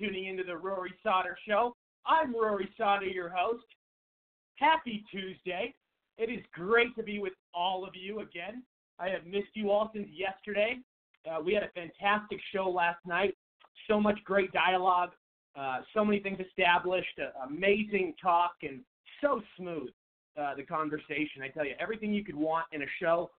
[0.00, 1.76] Tuning into the Rory Sauter Show.
[2.06, 3.64] I'm Rory Sauter, your host.
[4.56, 5.74] Happy Tuesday.
[6.16, 8.62] It is great to be with all of you again.
[8.98, 10.78] I have missed you all since yesterday.
[11.30, 13.34] Uh, we had a fantastic show last night.
[13.88, 15.10] So much great dialogue,
[15.58, 18.80] uh, so many things established, uh, amazing talk, and
[19.20, 19.88] so smooth
[20.40, 21.42] uh, the conversation.
[21.42, 23.30] I tell you, everything you could want in a show.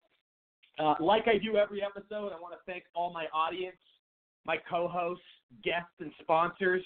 [0.78, 3.76] Uh, like I do every episode, I want to thank all my audience,
[4.44, 5.24] my co-hosts,
[5.64, 6.82] guests, and sponsors.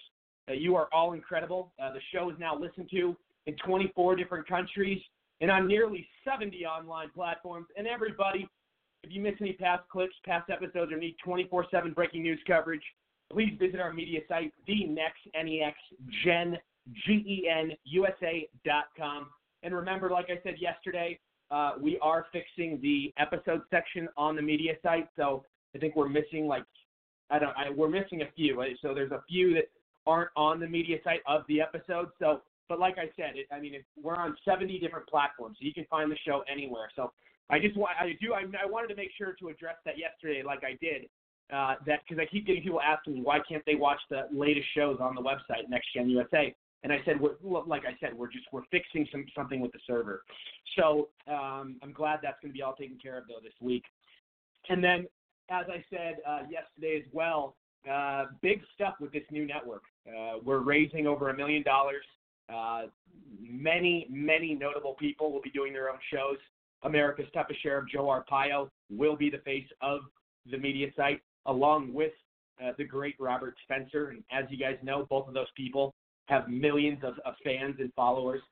[0.49, 1.73] Uh, you are all incredible.
[1.83, 3.17] Uh, the show is now listened to
[3.47, 5.01] in 24 different countries
[5.41, 7.67] and on nearly 70 online platforms.
[7.77, 8.49] And everybody,
[9.03, 12.83] if you miss any past clips, past episodes, or need 24/7 breaking news coverage,
[13.31, 15.77] please visit our media site, the next NEX
[16.25, 16.59] Gen
[17.05, 19.31] G-E-N USA.com.
[19.63, 21.19] And remember, like I said yesterday,
[21.51, 25.09] uh, we are fixing the episode section on the media site.
[25.17, 25.45] So
[25.75, 26.65] I think we're missing like
[27.31, 28.63] I don't I, we're missing a few.
[28.83, 29.69] So there's a few that
[30.07, 32.09] aren't on the media site of the episode.
[32.19, 35.67] So, but like I said, it, I mean, it, we're on 70 different platforms, so
[35.67, 36.89] you can find the show anywhere.
[36.95, 37.13] So
[37.51, 40.43] I just want I do I, I wanted to make sure to address that yesterday,
[40.45, 41.09] like I did.
[41.53, 44.67] Uh, that because I keep getting people asking me why can't they watch the latest
[44.75, 46.53] shows on the website Next Gen USA,
[46.83, 50.23] and I said, like I said, we're just we're fixing some something with the server.
[50.77, 53.85] So um, I'm glad that's going to be all taken care of though this week.
[54.69, 55.07] And then,
[55.51, 57.57] as I said uh, yesterday as well,
[57.91, 59.83] uh, big stuff with this new network.
[60.09, 62.05] Uh, we're raising over a million dollars.
[62.53, 62.87] Uh,
[63.41, 66.39] many, many notable people will be doing their own shows.
[66.83, 70.01] America's Toughest Sheriff Joe Arpaio will be the face of
[70.51, 72.13] the media site, along with
[72.63, 74.09] uh, the great Robert Spencer.
[74.11, 75.95] And as you guys know, both of those people
[76.27, 78.43] have millions of, of fans and followers.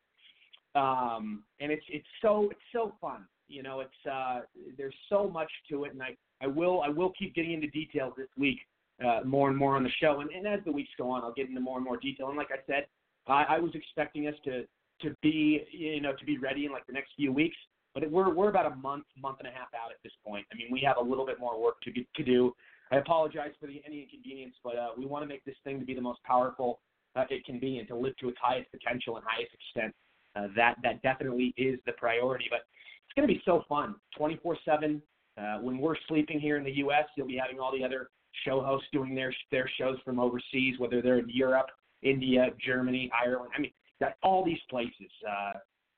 [0.74, 3.26] Um, and it's it's so it's so fun.
[3.54, 4.40] You know, it's uh,
[4.76, 8.12] there's so much to it, and I, I will I will keep getting into details
[8.16, 8.58] this week,
[9.04, 10.20] uh, more and more on the show.
[10.20, 12.28] And, and as the weeks go on, I'll get into more and more detail.
[12.28, 12.86] And like I said,
[13.26, 14.64] I, I was expecting us to
[15.02, 17.56] to be you know to be ready in like the next few weeks,
[17.94, 20.44] but we're we're about a month month and a half out at this point.
[20.52, 22.52] I mean, we have a little bit more work to get, to do.
[22.90, 25.86] I apologize for the any inconvenience, but uh, we want to make this thing to
[25.86, 26.80] be the most powerful
[27.16, 29.94] uh, it can be and to live to its highest potential and highest extent.
[30.36, 32.46] Uh, that that definitely is the priority.
[32.50, 32.60] But
[33.06, 35.00] it's going to be so fun, 24/7.
[35.36, 38.10] Uh, when we're sleeping here in the U.S., you'll be having all the other
[38.44, 41.66] show hosts doing their their shows from overseas, whether they're in Europe,
[42.02, 43.50] India, Germany, Ireland.
[43.56, 45.10] I mean, that all these places.
[45.28, 45.54] Uh,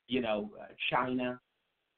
[0.09, 1.41] you know, uh, China.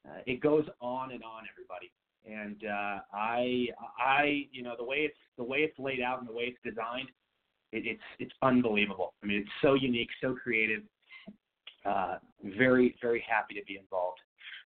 [0.07, 1.91] Uh, it goes on and on, everybody.
[2.25, 3.67] And uh, I,
[3.99, 6.59] I, you know, the way it's the way it's laid out and the way it's
[6.63, 7.09] designed,
[7.71, 9.13] it, it's it's unbelievable.
[9.23, 10.83] I mean, it's so unique, so creative.
[11.85, 12.17] Uh,
[12.57, 14.19] very very happy to be involved.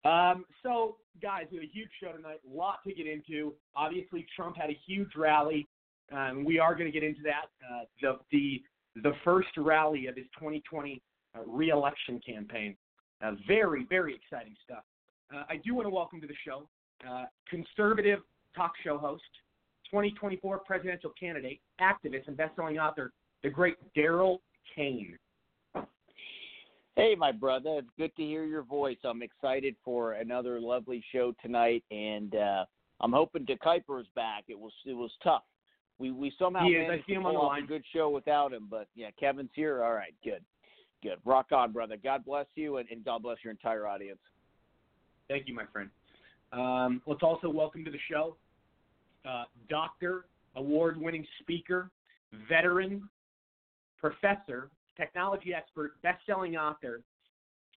[0.09, 2.41] Um, so, guys, we have a huge show tonight.
[2.51, 3.53] A lot to get into.
[3.77, 5.69] Obviously, Trump had a huge rally.
[6.11, 7.47] Um, we are going to get into that.
[7.63, 8.63] Uh, the the
[9.03, 11.03] the first rally of his 2020
[11.37, 12.75] uh, reelection campaign.
[13.23, 14.83] Uh, very very exciting stuff.
[15.35, 16.67] Uh, I do want to welcome to the show
[17.07, 18.21] uh, conservative
[18.57, 19.23] talk show host,
[19.91, 23.13] 2024 presidential candidate, activist, and best-selling author,
[23.43, 24.39] the great Daryl
[24.75, 25.19] Kane.
[26.99, 27.77] Hey, my brother.
[27.79, 28.97] It's good to hear your voice.
[29.05, 32.65] I'm excited for another lovely show tonight, and uh,
[33.01, 34.43] I'm hoping DeKuyper is back.
[34.49, 35.45] It was it was tough.
[36.01, 39.11] We we somehow he managed to pull off a good show without him, but yeah,
[39.17, 39.85] Kevin's here.
[39.85, 40.43] All right, good,
[41.05, 41.19] good.
[41.25, 41.97] Rock on, brother.
[42.03, 44.19] God bless you, and, and God bless your entire audience.
[45.29, 45.91] Thank you, my friend.
[46.53, 48.35] Um, let's also welcome to the show
[49.25, 50.25] uh, doctor,
[50.57, 51.93] award winning speaker,
[52.49, 53.09] veteran,
[54.01, 57.03] professor, technology expert, best selling author,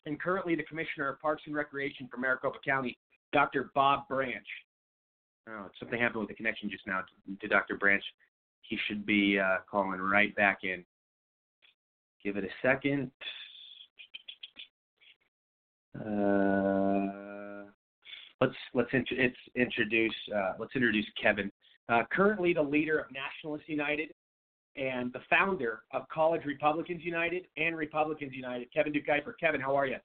[0.06, 2.97] and currently the commissioner of Parks and Recreation for Maricopa County,
[3.31, 3.71] Dr.
[3.75, 4.45] Bob Branch.
[5.50, 7.01] Oh, something happened with the connection just now
[7.39, 7.75] to, Dr.
[7.75, 8.03] Branch.
[8.62, 10.83] He should be uh, calling right back in.
[12.23, 13.12] Give it a second.
[15.95, 17.65] Uh,
[18.39, 21.51] let's let's, int- it's introduce uh, let's introduce Kevin.
[21.89, 24.13] Uh, currently the leader of Nationalists United
[24.75, 28.72] and the founder of College Republicans United and Republicans United.
[28.74, 29.34] Kevin DeKuyper.
[29.39, 29.98] Kevin, how are you?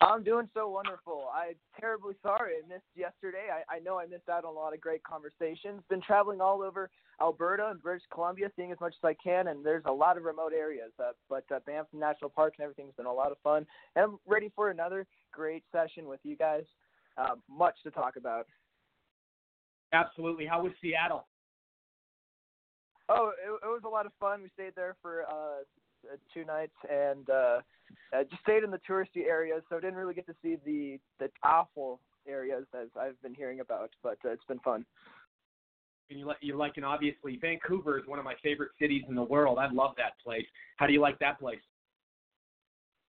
[0.00, 1.28] I'm doing so wonderful.
[1.34, 3.48] I'm terribly sorry I missed yesterday.
[3.52, 5.82] I, I know I missed out on a lot of great conversations.
[5.90, 6.88] Been traveling all over
[7.20, 10.22] Alberta and British Columbia, seeing as much as I can, and there's a lot of
[10.22, 10.92] remote areas.
[11.00, 13.66] Uh, but uh, Banff National Park and everything's been a lot of fun.
[13.96, 16.62] And I'm ready for another great session with you guys.
[17.16, 18.46] Uh, much to talk about.
[19.92, 20.46] Absolutely.
[20.46, 21.26] How was Seattle?
[23.08, 24.42] Oh, it, it was a lot of fun.
[24.42, 25.64] We stayed there for uh,
[26.32, 27.60] two nights and uh,
[28.30, 32.00] just stayed in the touristy areas, so didn't really get to see the the awful
[32.28, 33.90] areas as I've been hearing about.
[34.02, 34.84] But uh, it's been fun.
[36.10, 39.14] And you like you like and obviously Vancouver is one of my favorite cities in
[39.14, 39.58] the world.
[39.58, 40.46] I love that place.
[40.76, 41.60] How do you like that place?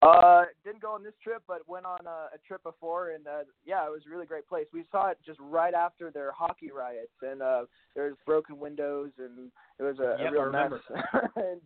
[0.02, 3.40] Uh, didn't go on this trip, but went on a, a trip before, and uh,
[3.66, 4.66] yeah, it was a really great place.
[4.72, 7.66] We saw it just right after their hockey riots, and uh,
[7.96, 10.72] there was broken windows, and it was a, Yep, a real mess.
[11.36, 11.62] and,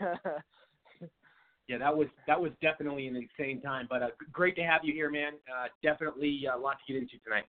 [1.70, 3.86] Yeah, that was that was definitely an insane time.
[3.88, 5.34] But uh, great to have you here, man.
[5.48, 7.44] Uh, definitely a lot to get into tonight.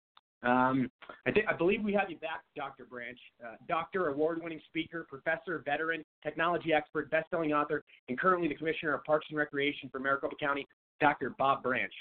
[0.42, 0.88] Um,
[1.26, 2.84] I think I believe we have you back, Dr.
[2.84, 8.94] Branch, uh, doctor, award-winning speaker, professor, veteran, technology expert, best-selling author, and currently the commissioner
[8.94, 10.66] of Parks and Recreation for Maricopa County,
[11.00, 11.34] Dr.
[11.38, 11.92] Bob Branch.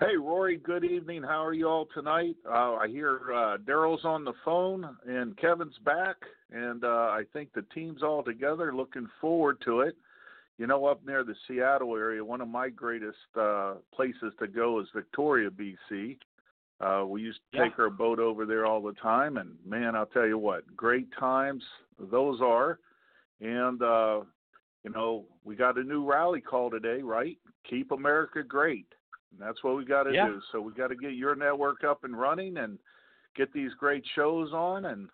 [0.00, 1.22] Hey, Rory, good evening.
[1.22, 2.34] How are you all tonight?
[2.48, 6.16] Uh, I hear uh, Daryl's on the phone and Kevin's back,
[6.50, 8.74] and uh, I think the team's all together.
[8.74, 9.94] Looking forward to it.
[10.56, 14.80] You know, up near the Seattle area, one of my greatest uh, places to go
[14.80, 16.16] is Victoria, BC.
[16.80, 17.64] Uh, we used to Yeah.
[17.64, 21.12] take our boat over there all the time, and man, I'll tell you what, great
[21.12, 21.62] times
[21.98, 22.78] those are.
[23.40, 24.22] And uh,
[24.82, 27.38] you know, we got a new rally call today, right?
[27.68, 28.86] Keep America great.
[29.32, 30.26] And that's what we got to Yeah.
[30.26, 30.40] do.
[30.52, 32.78] So we got to get your network up and running and
[33.36, 35.08] get these great shows on and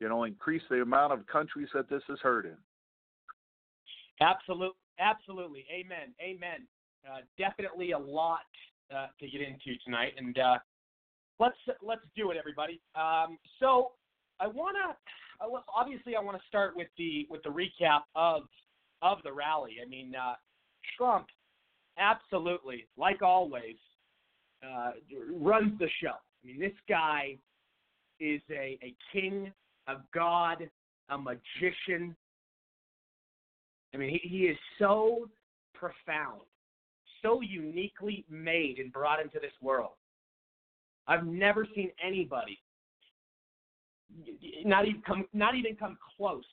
[0.00, 2.56] you know increase the amount of countries that this is heard in.
[4.20, 5.66] Absolutely, absolutely.
[5.72, 6.14] Amen.
[6.20, 6.66] Amen.
[7.08, 8.40] Uh, definitely a lot
[8.94, 10.58] uh, to get into tonight, and uh,
[11.38, 12.80] let's let's do it, everybody.
[12.94, 13.92] Um, so
[14.40, 14.96] I wanna
[15.74, 18.42] obviously I want to start with the with the recap of
[19.02, 19.76] of the rally.
[19.84, 20.34] I mean, uh,
[20.96, 21.26] Trump
[21.98, 23.76] absolutely, like always,
[24.62, 24.92] uh,
[25.32, 26.14] runs the show.
[26.14, 27.36] I mean, this guy
[28.20, 29.52] is a, a king,
[29.86, 30.68] a god,
[31.08, 32.16] a magician.
[33.94, 35.28] I mean, he, he is so
[35.74, 36.42] profound,
[37.22, 39.92] so uniquely made and brought into this world.
[41.08, 42.58] I've never seen anybody
[44.64, 46.44] not even come not even come close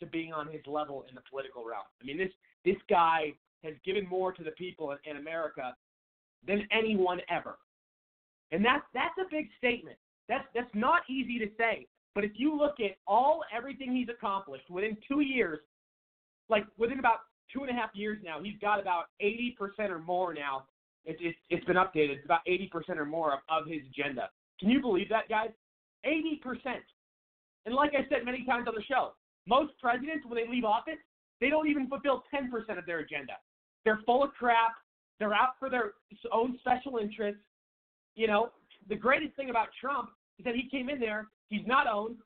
[0.00, 1.84] to being on his level in the political realm.
[2.00, 2.30] I mean, this
[2.64, 3.32] this guy
[3.64, 5.74] has given more to the people in, in America
[6.46, 7.58] than anyone ever,
[8.52, 9.96] and that's that's a big statement.
[10.28, 11.86] That's that's not easy to say.
[12.14, 15.60] But if you look at all everything he's accomplished within two years,
[16.48, 17.20] like within about
[17.52, 20.64] two and a half years now, he's got about eighty percent or more now.
[21.06, 22.16] It, it, it's been updated.
[22.16, 24.28] It's about eighty percent or more of, of his agenda.
[24.60, 25.50] Can you believe that, guys?
[26.04, 26.82] Eighty percent.
[27.64, 29.14] And like I said many times on the show,
[29.46, 30.98] most presidents, when they leave office,
[31.40, 33.34] they don't even fulfill 10% of their agenda.
[33.84, 34.72] They're full of crap.
[35.18, 35.92] They're out for their
[36.32, 37.40] own special interests.
[38.14, 38.50] You know,
[38.88, 41.28] the greatest thing about Trump is that he came in there.
[41.48, 42.16] He's not owned.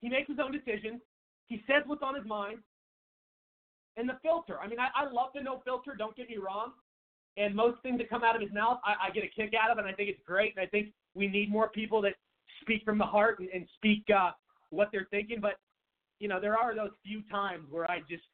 [0.00, 1.00] He makes his own decisions.
[1.46, 2.58] He says what's on his mind.
[3.96, 4.58] And the filter.
[4.60, 5.94] I mean, I, I love the no filter.
[5.96, 6.72] Don't get me wrong.
[7.36, 9.70] And most things that come out of his mouth, I, I get a kick out
[9.70, 10.54] of, and I think it's great.
[10.56, 12.14] And I think we need more people that
[12.62, 14.30] speak from the heart and, and speak uh,
[14.70, 15.38] what they're thinking.
[15.40, 15.54] But
[16.18, 18.24] you know, there are those few times where I just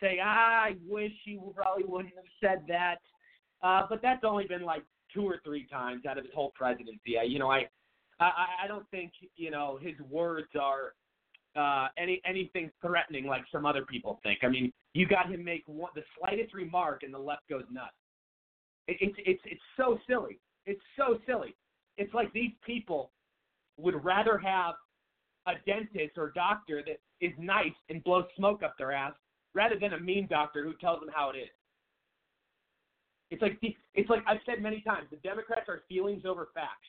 [0.00, 2.96] say, I wish he probably wouldn't have said that.
[3.62, 4.82] Uh, but that's only been like
[5.14, 7.18] two or three times out of his whole presidency.
[7.18, 7.66] I, you know, I,
[8.20, 10.94] I, I don't think you know his words are
[11.56, 14.40] uh, any anything threatening like some other people think.
[14.42, 17.94] I mean, you got him make one, the slightest remark and the left goes nuts.
[18.88, 20.38] It, it's it's it's so silly.
[20.64, 21.54] It's so silly.
[21.96, 23.10] It's like these people
[23.78, 24.74] would rather have
[25.46, 29.12] a dentist or doctor that is nice and blows smoke up their ass
[29.54, 31.48] rather than a mean doctor who tells them how it is.
[33.30, 36.86] It's like the, it's like I've said many times, the Democrats are feelings over facts.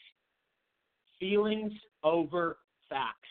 [1.20, 1.74] Feelings
[2.04, 2.58] over
[2.90, 3.30] facts.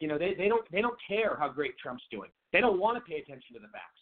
[0.00, 2.30] You know, they, they don't they don't care how great Trump's doing.
[2.52, 4.00] They don't want to pay attention to the facts.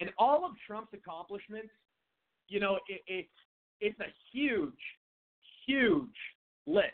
[0.00, 1.70] And all of Trump's accomplishments,
[2.48, 3.28] you know, it, it's
[3.80, 4.72] it's a huge,
[5.66, 6.06] huge
[6.66, 6.86] list.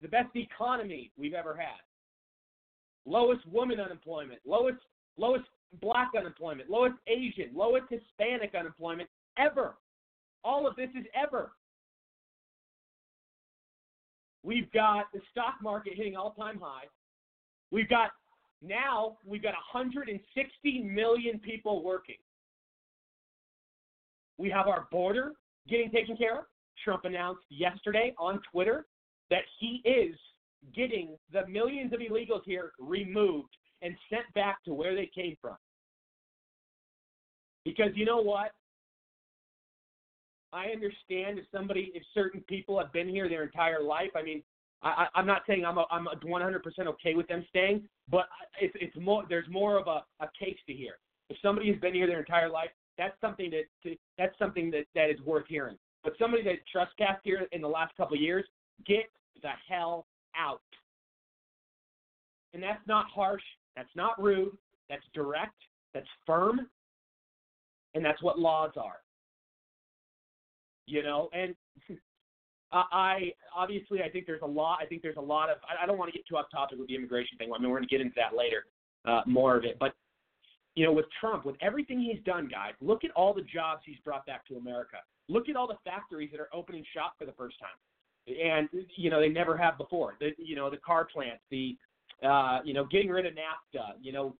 [0.00, 1.80] The best economy we've ever had.
[3.06, 4.78] Lowest woman unemployment, lowest
[5.16, 5.44] lowest
[5.80, 9.76] black unemployment, lowest Asian, lowest Hispanic unemployment ever.
[10.44, 11.52] All of this is ever.
[14.42, 16.84] We've got the stock market hitting all-time high.
[17.70, 18.10] We've got
[18.62, 22.16] now we've got 160 million people working.
[24.38, 25.32] We have our border
[25.68, 26.44] getting taken care of.
[26.84, 28.86] Trump announced yesterday on Twitter
[29.30, 30.16] that he is
[30.74, 35.56] getting the millions of illegals here removed and sent back to where they came from.
[37.64, 38.52] Because you know what?
[40.52, 44.10] I understand if somebody, if certain people have been here their entire life.
[44.14, 44.42] I mean,
[44.82, 48.26] I, I'm not saying I'm a, I'm a 100% okay with them staying, but
[48.60, 49.22] it's it's more.
[49.28, 50.94] There's more of a, a case to hear.
[51.30, 54.84] If somebody has been here their entire life, that's something that to, that's something that
[54.94, 55.76] that is worth hearing.
[56.02, 58.44] But somebody that trespassed here in the last couple of years,
[58.86, 59.04] get
[59.42, 60.60] the hell out.
[62.54, 63.42] And that's not harsh.
[63.76, 64.56] That's not rude.
[64.90, 65.54] That's direct.
[65.94, 66.68] That's firm.
[67.94, 68.98] And that's what laws are.
[70.86, 71.54] You know, and
[72.72, 74.78] I obviously I think there's a lot.
[74.80, 75.58] I think there's a lot of.
[75.68, 77.50] I, I don't want to get too off topic with the immigration thing.
[77.54, 78.64] I mean, we're going to get into that later,
[79.04, 79.76] uh, more of it.
[79.78, 79.94] But
[80.74, 83.98] you know, with Trump, with everything he's done, guys, look at all the jobs he's
[84.04, 84.96] brought back to America.
[85.28, 89.10] Look at all the factories that are opening shop for the first time, and you
[89.10, 90.14] know they never have before.
[90.18, 91.76] The you know the car plants, the
[92.26, 94.34] uh, you know getting rid of NAFTA, you know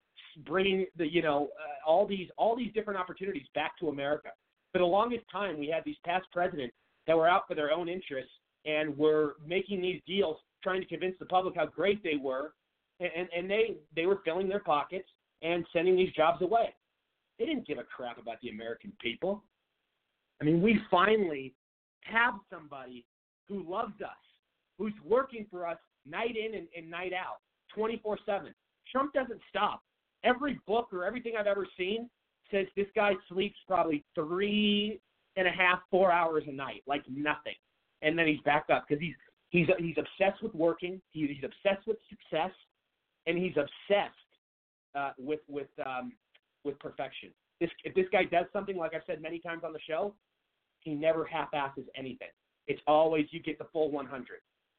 [0.46, 4.30] bringing the you know uh, all these all these different opportunities back to America.
[4.72, 6.74] For the longest time, we had these past presidents
[7.06, 8.32] that were out for their own interests
[8.64, 12.54] and were making these deals, trying to convince the public how great they were,
[13.00, 15.08] and and they they were filling their pockets
[15.42, 16.74] and sending these jobs away.
[17.38, 19.42] They didn't give a crap about the American people.
[20.40, 21.54] I mean, we finally
[22.02, 23.04] have somebody
[23.48, 24.10] who loves us,
[24.78, 27.38] who's working for us night in and, and night out,
[27.74, 28.54] 24 7.
[28.90, 29.82] Trump doesn't stop.
[30.24, 32.08] Every book or everything I've ever seen
[32.50, 35.00] says this guy sleeps probably three
[35.36, 37.54] and a half, four hours a night, like nothing,
[38.02, 39.14] and then he's back up because he's
[39.50, 41.00] he's he's obsessed with working.
[41.10, 42.52] He, he's obsessed with success,
[43.26, 44.14] and he's obsessed
[44.94, 46.12] uh, with with um,
[46.64, 47.30] with perfection.
[47.60, 50.14] This if this guy does something like I've said many times on the show,
[50.80, 52.28] he never half-asses anything.
[52.66, 54.26] It's always you get the full 100.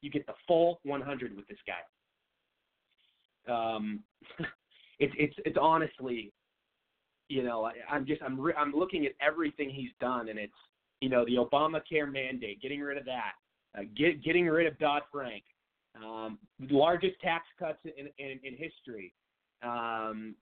[0.00, 1.82] You get the full 100 with this guy.
[3.52, 4.00] Um,
[4.98, 6.32] it's it's it's honestly,
[7.28, 10.52] you know, I, I'm just I'm re- I'm looking at everything he's done, and it's
[11.00, 13.32] you know the Obamacare mandate, getting rid of that,
[13.76, 15.44] uh, get, getting rid of Dodd Frank,
[15.96, 19.12] um, the largest tax cuts in in, in history,
[19.62, 20.34] um,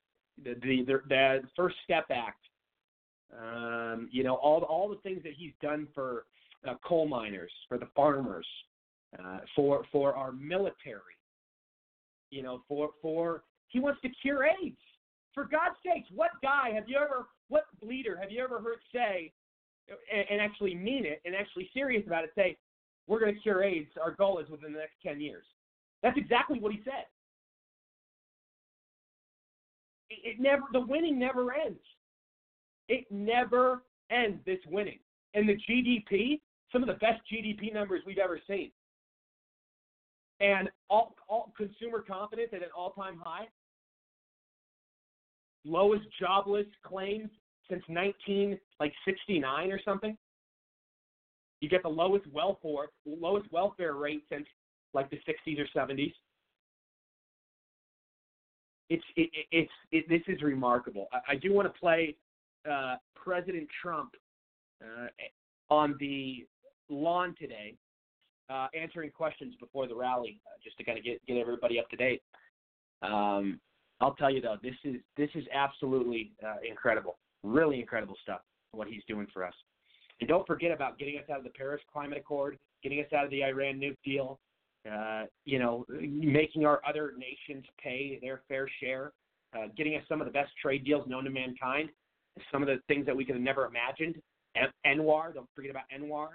[0.43, 2.45] the, the the the First Step Act,
[3.39, 6.25] um, you know all all the things that he's done for
[6.67, 8.47] uh, coal miners, for the farmers,
[9.19, 11.17] uh, for for our military,
[12.31, 14.77] you know, for for he wants to cure AIDS.
[15.35, 19.33] For God's sakes, what guy have you ever, what leader have you ever heard say,
[20.13, 22.57] and, and actually mean it, and actually serious about it, say,
[23.07, 23.91] we're going to cure AIDS.
[24.03, 25.45] Our goal is within the next ten years.
[26.03, 27.07] That's exactly what he said.
[30.11, 31.81] It, it never, the winning never ends.
[32.89, 34.39] It never ends.
[34.45, 34.99] This winning
[35.35, 38.71] and the GDP, some of the best GDP numbers we've ever seen
[40.41, 43.47] and all, all consumer confidence at an all-time high.
[45.65, 47.31] Lowest jobless claims
[47.71, 50.17] since 19 like 69 or something.
[51.61, 54.47] You get the lowest welfare lowest welfare rate since
[54.95, 56.13] like the 60s or 70s.
[58.91, 61.07] It's it, it's it, this is remarkable.
[61.13, 62.17] I, I do want to play
[62.71, 64.11] uh, President Trump
[64.83, 65.07] uh,
[65.71, 66.45] on the
[66.89, 67.75] lawn today
[68.51, 71.89] uh, answering questions before the rally, uh, just to kind of get get everybody up
[71.91, 72.23] to date.
[73.03, 73.61] Um,
[74.03, 78.41] I'll tell you though, this is this is absolutely uh, incredible, really incredible stuff.
[78.73, 79.55] What he's doing for us,
[80.21, 83.25] and don't forget about getting us out of the Paris Climate Accord, getting us out
[83.25, 84.39] of the Iran nuke deal.
[84.91, 89.13] Uh, you know, making our other nations pay their fair share,
[89.57, 91.89] uh, getting us some of the best trade deals known to mankind,
[92.51, 94.21] some of the things that we could have never imagined.
[94.85, 96.31] ANWR, don't forget about ANWR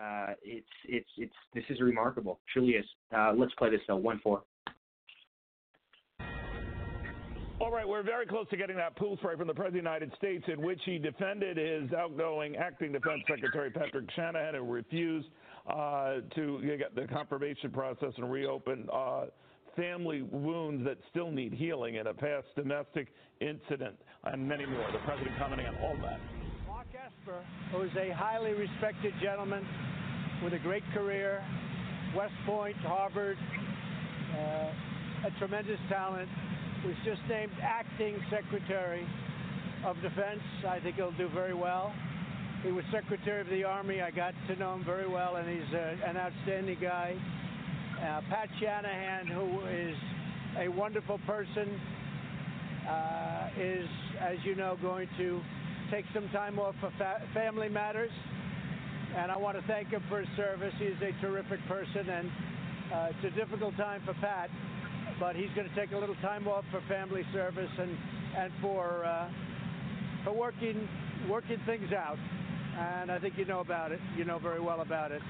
[0.00, 2.84] uh, it's it's it's this is remarkable, truly is.
[3.16, 4.42] Uh, let's play this though, one four.
[7.60, 9.90] All right, we're very close to getting that pool spray from the President of the
[9.90, 15.28] United States, in which he defended his outgoing acting Defense Secretary Patrick Shanahan, who refused
[15.72, 19.26] uh, to get the confirmation process and reopen uh,
[19.76, 23.08] family wounds that still need healing in a past domestic
[23.40, 24.86] incident, and many more.
[24.92, 26.18] The president commenting on all that.
[26.66, 27.40] Mark Esper,
[27.70, 29.64] who is a highly respected gentleman
[30.42, 31.44] with a great career,
[32.16, 33.38] West Point, Harvard,
[34.36, 36.28] uh, a tremendous talent,
[36.84, 39.06] was just named acting Secretary
[39.86, 40.40] of Defense.
[40.68, 41.94] I think he'll do very well.
[42.62, 44.02] He was Secretary of the Army.
[44.02, 47.16] I got to know him very well, and he's a, uh, an outstanding guy.
[47.96, 49.96] Uh, Pat Shanahan, who is
[50.58, 51.80] a wonderful person,
[52.86, 53.88] uh, is,
[54.20, 55.40] as you know, going to
[55.90, 58.12] take some time off for fa- family matters.
[59.16, 60.74] And I want to thank him for his service.
[60.78, 62.30] He's a terrific person, and
[62.92, 64.50] uh, it's a difficult time for Pat,
[65.20, 67.96] but he's going to take a little time off for family service and
[68.36, 69.28] and for uh,
[70.24, 70.88] for working
[71.28, 72.18] working things out.
[72.76, 74.00] And I think you know about it.
[74.16, 75.22] You know very well about it.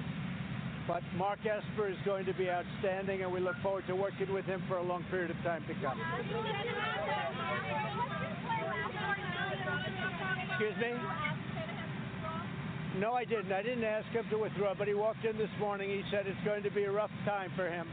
[0.89, 4.45] But Mark Esper is going to be outstanding, and we look forward to working with
[4.45, 5.99] him for a long period of time to come.
[10.51, 10.93] Excuse me?
[13.01, 13.53] No, I didn't.
[13.53, 15.91] I didn't ask him to withdraw, but he walked in this morning.
[15.91, 17.89] He said it's going to be a rough time for him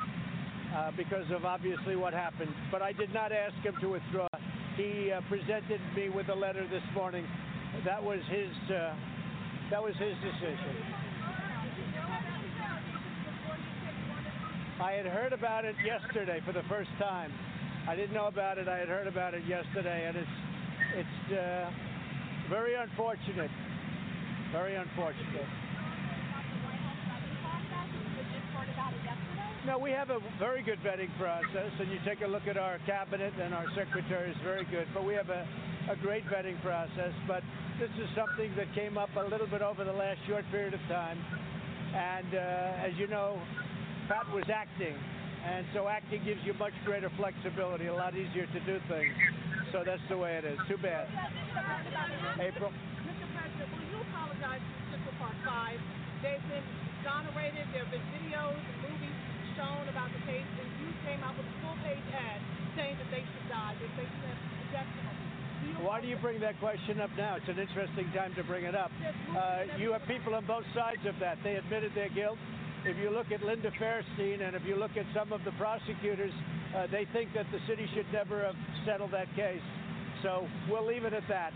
[0.75, 2.53] uh, because of obviously what happened.
[2.71, 4.27] But I did not ask him to withdraw.
[4.77, 7.25] He uh, presented me with a letter this morning.
[7.86, 8.51] That was his.
[8.69, 8.95] Uh,
[9.69, 10.75] that was his decision.
[14.81, 17.31] I had heard about it yesterday for the first time.
[17.88, 18.67] I didn't know about it.
[18.67, 20.38] I had heard about it yesterday, and it's
[20.95, 21.71] it's uh,
[22.49, 23.51] very unfortunate.
[24.51, 25.47] Very unfortunate.
[29.65, 32.80] No, we have a very good vetting process, and you take a look at our
[32.89, 34.88] cabinet and our secretary is very good.
[34.91, 35.45] But we have a,
[35.86, 37.13] a great vetting process.
[37.28, 37.43] But
[37.78, 40.82] this is something that came up a little bit over the last short period of
[40.89, 41.17] time.
[41.93, 43.38] And uh, as you know,
[44.10, 44.97] Pat was acting,
[45.45, 49.13] and so acting gives you much greater flexibility, a lot easier to do things.
[49.71, 50.58] So that's the way it is.
[50.67, 51.06] Too bad.
[52.41, 52.74] April.
[53.06, 53.30] Mr.
[53.38, 55.78] President, will you apologize to Central Park 5?
[56.26, 56.65] They've been
[56.97, 57.65] exonerated.
[57.74, 58.58] There have been videos
[58.89, 59.11] movies
[59.62, 62.41] shown about the case, and you came out with a full-page ad
[62.74, 63.78] saying that they should die.
[63.78, 64.34] They're facing a
[64.74, 65.30] death penalty.
[65.62, 67.38] Do Why do you bring that question up now?
[67.38, 68.89] It's an interesting time to bring it up.
[69.38, 71.38] Uh, you have people on both sides of that.
[71.43, 72.41] They admitted their guilt.
[72.84, 76.34] If you look at Linda Fairstein and if you look at some of the prosecutors,
[76.74, 78.58] uh, they think that the city should never have
[78.89, 79.62] settled that case.
[80.24, 81.54] So we'll leave it at that.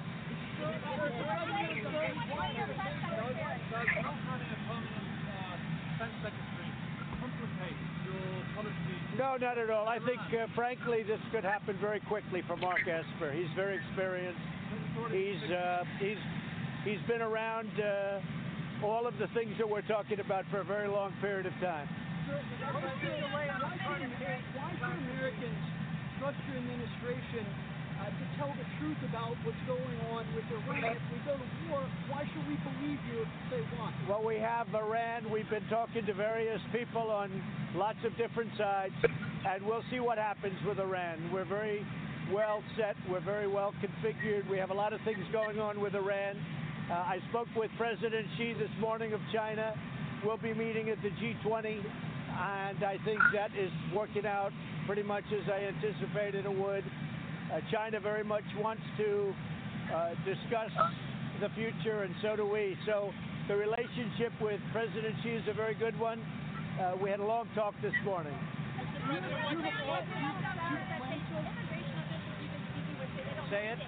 [9.17, 9.87] No, not at all.
[9.87, 13.31] I think, uh, frankly, this could happen very quickly for Mark Esper.
[13.31, 14.39] He's very experienced.
[15.11, 16.17] He's uh, he's
[16.83, 18.19] he's been around uh,
[18.85, 21.87] all of the things that we're talking about for a very long period of time.
[22.27, 23.13] Why should
[24.83, 25.63] Americans
[26.19, 27.45] trust your administration
[27.99, 30.95] uh, to tell the truth about what's going on with Iran?
[30.95, 33.93] If we go to war, why should we believe you if you say why?
[34.09, 35.31] Well, we have Iran.
[35.31, 37.31] We've been talking to various people on
[37.75, 41.31] lots of different sides, and we'll see what happens with Iran.
[41.31, 41.85] We're very
[42.31, 42.95] well set.
[43.09, 44.49] We're very well configured.
[44.49, 46.37] We have a lot of things going on with Iran.
[46.89, 49.73] Uh, I spoke with President Xi this morning of China.
[50.23, 54.51] We'll be meeting at the G20, and I think that is working out
[54.85, 56.83] pretty much as I anticipated it would.
[57.51, 59.33] Uh, China very much wants to
[59.93, 60.71] uh, discuss
[61.41, 62.75] the future, and so do we.
[62.85, 63.11] So
[63.47, 66.21] the relationship with President Xi is a very good one.
[66.81, 68.33] Uh, we had a long talk this morning.
[73.49, 73.79] Say it.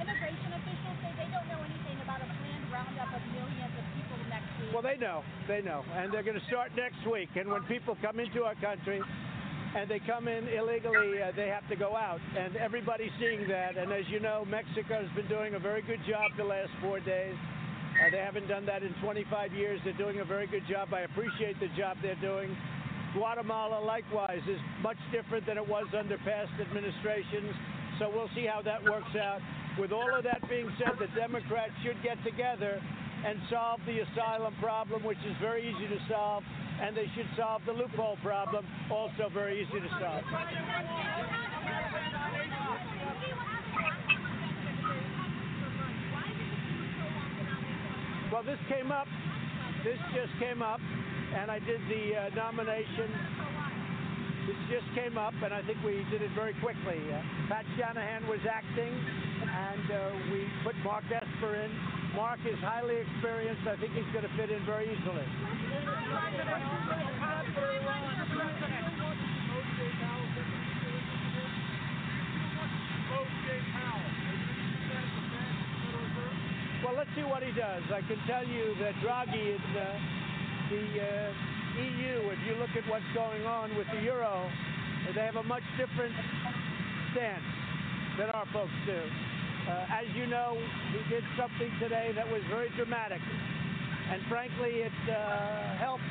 [0.00, 4.16] Immigration officials say they don't know anything about a planned roundup of millions of people
[4.30, 4.72] next week.
[4.72, 5.22] Well, they know.
[5.48, 5.84] They know.
[5.92, 7.28] And they're going to start next week.
[7.34, 9.02] And when people come into our country
[9.76, 12.20] and they come in illegally, uh, they have to go out.
[12.36, 13.76] And everybody's seeing that.
[13.76, 16.98] And as you know, Mexico has been doing a very good job the last four
[17.00, 17.34] days.
[17.94, 19.80] Uh, they haven't done that in 25 years.
[19.84, 20.92] They're doing a very good job.
[20.92, 22.56] I appreciate the job they're doing.
[23.14, 27.54] Guatemala, likewise, is much different than it was under past administrations.
[27.98, 29.40] So we'll see how that works out.
[29.78, 32.80] With all of that being said, the Democrats should get together
[33.26, 36.42] and solve the asylum problem, which is very easy to solve,
[36.80, 40.24] and they should solve the loophole problem, also very easy to solve.
[48.32, 49.06] Well, this came up.
[49.84, 50.80] This just came up,
[51.34, 53.10] and I did the uh, nomination.
[54.46, 57.00] This just came up, and I think we did it very quickly.
[57.12, 61.99] Uh, Pat Shanahan was acting, and uh, we put Mark Esper in.
[62.14, 63.62] Mark is highly experienced.
[63.66, 65.26] I think he's going to fit in very easily.
[76.84, 77.82] Well, let's see what he does.
[77.94, 79.84] I can tell you that Draghi is uh,
[80.70, 82.30] the uh, EU.
[82.30, 84.50] If you look at what's going on with the euro,
[85.14, 86.14] they have a much different
[87.12, 87.44] stance
[88.18, 89.29] than our folks do.
[89.70, 90.58] Uh, as you know,
[90.90, 93.22] he did something today that was very dramatic,
[94.10, 96.02] and frankly, it uh, helped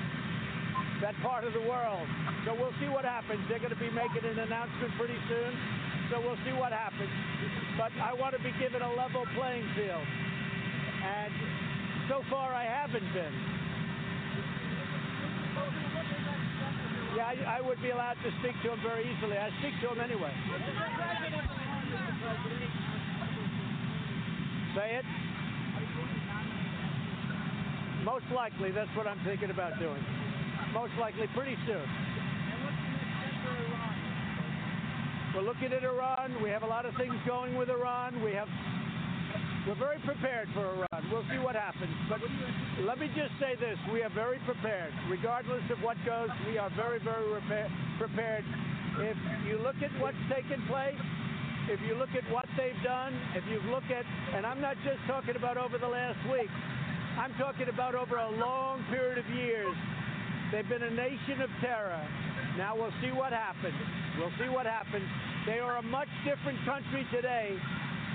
[1.04, 2.08] that part of the world.
[2.48, 3.44] So we'll see what happens.
[3.52, 5.52] They're going to be making an announcement pretty soon,
[6.08, 7.12] so we'll see what happens.
[7.76, 11.34] But I want to be given a level playing field, and
[12.08, 13.36] so far I haven't been.
[17.12, 19.36] Yeah, I, I would be allowed to speak to him very easily.
[19.36, 20.32] I speak to him anyway.
[24.76, 25.06] Say it.
[28.06, 30.04] Most likely, that's what I'm thinking about doing.
[30.74, 31.88] Most likely, pretty soon.
[35.36, 36.42] We're looking at Iran.
[36.42, 38.24] We have a lot of things going with Iran.
[38.24, 38.48] We have.
[39.68, 41.02] We're very prepared for Iran.
[41.12, 41.94] We'll see what happens.
[42.08, 42.20] But
[42.86, 44.94] let me just say this: we are very prepared.
[45.10, 48.46] Regardless of what goes, we are very, very repair, prepared.
[49.00, 50.98] If you look at what's taken place,
[51.70, 54.02] if you look at what they've done, if you look at,
[54.34, 56.50] and I'm not just talking about over the last week,
[57.14, 59.76] I'm talking about over a long period of years.
[60.52, 62.02] They've been a nation of terror.
[62.58, 63.78] Now we'll see what happens.
[64.18, 65.06] We'll see what happens.
[65.46, 67.54] They are a much different country today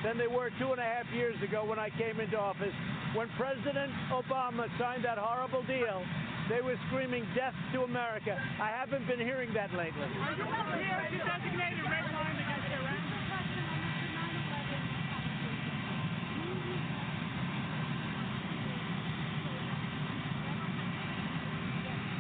[0.03, 2.75] than they were two and a half years ago when I came into office.
[3.15, 6.03] When President Obama signed that horrible deal
[6.49, 8.37] they were screaming death to America.
[8.61, 10.05] I haven't been hearing that lately.
[10.05, 13.15] Are you prepared to designate a red line against Iran?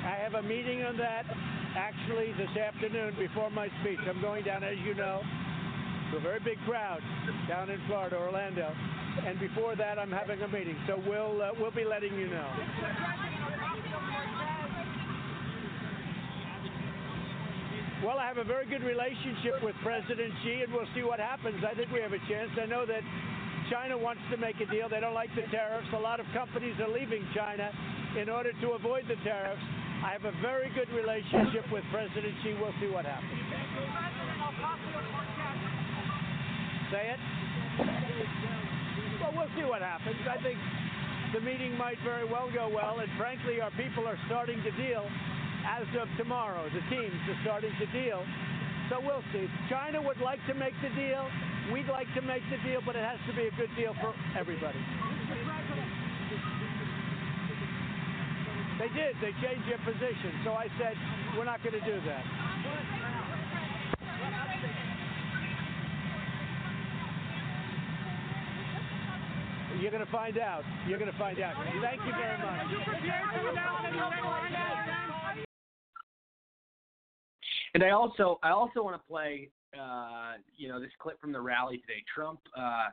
[0.05, 1.25] I have a meeting on that
[1.77, 3.99] actually this afternoon before my speech.
[4.07, 5.23] I'm going down, as you know,
[6.13, 7.01] to a very big crowd
[7.49, 8.69] down in Florida, Orlando.
[9.25, 10.77] And before that, I'm having a meeting.
[10.87, 12.51] So we'll uh, we'll be letting you know.
[18.05, 21.65] Well, I have a very good relationship with President Xi, and we'll see what happens.
[21.65, 22.51] I think we have a chance.
[22.61, 23.01] I know that
[23.73, 24.91] China wants to make a deal.
[24.91, 25.89] They don't like the tariffs.
[25.97, 27.73] A lot of companies are leaving China
[28.21, 29.65] in order to avoid the tariffs.
[30.05, 32.53] I have a very good relationship with President Xi.
[32.61, 33.41] We'll see what happens.
[36.93, 37.21] Say it?
[39.25, 40.21] Well, we'll see what happens.
[40.29, 40.61] I think
[41.33, 45.09] the meeting might very well go well, and frankly, our people are starting to deal
[45.65, 46.69] as of tomorrow.
[46.69, 48.21] The teams are starting to deal.
[48.93, 49.49] So we'll see.
[49.73, 51.25] China would like to make the deal.
[51.73, 54.13] We'd like to make the deal, but it has to be a good deal for
[54.37, 54.85] everybody.
[58.79, 59.15] They did.
[59.23, 60.33] They changed their position.
[60.45, 60.95] So I said,
[61.37, 62.25] we're not going to do that.
[69.81, 70.63] You're going to find out.
[70.89, 71.55] You're going to find out.
[71.83, 72.67] Thank you very much.
[77.75, 81.41] And I also I also want to play uh, you know this clip from the
[81.41, 82.03] rally today.
[82.15, 82.87] Trump, uh,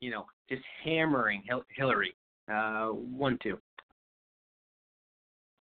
[0.00, 2.14] you know, just hammering Hil- Hillary.
[2.52, 3.58] Uh, one two.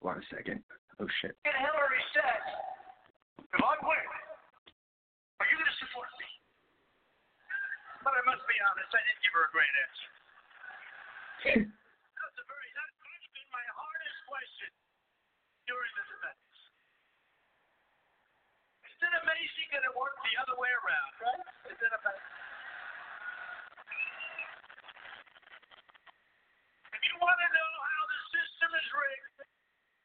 [0.01, 0.65] Hold on a second.
[0.97, 1.37] Oh shit.
[1.45, 2.45] And Hillary says,
[3.53, 4.09] if I win,
[5.37, 6.29] are you going to support me?
[8.01, 10.09] But I must be honest, I didn't give her a great answer.
[12.17, 14.73] That's a very, that, that's been my hardest question
[15.69, 16.57] during the debates.
[18.89, 21.45] Isn't it amazing that it worked the other way around, right?
[21.69, 22.37] Isn't it amazing?
[26.89, 29.41] If you want to know how the system is rigged,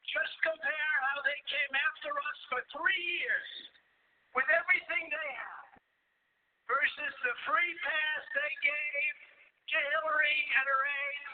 [0.07, 3.49] just compare how they came after us for three years
[4.31, 5.67] with everything they had
[6.67, 9.15] versus the free pass they gave
[9.67, 11.33] to Hillary and her aides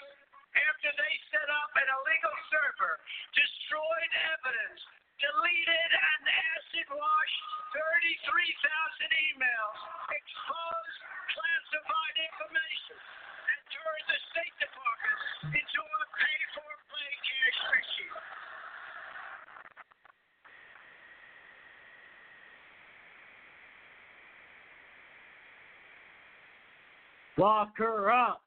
[0.54, 2.96] after they set up an illegal server,
[3.34, 4.82] destroyed evidence,
[5.22, 6.24] deleted and
[27.44, 28.43] Lock her up.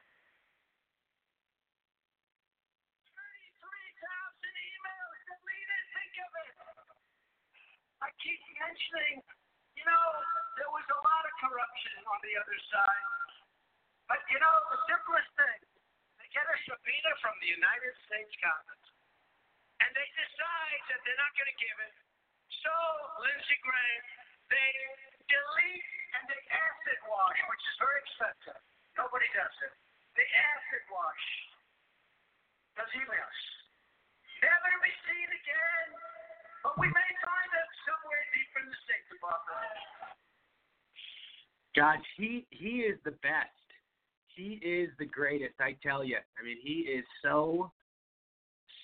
[42.51, 43.51] He is the best.
[44.35, 46.17] He is the greatest, I tell you.
[46.17, 47.71] I mean, he is so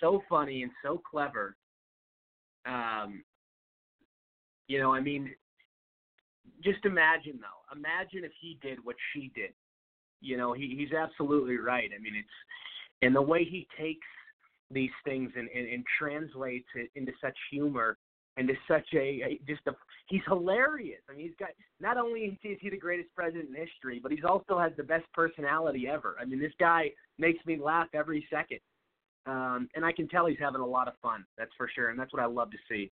[0.01, 1.57] so funny and so clever.
[2.67, 3.23] Um,
[4.69, 5.31] you know, I mean,
[6.65, 7.77] just imagine though.
[7.77, 9.53] Imagine if he did what she did.
[10.21, 11.91] You know, he he's absolutely right.
[11.95, 12.29] I mean, it's
[13.03, 14.07] and the way he takes
[14.71, 17.99] these things and, and, and translates it into such humor
[18.37, 19.73] and to such a, just a
[20.07, 21.01] he's hilarious.
[21.11, 24.25] I mean, he's got not only is he the greatest president in history, but he's
[24.27, 26.17] also has the best personality ever.
[26.21, 28.61] I mean, this guy makes me laugh every second,
[29.27, 31.25] um, and I can tell he's having a lot of fun.
[31.37, 32.91] That's for sure, and that's what I love to see.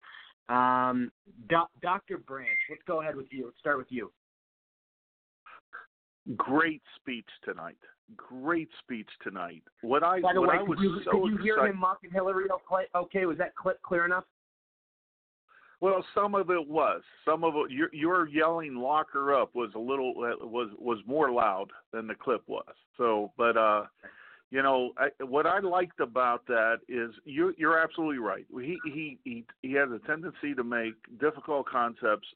[0.48, 1.10] Um,
[1.48, 2.18] Dr.
[2.18, 3.46] Branch, let's go ahead with you.
[3.46, 4.12] Let's start with you.
[6.36, 7.76] Great speech tonight.
[8.16, 9.62] Great speech tonight.
[9.82, 11.74] What I By the what way, I was could you, so could you hear excited-
[11.74, 12.44] him mocking Hillary?
[12.50, 14.24] Okay, okay, was that clip clear enough?
[15.80, 17.02] Well, some of it was.
[17.24, 17.70] Some of it.
[17.70, 22.14] Your, your yelling "lock her up" was a little was was more loud than the
[22.14, 22.72] clip was.
[22.96, 23.84] So, but uh,
[24.50, 28.46] you know, I, what I liked about that is you you're absolutely right.
[28.60, 32.28] He he he he has a tendency to make difficult concepts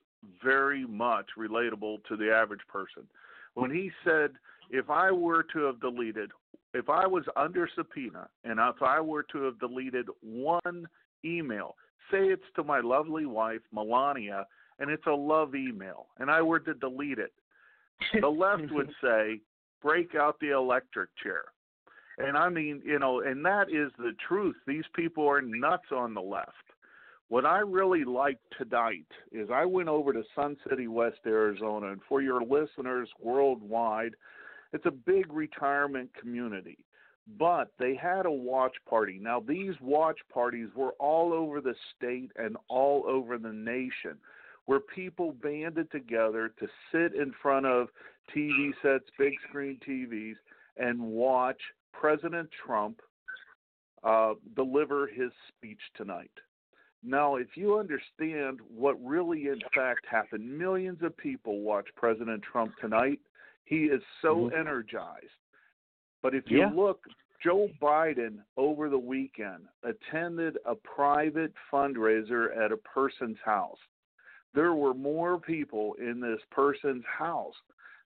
[0.43, 3.05] very much relatable to the average person.
[3.55, 4.33] When he said,
[4.71, 6.31] "If I were to have deleted
[6.75, 10.87] if I was under subpoena and if I were to have deleted one
[11.25, 11.77] email,
[12.11, 14.47] say it's to my lovely wife, Melania,
[14.79, 17.33] and it's a love email, and I were to delete it,
[18.21, 19.41] the left would say,
[19.83, 21.43] break out the electric chair.
[22.19, 24.57] And I mean, you know, and that is the truth.
[24.67, 26.53] These people are nuts on the left.
[27.29, 32.01] What I really liked tonight is I went over to Sun City, West Arizona, and
[32.09, 34.13] for your listeners worldwide,
[34.73, 36.79] it's a big retirement community.
[37.37, 39.19] But they had a watch party.
[39.21, 44.17] Now, these watch parties were all over the state and all over the nation,
[44.65, 47.89] where people banded together to sit in front of
[48.35, 50.37] TV sets, big screen TVs,
[50.79, 51.61] and watch
[51.93, 53.01] President Trump
[54.05, 56.31] uh, deliver his speech tonight.
[57.03, 62.73] Now, if you understand what really, in fact, happened, millions of people watch President Trump
[62.81, 63.21] tonight.
[63.65, 64.59] He is so mm-hmm.
[64.59, 65.27] energized.
[66.23, 66.71] But if you yeah.
[66.75, 67.01] look,
[67.43, 73.79] Joe Biden over the weekend attended a private fundraiser at a person's house.
[74.55, 77.55] There were more people in this person's house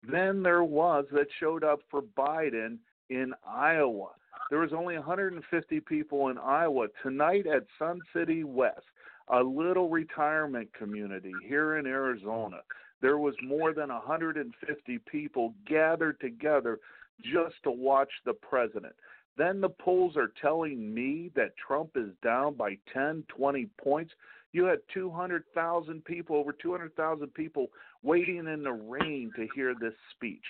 [0.07, 2.77] than there was that showed up for Biden
[3.09, 4.09] in Iowa.
[4.51, 8.85] There was only 150 people in Iowa tonight at Sun City West,
[9.29, 12.57] a little retirement community here in Arizona.
[13.01, 16.79] There was more than 150 people gathered together
[17.21, 18.95] just to watch the president.
[19.37, 24.13] Then the polls are telling me that Trump is down by 10, 20 points.
[24.53, 27.67] You had 200,000 people, over 200,000 people
[28.01, 30.45] waiting in the rain to hear this speech.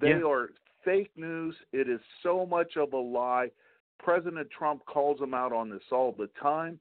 [0.00, 0.26] They yeah.
[0.26, 0.50] are
[0.84, 1.54] fake news.
[1.72, 3.50] It is so much of a lie.
[3.98, 6.78] President Trump calls them out on this all the time.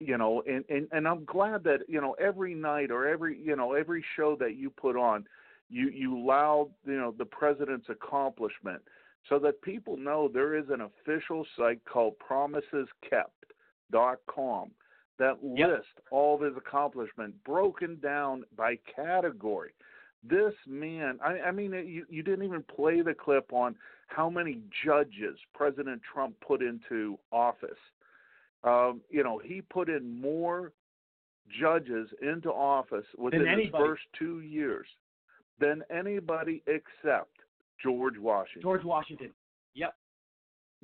[0.00, 3.56] You know, and, and, and I'm glad that, you know, every night or every you
[3.56, 5.24] know, every show that you put on,
[5.68, 8.82] you, you allow, you know, the president's accomplishment
[9.28, 14.70] so that people know there is an official site called promiseskept.com
[15.18, 15.68] that yep.
[15.68, 19.70] lists all of his accomplishment broken down by category.
[20.28, 23.74] This man i, I mean you, you didn't even play the clip on
[24.06, 27.70] how many judges president trump put into office.
[28.64, 30.72] Um, you know he put in more
[31.60, 34.86] judges into office within his first two years
[35.58, 37.30] than anybody except
[37.82, 39.30] george washington george washington
[39.74, 39.94] yep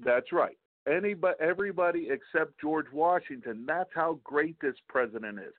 [0.04, 0.56] that's right
[0.88, 5.52] anybody everybody except george washington that's how great this president is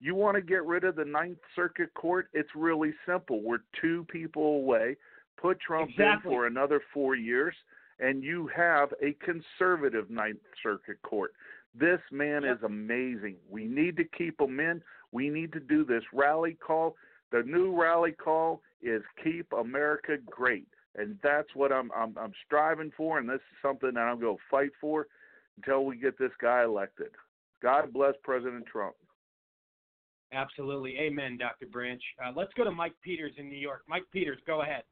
[0.00, 2.28] you want to get rid of the Ninth Circuit Court?
[2.32, 3.42] It's really simple.
[3.42, 4.96] We're two people away.
[5.40, 6.30] Put Trump exactly.
[6.30, 7.54] in for another four years,
[7.98, 11.32] and you have a conservative Ninth Circuit Court.
[11.78, 12.56] This man yep.
[12.56, 13.36] is amazing.
[13.48, 14.82] We need to keep him in.
[15.12, 16.96] We need to do this rally call.
[17.32, 22.92] The new rally call is "Keep America Great," and that's what I'm I'm, I'm striving
[22.96, 25.06] for, and this is something that I'm going to fight for
[25.56, 27.08] until we get this guy elected.
[27.62, 28.94] God bless President Trump.
[30.32, 30.98] Absolutely.
[30.98, 31.66] Amen, Dr.
[31.66, 32.02] Branch.
[32.24, 33.82] Uh, let's go to Mike Peters in New York.
[33.88, 34.82] Mike Peters, go ahead.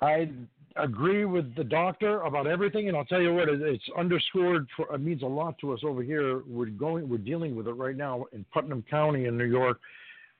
[0.00, 0.28] I
[0.76, 4.66] agree with the doctor about everything, and I'll tell you what, it's underscored.
[4.76, 6.42] For, it means a lot to us over here.
[6.48, 9.78] We're going, we're dealing with it right now in Putnam County in New York.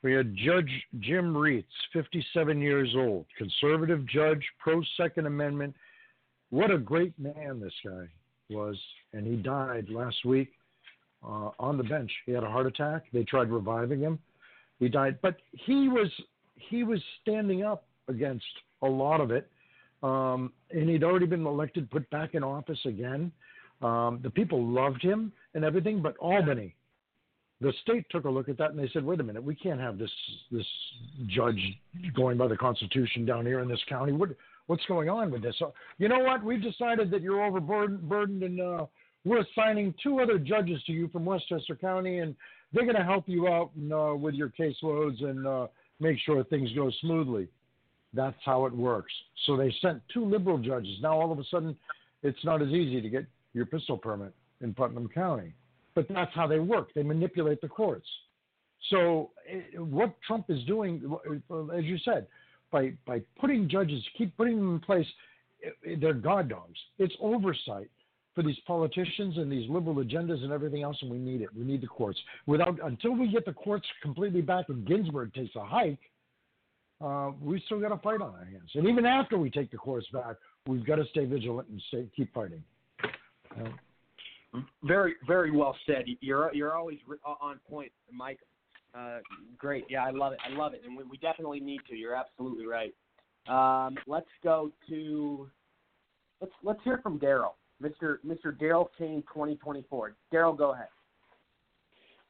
[0.04, 1.64] We had Judge Jim Reitz,
[1.94, 5.74] 57 years old, conservative judge, pro Second Amendment.
[6.50, 8.04] What a great man this guy
[8.50, 8.78] was,
[9.14, 10.52] and he died last week
[11.26, 12.12] uh, on the bench.
[12.26, 13.04] He had a heart attack.
[13.14, 14.18] They tried reviving him.
[14.78, 16.10] He died, but he was
[16.56, 18.44] he was standing up against
[18.82, 19.48] a lot of it,
[20.02, 23.32] um, and he'd already been elected, put back in office again.
[23.80, 26.76] Um, the people loved him and everything, but Albany,
[27.64, 29.80] the state took a look at that and they said, "Wait a minute, we can't
[29.80, 30.10] have this
[30.52, 30.66] this
[31.26, 31.60] judge
[32.14, 34.12] going by the Constitution down here in this county.
[34.12, 34.30] What
[34.66, 35.56] what's going on with this?
[35.58, 36.44] So, you know what?
[36.44, 38.86] We've decided that you're overburdened and uh,
[39.24, 42.36] we're assigning two other judges to you from Westchester County, and
[42.72, 45.66] they're going to help you out uh, with your caseloads and uh,
[46.00, 47.48] make sure things go smoothly.
[48.12, 49.12] That's how it works.
[49.46, 50.98] So they sent two liberal judges.
[51.00, 51.74] Now all of a sudden,
[52.22, 53.24] it's not as easy to get
[53.54, 55.54] your pistol permit in Putnam County.
[55.94, 56.92] But that's how they work.
[56.94, 58.06] They manipulate the courts.
[58.90, 62.26] So eh, what Trump is doing, eh, as you said,
[62.70, 65.06] by by putting judges, keep putting them in place,
[65.64, 66.78] eh, they're god dogs.
[66.98, 67.90] It's oversight
[68.34, 71.48] for these politicians and these liberal agendas and everything else, and we need it.
[71.56, 72.18] We need the courts.
[72.46, 75.98] Without until we get the courts completely back and Ginsburg takes a hike,
[77.00, 78.70] uh, we still got a fight on our hands.
[78.74, 80.36] And even after we take the courts back,
[80.66, 82.62] we've got to stay vigilant and stay keep fighting.
[84.82, 86.04] Very, very well said.
[86.20, 86.98] You're you're always
[87.40, 88.38] on point, Mike.
[88.96, 89.18] Uh,
[89.58, 89.84] great.
[89.88, 90.38] Yeah, I love it.
[90.48, 91.96] I love it, and we, we definitely need to.
[91.96, 92.94] You're absolutely right.
[93.48, 95.50] Um, let's go to
[96.40, 98.18] let's let's hear from Daryl, Mr.
[98.24, 98.56] Mr.
[98.56, 100.14] Daryl Kane, 2024.
[100.32, 100.88] Daryl, go ahead.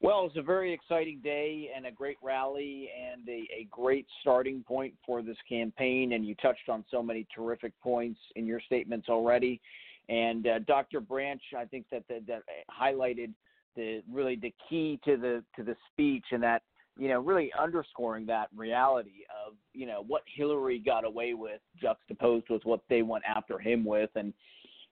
[0.00, 4.62] Well, it's a very exciting day and a great rally and a, a great starting
[4.62, 6.12] point for this campaign.
[6.12, 9.62] And you touched on so many terrific points in your statements already.
[10.08, 11.00] And uh, Dr.
[11.00, 13.32] Branch, I think that, that that highlighted
[13.76, 16.62] the really the key to the to the speech and that
[16.96, 22.46] you know really underscoring that reality of you know what Hillary got away with juxtaposed
[22.50, 24.10] with what they went after him with.
[24.14, 24.32] And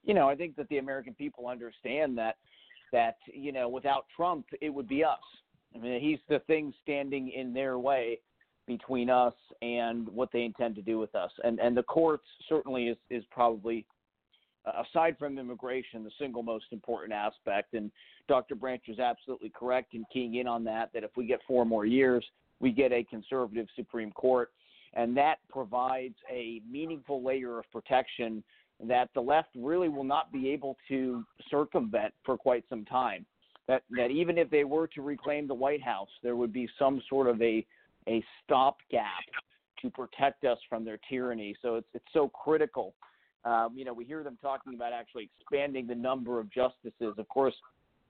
[0.03, 2.37] you know I think that the American people understand that
[2.93, 5.19] that you know without Trump it would be us.
[5.75, 8.19] I mean he's the thing standing in their way
[8.67, 11.31] between us and what they intend to do with us.
[11.45, 13.87] And and the courts certainly is is probably
[14.65, 17.75] Uh, aside from immigration the single most important aspect.
[17.75, 17.91] And
[18.29, 18.55] Dr.
[18.55, 20.91] Branch is absolutely correct in keying in on that.
[20.95, 22.25] That if we get four more years,
[22.61, 24.53] we get a conservative Supreme Court,
[24.95, 28.45] and that provides a meaningful layer of protection
[28.87, 33.27] that the left really will not be able to circumvent for quite some time.
[33.67, 37.03] That that even if they were to reclaim the White House, there would be some
[37.09, 37.67] sort of a
[38.09, 39.25] a stopgap
[39.81, 41.57] to protect us from their tyranny.
[41.63, 42.95] So it's it's so critical.
[43.45, 47.15] Um, you know, we hear them talking about actually expanding the number of justices.
[47.19, 47.55] Of course,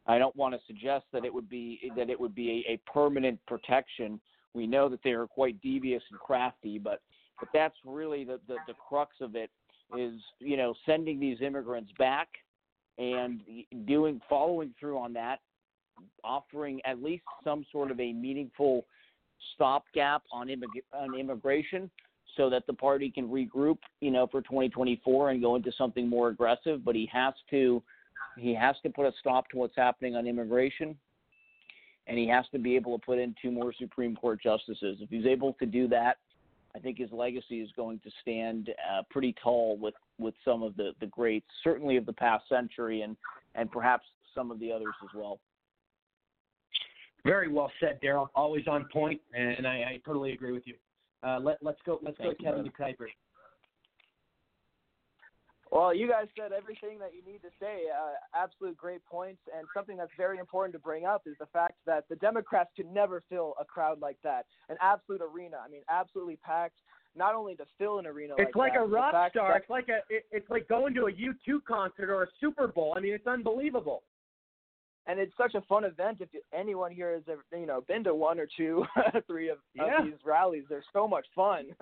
[0.07, 2.93] I don't want to suggest that it would be that it would be a, a
[2.93, 4.21] permanent protection.
[4.55, 7.01] We know that they are quite devious and crafty, but
[7.41, 9.51] but that's really the, the the crux of it
[9.97, 12.29] is you know sending these immigrants back
[12.99, 13.41] and
[13.87, 15.41] doing following through on that,
[16.25, 18.85] offering at least some sort of a meaningful
[19.55, 21.91] stopgap on, immig- on immigration
[22.37, 26.29] so that the party can regroup, you know, for 2024 and go into something more
[26.29, 26.85] aggressive.
[26.85, 27.83] But he has to
[28.39, 30.97] he has to put a stop to what's happening on immigration,
[32.07, 34.99] and he has to be able to put in two more Supreme Court justices.
[35.01, 36.17] If he's able to do that,
[36.75, 40.77] I think his legacy is going to stand uh, pretty tall with with some of
[40.77, 43.17] the the greats, certainly of the past century, and
[43.55, 45.39] and perhaps some of the others as well.
[47.25, 48.29] Very well said, Daryl.
[48.35, 50.75] Always on point, and I, I totally agree with you.
[51.23, 51.99] Uh, let, let's go.
[52.03, 53.07] Let's Thank go, you, Kevin DeKuyper.
[55.71, 57.85] Well, you guys said everything that you need to say.
[57.89, 59.41] Uh, absolute great points.
[59.57, 62.93] And something that's very important to bring up is the fact that the Democrats could
[62.93, 64.45] never fill a crowd like that.
[64.69, 65.57] An absolute arena.
[65.65, 66.77] I mean, absolutely packed.
[67.17, 69.53] Not only to fill an arena It's like like that, a rock star.
[69.53, 70.01] that- It's like a.
[70.15, 72.93] It, it's like going to a U2 concert or a Super Bowl.
[72.95, 74.03] I mean, it's unbelievable.
[75.07, 76.19] And it's such a fun event.
[76.21, 78.85] If anyone here has ever, you know, been to one or two,
[79.27, 79.99] three of, Yeah.
[80.01, 81.67] of these rallies, they're so much fun.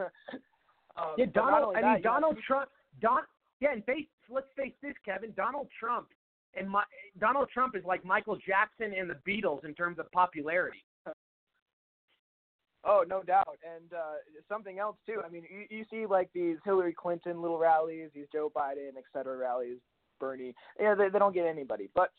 [0.96, 1.76] um, Yeah, Donald.
[1.76, 2.70] I that, mean, Donald Trump.
[3.00, 3.20] Don.
[3.60, 4.06] Yeah, and face.
[4.30, 5.32] Let's face this, Kevin.
[5.36, 6.08] Donald Trump
[6.54, 6.82] and my,
[7.18, 10.84] Donald Trump is like Michael Jackson and the Beatles in terms of popularity.
[12.82, 13.58] Oh, no doubt.
[13.62, 14.14] And uh,
[14.48, 15.20] something else too.
[15.24, 19.04] I mean, you, you see like these Hillary Clinton little rallies, these Joe Biden, et
[19.12, 19.76] cetera, rallies,
[20.18, 20.54] Bernie.
[20.80, 21.90] Yeah, they, they don't get anybody.
[21.94, 22.10] But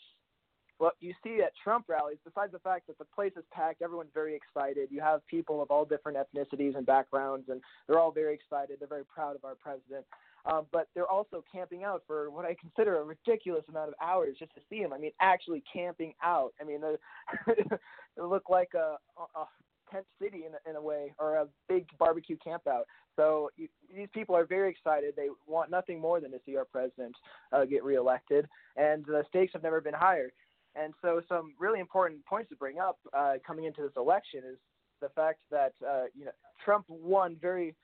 [0.82, 4.10] what you see at Trump rallies, besides the fact that the place is packed, everyone's
[4.16, 4.88] very excited.
[4.90, 8.78] You have people of all different ethnicities and backgrounds, and they're all very excited.
[8.80, 10.08] They're very proud of our president.
[10.48, 14.38] Um, but they're also camping out for what I consider a ridiculous amount of hours
[14.40, 14.92] just to see him.
[14.92, 16.52] I mean, actually camping out.
[16.60, 17.70] I mean, it
[18.18, 18.98] looked like a,
[19.36, 19.46] a
[19.92, 22.86] tent city in a, in a way, or a big barbecue campout.
[23.16, 25.14] So you, these people are very excited.
[25.16, 27.16] They want nothing more than to see our president
[27.52, 30.32] uh, get reelected, and the stakes have never been higher.
[30.76, 34.58] And so, some really important points to bring up uh, coming into this election is
[35.02, 36.32] the fact that uh, you know
[36.64, 37.76] Trump won very,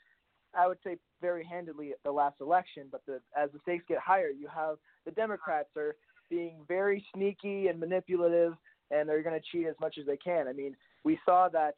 [0.58, 2.88] I would say, very handedly the last election.
[2.92, 5.96] But the, as the stakes get higher, you have the Democrats are
[6.30, 8.54] being very sneaky and manipulative,
[8.92, 10.48] and they're going to cheat as much as they can.
[10.48, 11.76] I mean, we saw that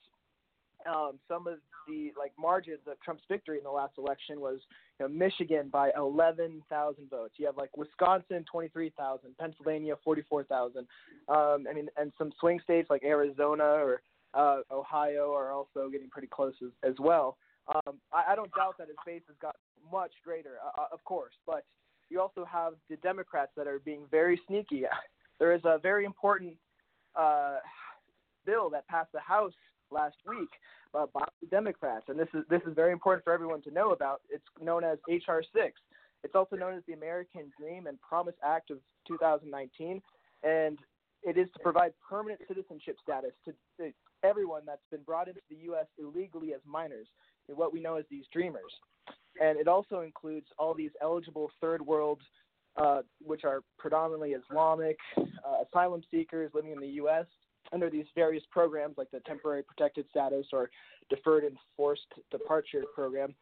[0.88, 4.60] um, some of the like margins of Trump's victory in the last election was
[5.00, 7.34] you know, Michigan by 11,000 votes.
[7.38, 10.80] You have like Wisconsin 23,000, Pennsylvania 44,000.
[11.28, 14.02] Um, I mean, and some swing states like Arizona or
[14.34, 17.38] uh, Ohio are also getting pretty close as, as well.
[17.74, 19.56] Um, I, I don't doubt that his base has got
[19.92, 21.64] much greater, uh, of course, but
[22.10, 24.84] you also have the Democrats that are being very sneaky.
[25.40, 26.56] There is a very important
[27.16, 27.60] uh,
[28.46, 29.54] bill that passed the House
[29.92, 30.50] last week
[30.94, 33.92] uh, by the Democrats, and this is this is very important for everyone to know
[33.92, 34.22] about.
[34.30, 35.80] It's known as HR six.
[36.24, 40.02] It's also known as the American Dream and Promise Act of 2019,
[40.44, 40.78] and
[41.24, 43.92] it is to provide permanent citizenship status to, to
[44.24, 45.86] everyone that's been brought into the U.S.
[45.98, 47.08] illegally as minors,
[47.48, 48.72] what we know as these dreamers.
[49.42, 52.20] And it also includes all these eligible third world,
[52.78, 57.26] uh, which are predominantly Islamic uh, asylum seekers living in the U.S.
[57.74, 60.70] under these various programs like the temporary protected status or
[61.10, 63.34] deferred and forced departure program.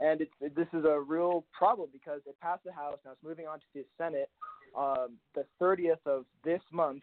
[0.00, 3.46] and it's this is a real problem because it passed the House, now it's moving
[3.46, 4.30] on to the Senate
[4.76, 7.02] um, the 30th of this month,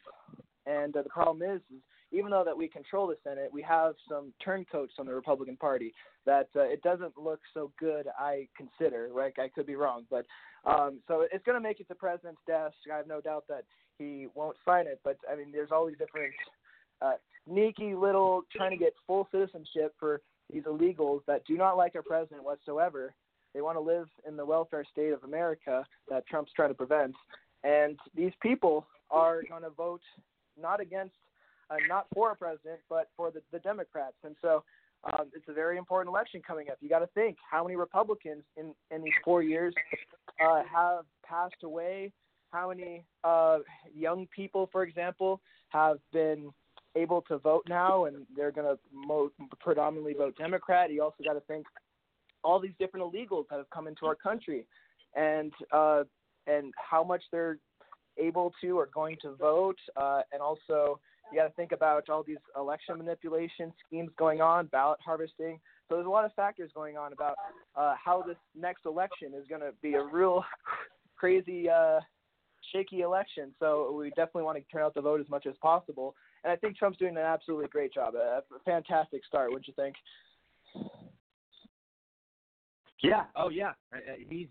[0.65, 3.93] and uh, the problem is, is even though that we control the Senate, we have
[4.09, 5.93] some turncoats on the Republican Party
[6.25, 8.07] that uh, it doesn't look so good.
[8.19, 9.33] I consider, right?
[9.39, 10.25] I could be wrong, but
[10.65, 12.75] um, so it's going to make it to president's desk.
[12.91, 13.63] I have no doubt that
[13.97, 14.99] he won't sign it.
[15.03, 16.33] But I mean, there's all these different
[17.01, 17.13] uh,
[17.47, 20.21] sneaky little trying to get full citizenship for
[20.51, 23.13] these illegals that do not like our president whatsoever.
[23.53, 27.15] They want to live in the welfare state of America that Trump's trying to prevent.
[27.63, 30.01] And these people are going to vote
[30.59, 31.15] not against,
[31.69, 34.15] uh, not for a president, but for the, the Democrats.
[34.23, 34.63] And so
[35.03, 36.77] um, it's a very important election coming up.
[36.79, 39.73] You got to think how many Republicans in, in these four years
[40.43, 42.11] uh, have passed away,
[42.51, 43.59] how many uh,
[43.93, 46.51] young people, for example, have been
[46.95, 50.91] able to vote now, and they're going to mo- predominantly vote Democrat.
[50.91, 51.65] You also got to think
[52.43, 54.65] all these different illegals that have come into our country,
[55.15, 56.03] and uh,
[56.47, 57.57] and how much they're
[58.17, 60.99] able to or going to vote, uh, and also
[61.31, 65.59] you got to think about all these election manipulation schemes going on, ballot harvesting.
[65.87, 67.35] So there's a lot of factors going on about
[67.75, 70.43] uh, how this next election is going to be a real
[71.17, 71.99] crazy, uh,
[72.73, 73.53] shaky election.
[73.59, 76.15] So we definitely want to turn out the vote as much as possible.
[76.43, 78.15] And I think Trump's doing an absolutely great job.
[78.15, 79.95] A fantastic start, wouldn't you think?
[83.03, 83.23] Yeah.
[83.35, 83.73] Oh, yeah.
[84.29, 84.47] He's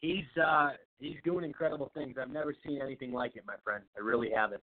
[0.00, 2.16] he's uh he's doing incredible things.
[2.20, 3.84] I've never seen anything like it, my friend.
[3.96, 4.62] I really haven't.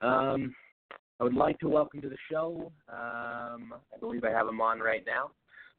[0.00, 0.54] Um,
[1.18, 2.72] I would like to welcome to the show.
[2.88, 5.30] Um, I believe I have him on right now.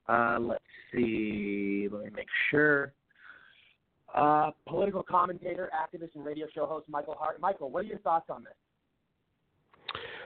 [0.08, 0.64] Uh, let's
[0.94, 1.88] see.
[1.92, 2.94] Let me make sure.
[4.14, 7.40] Uh, political commentator, activist, and radio show host Michael Hart.
[7.40, 8.54] Michael, what are your thoughts on this?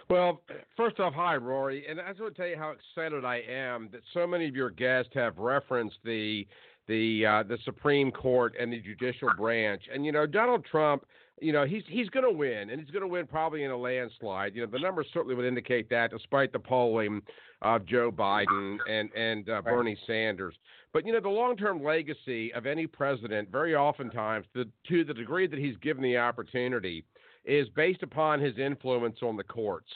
[0.10, 0.42] Well,
[0.78, 1.86] first off, hi, Rory.
[1.90, 4.56] And I just want to tell you how excited I am that so many of
[4.56, 6.48] your guests have referenced the
[6.88, 9.84] the uh, the Supreme Court and the judicial branch.
[9.92, 11.06] And you know, Donald Trump,
[11.42, 13.78] you know, he's he's going to win, and he's going to win probably in a
[13.78, 14.56] landslide.
[14.56, 17.22] You know, the numbers certainly would indicate that, despite the polling
[17.64, 20.54] of Joe Biden and and uh, Bernie Sanders.
[20.94, 25.48] But you know, the long-term legacy of any president, very oftentimes, to, to the degree
[25.48, 27.04] that he's given the opportunity
[27.46, 29.90] is based upon his influence on the courts.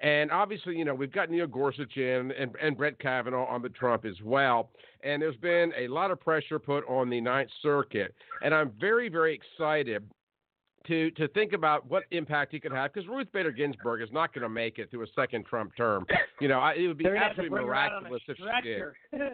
[0.00, 3.68] And obviously, you know, we've got Neil Gorsuch in and, and Brett Kavanaugh on the
[3.68, 4.70] Trump as well.
[5.04, 8.12] And there's been a lot of pressure put on the Ninth Circuit.
[8.42, 10.02] And I'm very, very excited
[10.88, 14.34] to to think about what impact he could have because Ruth Bader Ginsburg is not
[14.34, 16.04] going to make it through a second Trump term.
[16.40, 18.82] You know, I, it would be absolutely miraculous if she did.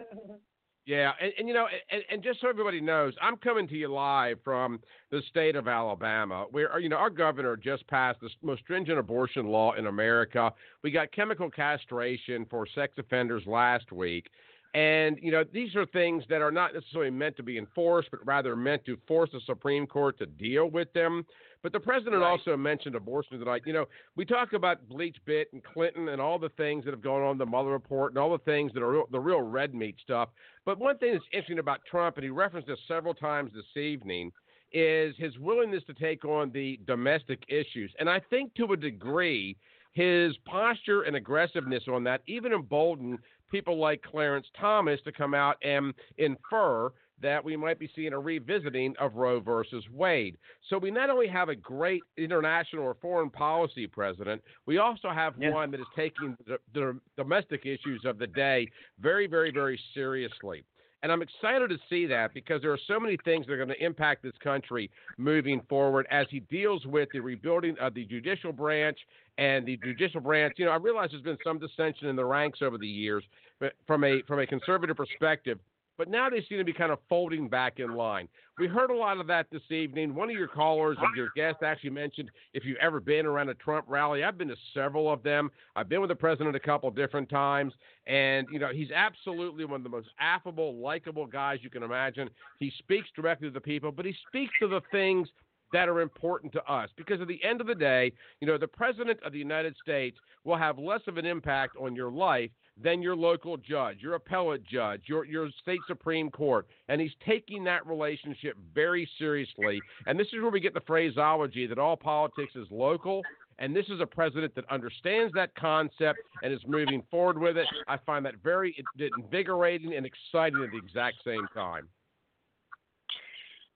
[0.89, 3.89] Yeah, and, and you know, and, and, just so everybody knows, I'm coming to you
[3.89, 4.79] live from
[5.11, 8.97] the state of Alabama, where uh, you know our governor just passed the most stringent
[8.97, 10.51] abortion law in America.
[10.81, 14.31] We got chemical castration for sex offenders last week,
[14.73, 18.25] and you know these are things that are not necessarily meant to be enforced, but
[18.25, 21.23] rather meant to force the Supreme Court to deal with them.
[21.61, 22.29] But the president right.
[22.29, 23.63] also mentioned abortion tonight.
[23.65, 23.85] You know,
[24.15, 27.45] we talk about BleachBit and Clinton and all the things that have gone on, the
[27.45, 30.29] Mueller report, and all the things that are real, the real red meat stuff.
[30.65, 34.31] But one thing that's interesting about Trump, and he referenced this several times this evening,
[34.71, 37.91] is his willingness to take on the domestic issues.
[37.99, 39.57] And I think to a degree,
[39.93, 43.19] his posture and aggressiveness on that even emboldened
[43.51, 46.91] people like Clarence Thomas to come out and infer
[47.21, 50.37] that we might be seeing a revisiting of Roe versus Wade.
[50.69, 55.33] So we not only have a great international or foreign policy president, we also have
[55.39, 55.51] yeah.
[55.51, 58.67] one that is taking the, the domestic issues of the day
[58.99, 60.63] very, very, very seriously.
[61.01, 63.69] And I'm excited to see that because there are so many things that are going
[63.69, 68.51] to impact this country moving forward as he deals with the rebuilding of the judicial
[68.51, 68.97] branch
[69.37, 70.55] and the judicial branch.
[70.57, 73.23] You know, I realize there's been some dissension in the ranks over the years,
[73.61, 75.59] but from a from a conservative perspective,
[75.99, 78.29] but now they seem to be kind of folding back in line.
[78.57, 80.15] We heard a lot of that this evening.
[80.15, 83.53] One of your callers and your guest actually mentioned if you've ever been around a
[83.55, 84.23] Trump rally.
[84.23, 85.51] I've been to several of them.
[85.75, 87.73] I've been with the president a couple different times,
[88.07, 92.29] and you know he's absolutely one of the most affable, likable guys you can imagine.
[92.59, 95.27] He speaks directly to the people, but he speaks to the things
[95.73, 96.89] that are important to us.
[96.95, 100.17] Because at the end of the day, you know, the President of the United States
[100.45, 104.63] will have less of an impact on your life than your local judge, your appellate
[104.65, 106.67] judge, your, your state Supreme Court.
[106.87, 109.81] And he's taking that relationship very seriously.
[110.05, 113.21] And this is where we get the phraseology that all politics is local.
[113.59, 117.67] And this is a president that understands that concept and is moving forward with it.
[117.87, 118.73] I find that very
[119.17, 121.89] invigorating and exciting at the exact same time.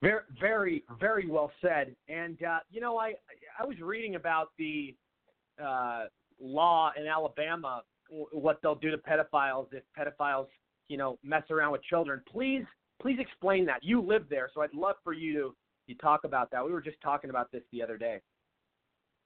[0.02, 1.96] Very, very, very well said.
[2.10, 3.14] And uh, you know, I
[3.58, 4.96] I was reading about the
[5.64, 6.06] uh,
[6.42, 7.84] law in Alabama
[8.32, 10.48] what they'll do to pedophiles if pedophiles,
[10.88, 12.22] you know, mess around with children.
[12.32, 12.64] Please,
[13.02, 13.84] please explain that.
[13.84, 15.56] You live there, so I'd love for you to
[15.88, 16.66] you talk about that.
[16.66, 18.22] We were just talking about this the other day.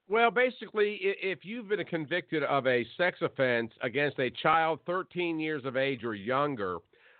[0.09, 5.65] Well, basically, if you've been convicted of a sex offense against a child 13 years
[5.65, 6.77] of age or younger,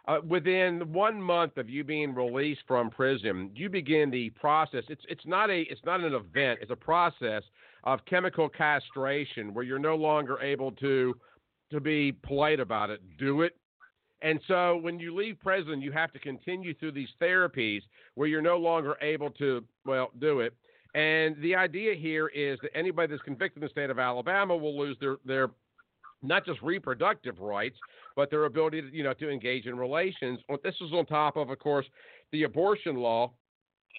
[0.07, 4.85] uh, within one month of you being released from prison, you begin the process.
[4.87, 6.59] It's it's not a it's not an event.
[6.61, 7.43] It's a process
[7.83, 11.13] of chemical castration where you're no longer able to
[11.71, 13.01] to be polite about it.
[13.17, 13.55] Do it.
[14.21, 17.81] And so when you leave prison, you have to continue through these therapies
[18.15, 20.53] where you're no longer able to well do it.
[20.95, 24.77] And the idea here is that anybody that's convicted in the state of Alabama will
[24.77, 25.49] lose their their
[26.23, 27.77] not just reproductive rights,
[28.15, 30.39] but their ability to you know to engage in relations.
[30.63, 31.85] This is on top of, of course,
[32.31, 33.31] the abortion law,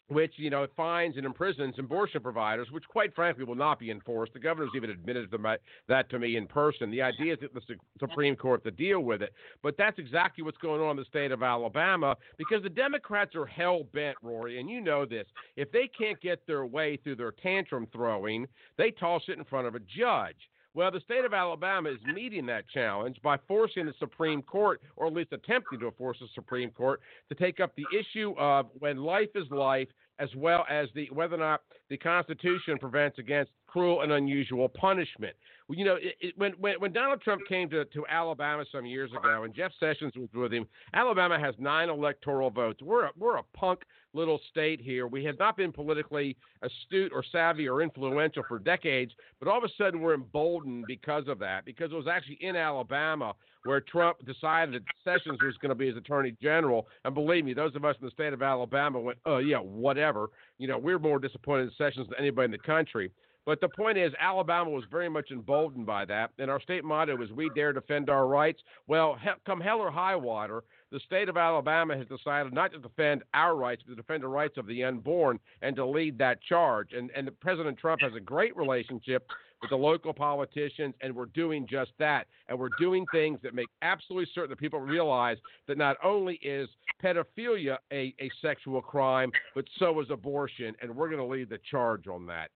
[0.09, 4.33] which you know fines and imprisons abortion providers, which quite frankly will not be enforced.
[4.33, 5.57] The governor's even admitted my, uh,
[5.89, 6.91] that to me in person.
[6.91, 9.33] The idea is that the Su- Supreme Court to deal with it,
[9.63, 13.47] but that's exactly what's going on in the state of Alabama because the Democrats are
[13.47, 15.27] hell bent, Rory, and you know this.
[15.57, 18.47] If they can't get their way through their tantrum throwing,
[18.77, 20.37] they toss it in front of a judge.
[20.79, 25.09] Well, the state of Alabama is meeting that challenge by forcing the Supreme Court, or
[25.09, 28.99] at least attempting to force the Supreme Court, to take up the issue of when
[28.99, 29.89] life is life,
[30.21, 35.35] as well as the whether or not the Constitution prevents against cruel and unusual punishment.
[35.67, 38.87] Well, you know, it, it, when, when when Donald Trump came to, to Alabama some
[38.87, 40.65] years ago, and Jeff Sessions was with him,
[40.95, 42.83] Alabama has nine electoral votes.
[42.83, 43.81] We're a, we're a punk
[44.15, 45.07] little state here.
[45.07, 49.65] We have not been politically astute or savvy or influential for decades, but all of
[49.65, 51.65] a sudden we're emboldened because of that.
[51.65, 53.35] Because it was actually in Alabama
[53.65, 56.89] where Trump decided that Sessions was going to be his attorney general.
[57.05, 60.31] And believe me, those of us in the state of Alabama went, oh, yeah, whatever.
[60.59, 63.11] You know, we're more disappointed in Sessions than anybody in the country.
[63.45, 66.33] But the point is, Alabama was very much emboldened by that.
[66.39, 68.61] And our state motto is, we dare defend our rights.
[68.87, 72.79] Well, he- come hell or high water, the state of Alabama has decided not to
[72.79, 76.43] defend our rights, but to defend the rights of the unborn and to lead that
[76.43, 76.93] charge.
[76.93, 79.27] And, and President Trump has a great relationship
[79.61, 82.27] with the local politicians, and we're doing just that.
[82.49, 85.37] And we're doing things that make absolutely certain that people realize
[85.67, 86.69] that not only is
[87.03, 90.75] pedophilia a, a sexual crime, but so is abortion.
[90.81, 92.51] And we're going to lead the charge on that.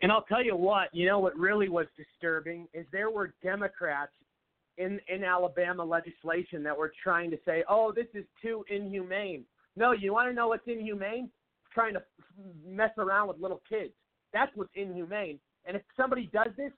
[0.00, 4.12] And I'll tell you what, you know what really was disturbing is there were Democrats
[4.78, 9.44] in in Alabama legislation that we're trying to say, "Oh, this is too inhumane."
[9.76, 11.30] No, you want to know what's inhumane?
[11.72, 12.02] Trying to
[12.64, 13.92] mess around with little kids.
[14.32, 15.38] That's what's inhumane.
[15.64, 16.72] And if somebody does this,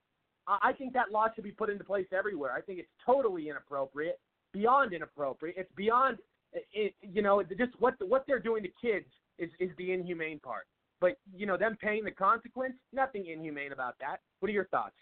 [0.46, 2.52] I think that law should be put into place everywhere.
[2.52, 4.20] I think it's totally inappropriate,
[4.52, 5.56] beyond inappropriate.
[5.56, 6.18] It's beyond,
[6.52, 9.06] it, you know, just what what they're doing to kids
[9.38, 10.66] is is the inhumane part.
[11.00, 14.18] But you know, them paying the consequence, nothing inhumane about that.
[14.40, 14.94] What are your thoughts?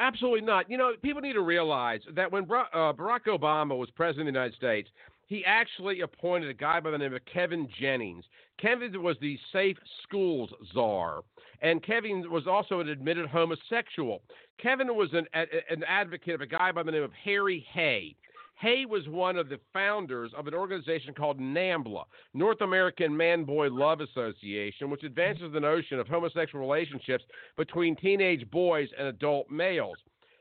[0.00, 0.68] Absolutely not.
[0.68, 4.38] You know, people need to realize that when uh, Barack Obama was president of the
[4.38, 4.88] United States,
[5.26, 8.24] he actually appointed a guy by the name of Kevin Jennings.
[8.60, 11.22] Kevin was the safe schools czar,
[11.62, 14.22] and Kevin was also an admitted homosexual.
[14.58, 18.14] Kevin was an, an advocate of a guy by the name of Harry Hay.
[18.56, 23.68] Hay was one of the founders of an organization called NAMBLA, North American Man Boy
[23.68, 27.24] Love Association, which advances the notion of homosexual relationships
[27.56, 29.96] between teenage boys and adult males.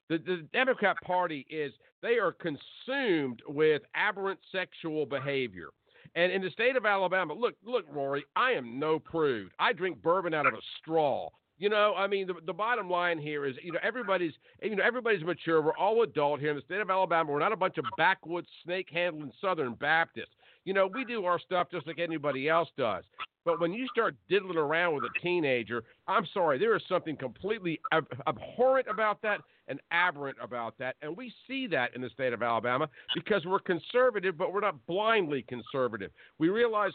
[0.10, 5.70] The, the Democrat Party is, they are consumed with aberrant sexual behavior.
[6.16, 9.52] And in the state of Alabama, look, look, Rory, I am no prude.
[9.60, 11.30] I drink bourbon out of a straw.
[11.64, 14.84] You know, I mean, the, the bottom line here is, you know, everybody's, you know,
[14.84, 15.62] everybody's mature.
[15.62, 17.32] We're all adult here in the state of Alabama.
[17.32, 20.36] We're not a bunch of backwoods, snake handling Southern Baptists.
[20.66, 23.06] You know, we do our stuff just like anybody else does.
[23.46, 27.80] But when you start diddling around with a teenager, I'm sorry, there is something completely
[27.94, 29.40] ab- abhorrent about that
[29.70, 30.98] and aberrant about that.
[31.02, 34.86] And we see that in the state of Alabama because we're conservative, but we're not
[34.86, 36.12] blindly conservative.
[36.40, 36.92] We realize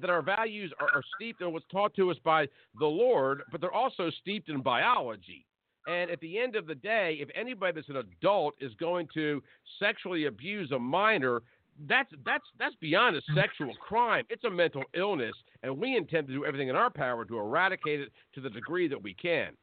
[0.00, 2.46] that our values are, are steeped in what's taught to us by
[2.78, 5.46] the Lord, but they're also steeped in biology.
[5.86, 9.42] And at the end of the day, if anybody that's an adult is going to
[9.78, 11.42] sexually abuse a minor,
[11.88, 14.24] that's that's that's beyond a sexual crime.
[14.28, 18.00] It's a mental illness, and we intend to do everything in our power to eradicate
[18.00, 19.56] it to the degree that we can.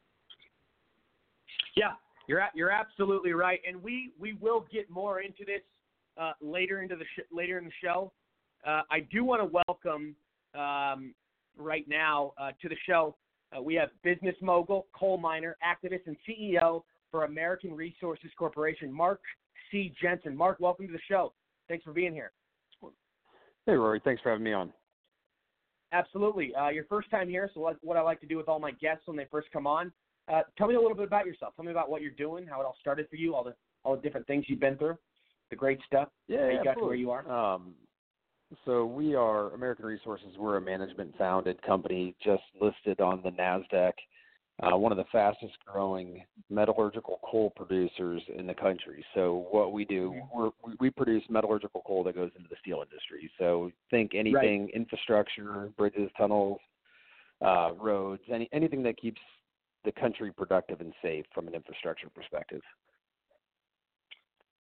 [1.78, 1.92] Yeah,
[2.28, 5.62] you're you're absolutely right, and we we will get more into this
[6.20, 8.12] uh, later into the sh- later in the show.
[8.66, 10.16] Uh, I do want to welcome
[10.56, 11.14] um,
[11.58, 13.16] right now uh, to the show.
[13.56, 19.22] Uh, we have business mogul, coal miner, activist, and CEO for American Resources Corporation, Mark
[19.72, 19.94] C.
[20.02, 20.36] Jensen.
[20.36, 21.34] Mark, welcome to the show.
[21.68, 22.32] Thanks for being here.
[23.66, 24.02] Hey, Rory.
[24.04, 24.74] Thanks for having me on.
[25.92, 26.54] Absolutely.
[26.56, 28.72] Uh, your first time here, so what, what I like to do with all my
[28.72, 29.92] guests when they first come on,
[30.32, 31.56] uh, tell me a little bit about yourself.
[31.56, 33.96] Tell me about what you're doing, how it all started for you, all the all
[33.96, 34.98] the different things you've been through.
[35.50, 37.00] the great stuff Yeah, you yeah, got to where absolutely.
[37.00, 37.32] you are?
[37.32, 37.74] Um,
[38.66, 40.28] so we are American Resources.
[40.38, 43.94] We're a management-founded company, just listed on the Nasdaq.
[44.62, 49.06] Uh, one of the fastest growing metallurgical coal producers in the country.
[49.14, 52.84] So what we do, we're, we we produce metallurgical coal that goes into the steel
[52.84, 53.32] industry.
[53.38, 56.60] So think anything infrastructure, bridges, tunnels,
[57.42, 59.22] uh, roads, any anything that keeps
[59.86, 62.62] the country productive and safe from an infrastructure perspective.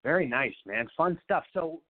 [0.04, 0.88] Very nice, man.
[0.96, 1.44] Fun stuff.
[1.54, 1.82] So,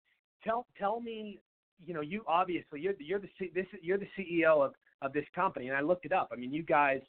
[0.45, 1.41] tell tell me,
[1.85, 5.13] you know, you obviously you're the- you're the C- this you're the CEO of of
[5.13, 6.31] this company, and I looked it up.
[6.33, 7.03] I mean, you guys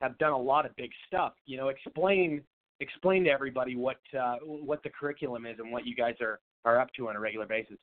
[0.00, 1.34] have done a lot of big stuff.
[1.46, 2.42] You know, explain
[2.80, 6.80] explain to everybody what uh, what the curriculum is and what you guys are are
[6.80, 7.78] up to on a regular basis.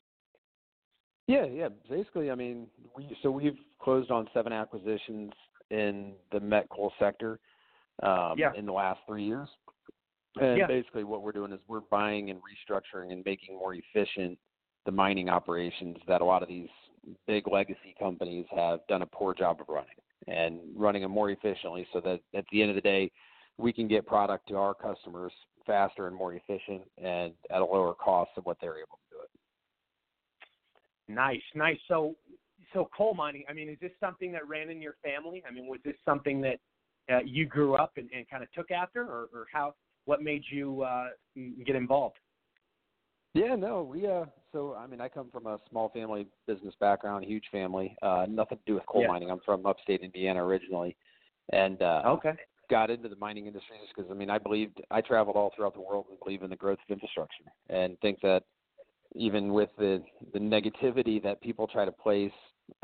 [1.28, 1.70] Yeah, yeah.
[1.90, 5.32] Basically, I mean, we so we've closed on seven acquisitions
[5.72, 7.40] in the met coal sector
[8.04, 8.54] um, Yeah.
[8.56, 9.50] in the last three years.
[10.40, 10.68] And Yeah.
[10.68, 14.38] basically, what we're doing is we're buying and restructuring and making more efficient
[14.86, 16.70] the mining operations that a lot of these
[17.28, 19.96] big legacy companies have done a poor job of running,
[20.28, 23.12] and running them more efficiently, so that at the end of the day,
[23.58, 25.32] we can get product to our customers
[25.66, 29.22] faster and more efficient and at a lower cost of what they're able to do
[29.22, 29.30] it.
[31.08, 31.78] Nice, nice.
[31.88, 32.16] So,
[32.74, 33.44] so coal mining.
[33.50, 35.44] I mean, is this something that ran in your family?
[35.48, 36.60] I mean, was this something that
[37.12, 39.74] uh, you grew up and, and kind of took after, or, or how?
[40.06, 41.08] What made you uh,
[41.66, 42.18] get involved?
[43.36, 47.26] Yeah, no, we uh so I mean I come from a small family business background,
[47.26, 47.98] huge family.
[48.02, 49.08] Uh nothing to do with coal Yeah.
[49.10, 49.30] mining.
[49.30, 50.96] I'm from upstate Indiana originally.
[51.52, 52.32] And uh Okay.
[52.70, 55.74] got into the mining industry just because I mean I believed I traveled all throughout
[55.74, 58.44] the world and believe in the growth of infrastructure and think that
[59.16, 62.32] even with the the negativity that people try to place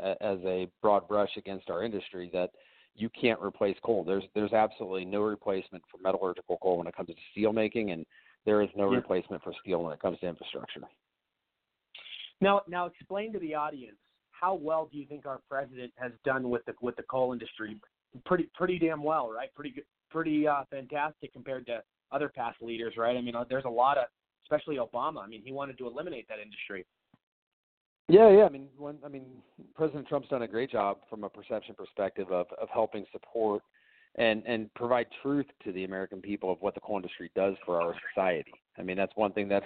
[0.00, 2.50] a, as a broad brush against our industry that
[2.94, 4.04] you can't replace coal.
[4.04, 8.04] There's there's absolutely no replacement for metallurgical coal when it comes to steel making and
[8.44, 8.96] there is no Yeah.
[8.96, 10.82] replacement for steel when it comes to infrastructure.
[12.40, 13.98] Now, now explain to the audience
[14.30, 17.78] how well do you think our president has done with the with the coal industry?
[18.24, 19.54] Pretty pretty damn well, right?
[19.54, 23.16] Pretty good, pretty uh, fantastic compared to other past leaders, right?
[23.16, 24.06] I mean, uh, there's a lot of,
[24.44, 25.22] especially Obama.
[25.22, 26.84] I mean, he wanted to eliminate that industry.
[28.08, 28.44] Yeah, yeah.
[28.44, 29.24] I mean, when I mean,
[29.76, 33.62] President Trump's done a great job from a perception perspective of of helping support
[34.16, 37.80] and and provide truth to the American people of what the coal industry does for
[37.80, 38.52] our society.
[38.78, 39.62] I mean, that's one thing that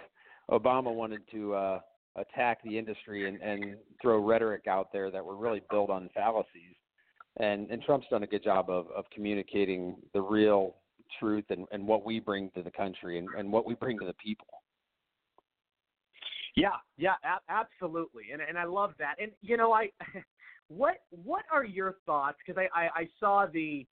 [0.50, 1.80] Obama wanted to uh,
[2.16, 6.76] attack the industry and and throw rhetoric out there that were really built on fallacies.
[7.38, 10.76] And and Trump's done a good job of of communicating the real
[11.18, 14.06] truth and and what we bring to the country and and what we bring to
[14.06, 14.46] the people.
[16.56, 19.16] Yeah, yeah, a- absolutely, and and I love that.
[19.20, 19.90] And you know, I
[20.68, 22.38] what what are your thoughts?
[22.44, 23.86] Because I, I I saw the,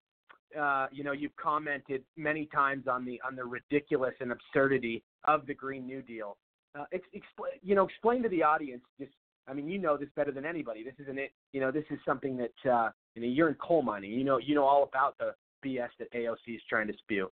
[0.58, 5.46] uh, you know, you've commented many times on the on the ridiculous and absurdity of
[5.46, 6.36] the Green New Deal.
[6.78, 8.82] Uh, ex- expl- you know, explain to the audience.
[8.98, 9.12] Just,
[9.46, 10.84] I mean, you know this better than anybody.
[10.84, 11.32] This isn't it.
[11.52, 14.12] You know, this is something that uh, you know you're in coal mining.
[14.12, 15.34] You know, you know all about the
[15.64, 17.30] BS that AOC is trying to spew.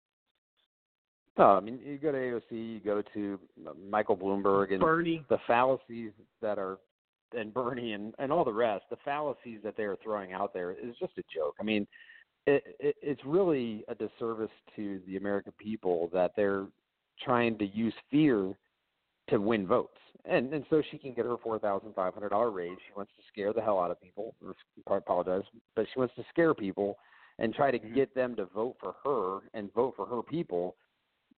[1.37, 3.39] No, I mean you go to AOC, you go to
[3.89, 5.23] Michael Bloomberg and Bernie.
[5.29, 6.11] the fallacies
[6.41, 6.77] that are
[7.35, 10.71] and Bernie and and all the rest, the fallacies that they are throwing out there
[10.71, 11.55] is just a joke.
[11.59, 11.87] I mean,
[12.45, 16.65] it, it it's really a disservice to the American people that they're
[17.23, 18.53] trying to use fear
[19.29, 19.97] to win votes.
[20.25, 22.77] And and so she can get her four thousand five hundred dollar raise.
[22.87, 24.35] She wants to scare the hell out of people.
[24.45, 24.55] Or
[24.91, 25.43] I apologize,
[25.75, 26.97] but she wants to scare people
[27.39, 27.95] and try to mm-hmm.
[27.95, 30.75] get them to vote for her and vote for her people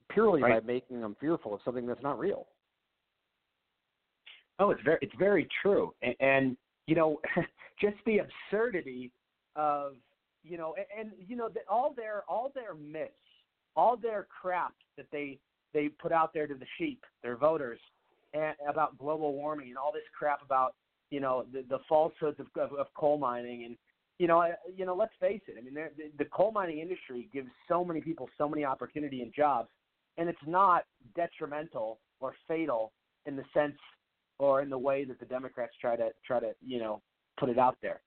[0.10, 0.62] purely Right.
[0.62, 2.48] by making them fearful of something that's not real.
[4.60, 7.20] Oh, it's very it's very true, and, and you know,
[7.82, 9.12] just the absurdity
[9.56, 9.94] of
[10.44, 13.12] you know, and, and you know, the, all their all their myths,
[13.76, 15.40] all their crap that they
[15.74, 17.80] they put out there to the sheep, their voters,
[18.34, 20.76] and about global warming and all this crap about
[21.10, 23.78] you know the, the falsehoods of, of, of coal mining and
[24.20, 25.56] you know, I- you know, let's face it.
[25.58, 29.34] I mean, the, the coal mining industry gives so many people so many opportunity and
[29.34, 29.70] jobs,
[30.18, 30.86] and it's not
[31.16, 32.92] detrimental or fatal
[33.26, 33.78] in the sense
[34.40, 37.02] or in the way that the Democrats try to try to you know
[37.40, 38.02] put it out there.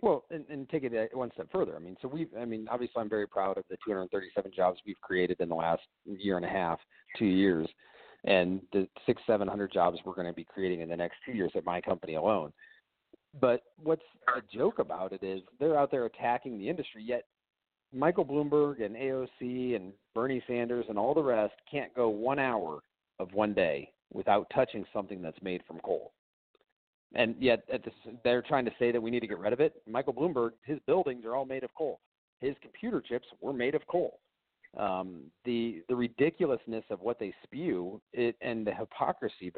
[0.00, 1.74] Well, and, and take it uh, one step further.
[1.74, 5.00] I mean, so we've, I mean, obviously, I'm very proud of the 237 jobs we've
[5.00, 6.78] created in the last year and a half,
[7.18, 7.68] two years,
[8.24, 11.32] and the six, seven hundred jobs we're going to be creating in the next two
[11.32, 12.52] years at my company alone.
[13.40, 14.02] But what's
[14.36, 17.24] a joke about it is they're out there attacking the industry, yet
[17.92, 22.80] Michael Bloomberg and AOC and Bernie Sanders and all the rest can't go one hour
[23.18, 26.12] of one day without touching something that's made from coal.
[27.14, 29.60] And yet, at this, they're trying to say that we need to get rid of
[29.60, 29.82] it.
[29.86, 32.00] Michael Bloomberg, his buildings are all made of coal.
[32.40, 34.20] His computer chips were made of coal.
[34.76, 39.52] um, the the ridiculousness of what they spew it and the hypocrisy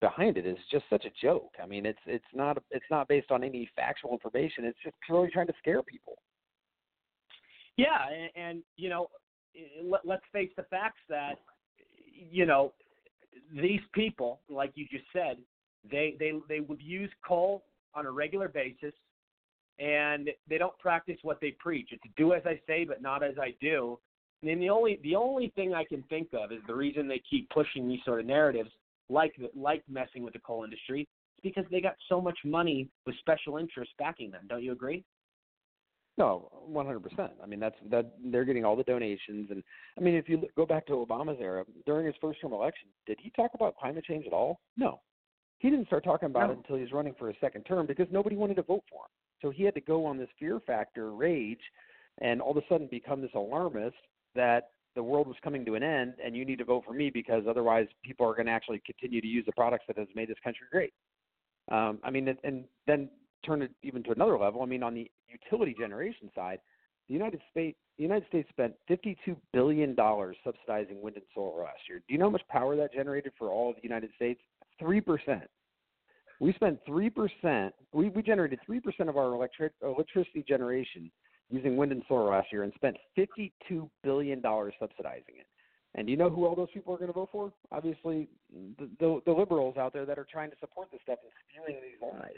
[0.00, 1.52] behind it is just such a joke.
[1.62, 4.64] I mean, it's it's not it's not based on any factual information.
[4.64, 6.14] It's just purely trying to scare people.
[7.76, 9.08] Yeah, and, and you know,
[9.84, 11.34] let, let's face the facts that
[12.14, 12.72] you know
[13.54, 15.36] these people, like you just said,
[15.90, 17.64] they they they would use coal
[17.94, 18.94] on a regular basis,
[19.78, 21.88] and they don't practice what they preach.
[21.92, 23.98] It's do as I say, but not as I do.
[24.42, 27.22] And then the only the only thing I can think of is the reason they
[27.28, 28.70] keep pushing these sort of narratives,
[29.08, 33.16] like like messing with the coal industry, is because they got so much money with
[33.18, 34.44] special interests backing them.
[34.48, 35.04] Don't you agree?
[36.18, 37.32] No, one hundred percent.
[37.42, 39.62] I mean, that's that they're getting all the donations, and
[39.98, 43.18] I mean, if you go back to Obama's era during his first term election, did
[43.20, 44.60] he talk about climate change at all?
[44.78, 45.00] No,
[45.58, 46.52] he didn't start talking about No.
[46.52, 49.04] it until he was running for a second term because nobody wanted to vote for
[49.04, 49.10] him.
[49.42, 51.60] So he had to go on this fear factor rage,
[52.18, 53.96] and all of a sudden become this alarmist
[54.34, 57.10] that the world was coming to an end, and you need to vote for me
[57.10, 60.28] because otherwise people are going to actually continue to use the products that has made
[60.28, 60.92] this country great.
[61.70, 63.10] Um, I mean, and, then
[63.44, 64.62] turn it even to another level.
[64.62, 66.58] I mean, on the utility generation side,
[67.08, 71.78] the United States the United States spent fifty-two billion dollars subsidizing wind and solar last
[71.88, 71.98] year.
[72.06, 74.40] Do you know how much power that generated for all of the United States?
[74.78, 75.48] Three percent.
[76.40, 77.74] We spent three percent.
[77.92, 81.10] We we generated three percent of our electric electricity generation
[81.50, 85.46] using wind and solar last year, and spent fifty-two billion dollars subsidizing it.
[85.94, 87.52] And do you know who all those people are going to vote for?
[87.72, 88.28] Obviously,
[88.78, 91.80] the, the the liberals out there that are trying to support this stuff and spewing
[91.80, 92.34] these lies.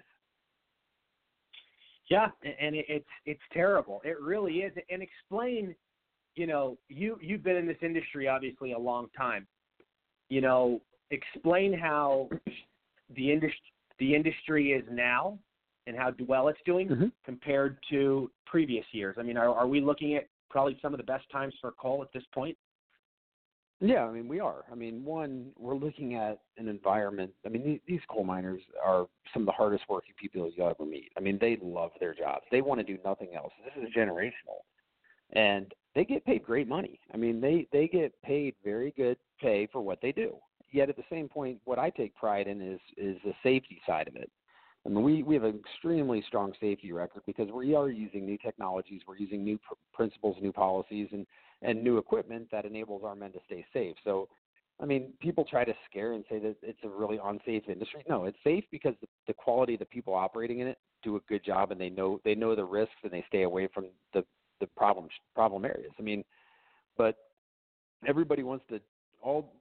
[2.08, 4.00] Yeah, and it, it's it's terrible.
[4.04, 4.72] It really is.
[4.90, 5.74] And explain,
[6.36, 9.46] you know, you you've been in this industry obviously a long time.
[10.28, 10.80] You know,
[11.10, 12.28] explain how
[13.16, 13.60] the industry
[13.98, 15.38] the industry is now
[15.86, 17.06] and how well it's doing mm-hmm.
[17.24, 19.16] compared to previous years.
[19.18, 22.02] I mean, are are we looking at probably some of the best times for coal
[22.02, 22.56] at this point?
[23.80, 24.64] Yeah, I mean we are.
[24.70, 27.32] I mean, one, we're looking at an environment.
[27.46, 30.84] I mean, these, these coal miners are some of the hardest working people you'll ever
[30.84, 31.10] meet.
[31.16, 32.44] I mean, they love their jobs.
[32.50, 33.52] They want to do nothing else.
[33.64, 34.62] This is generational,
[35.32, 37.00] and they get paid great money.
[37.14, 40.36] I mean, they they get paid very good pay for what they do.
[40.70, 44.08] Yet at the same point, what I take pride in is is the safety side
[44.08, 44.30] of it.
[44.86, 48.38] I mean, we we have an extremely strong safety record because we are using new
[48.38, 51.26] technologies, we're using new pr- principles, new policies, and
[51.62, 53.96] and new equipment that enables our men to stay safe.
[54.04, 54.28] So,
[54.80, 58.04] I mean, people try to scare and say that it's a really unsafe industry.
[58.08, 61.20] No, it's safe because the, the quality of the people operating in it do a
[61.28, 64.24] good job, and they know they know the risks and they stay away from the
[64.60, 65.92] the problem problem areas.
[65.98, 66.24] I mean,
[66.96, 67.16] but
[68.06, 68.80] everybody wants to
[69.22, 69.52] all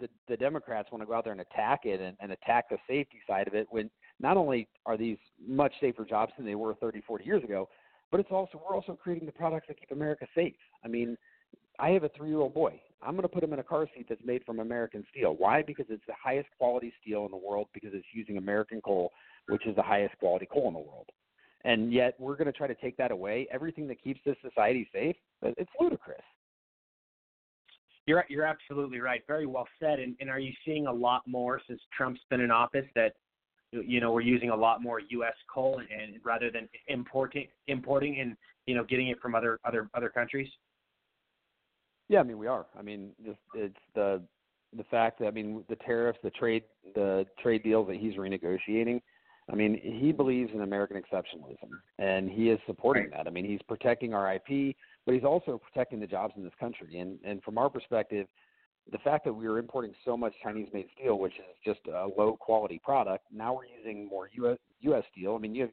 [0.00, 2.78] the the Democrats want to go out there and attack it and, and attack the
[2.88, 3.90] safety side of it when
[4.20, 7.68] not only are these much safer jobs than they were 30, 40 years ago,
[8.10, 10.54] but it's also we're also creating the products that keep America safe.
[10.84, 11.16] I mean,
[11.78, 12.80] I have a three-year-old boy.
[13.02, 15.34] I'm going to put him in a car seat that's made from American steel.
[15.36, 15.62] Why?
[15.62, 19.12] Because it's the highest quality steel in the world because it's using American coal,
[19.48, 21.06] which is the highest quality coal in the world.
[21.64, 23.48] And yet we're going to try to take that away.
[23.52, 26.22] Everything that keeps this society safe, it's ludicrous.
[28.06, 29.22] You're you're absolutely right.
[29.26, 29.98] Very well said.
[29.98, 33.14] And, and are you seeing a lot more since Trump's been in office that
[33.72, 35.34] you know we're using a lot more U.S.
[35.52, 38.36] coal and rather than importing importing and
[38.66, 40.48] you know getting it from other other other countries?
[42.08, 42.66] Yeah, I mean we are.
[42.78, 44.22] I mean, just it's the
[44.76, 46.62] the fact that I mean the tariffs, the trade,
[46.94, 49.00] the trade deals that he's renegotiating.
[49.50, 53.26] I mean, he believes in American exceptionalism, and he is supporting that.
[53.28, 54.74] I mean, he's protecting our IP,
[55.04, 56.98] but he's also protecting the jobs in this country.
[56.98, 58.26] And and from our perspective,
[58.90, 62.80] the fact that we are importing so much Chinese-made steel, which is just a low-quality
[62.84, 64.58] product, now we're using more U.S.
[64.80, 65.04] U.S.
[65.12, 65.34] steel.
[65.34, 65.70] I mean, you have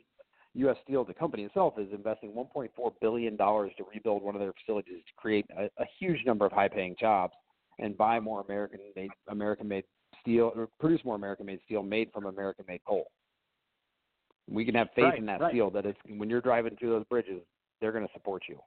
[0.56, 0.78] U.S.
[0.84, 2.70] Steel, the company itself, is investing 1.4
[3.02, 6.52] billion dollars to rebuild one of their facilities to create a, a huge number of
[6.52, 7.34] high-paying jobs
[7.80, 9.84] and buy more American-made American-made
[10.22, 13.06] steel or produce more American-made steel made from American-made coal.
[14.54, 15.52] We can have faith Right, in that right.
[15.52, 17.42] steel that it's when you're driving through those bridges,
[17.82, 18.60] they're going to support you.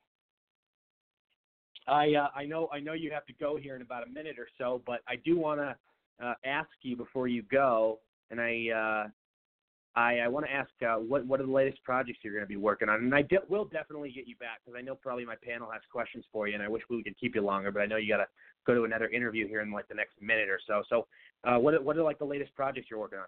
[1.86, 4.36] I uh, I know I know you have to go here in about a minute
[4.38, 5.76] or so, but I do want to
[6.24, 8.00] uh, ask you before you go,
[8.32, 9.08] and I uh,
[9.94, 12.48] I, I want to ask uh, what what are the latest projects you're going to
[12.48, 15.24] be working on, and I de- will definitely get you back because I know probably
[15.24, 17.82] my panel has questions for you, and I wish we could keep you longer, but
[17.82, 18.26] I know you got to
[18.66, 20.82] go to another interview here in like the next minute or so.
[20.88, 21.06] So,
[21.44, 23.26] uh, what what are like the latest projects you're working on?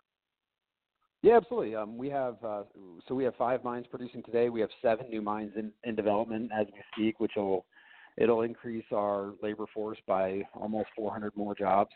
[1.22, 1.74] Yeah, absolutely.
[1.74, 2.62] Um, we have uh,
[3.08, 4.50] so we have five mines producing today.
[4.50, 7.66] We have seven new mines in, in development as we speak, which will
[8.16, 11.90] it'll increase our labor force by almost 400 more jobs.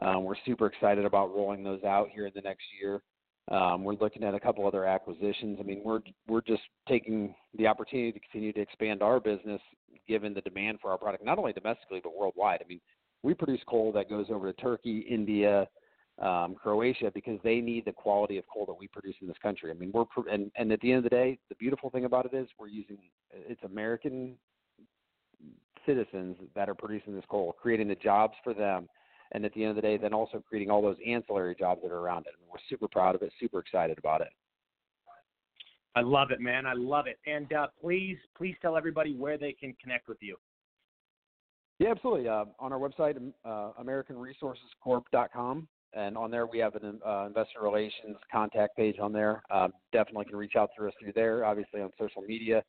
[0.00, 3.02] Um, we're super excited about rolling those out here in the next year.
[3.50, 5.56] Um, we're looking at a couple other acquisitions.
[5.58, 9.62] I mean, we're we're just taking the opportunity to continue to expand our business,
[10.06, 12.60] given the demand for our product, not only domestically but worldwide.
[12.62, 12.80] I mean,
[13.22, 15.66] we produce coal that goes over to Turkey, India,
[16.20, 19.70] um, Croatia because they need the quality of coal that we produce in this country.
[19.70, 22.26] I mean, we're and and at the end of the day, the beautiful thing about
[22.26, 22.98] it is we're using
[23.32, 24.34] it's American
[25.86, 28.88] citizens that are producing this coal, creating the jobs for them,
[29.32, 31.90] and at the end of the day, then also creating all those ancillary jobs that
[31.90, 32.32] are around it.
[32.36, 34.28] I mean, we're super proud of it, super excited about it.
[35.94, 36.66] I love it, man.
[36.66, 37.18] I love it.
[37.26, 40.36] And uh, please, please tell everybody where they can connect with you.
[41.78, 42.28] Yeah, absolutely.
[42.28, 48.16] Uh, on our website, uh, AmericanResourcesCorp.com, and on there we have an uh, investor relations
[48.30, 49.42] contact page on there.
[49.50, 51.44] Uh, definitely can reach out to us through there.
[51.44, 52.62] Obviously on social media,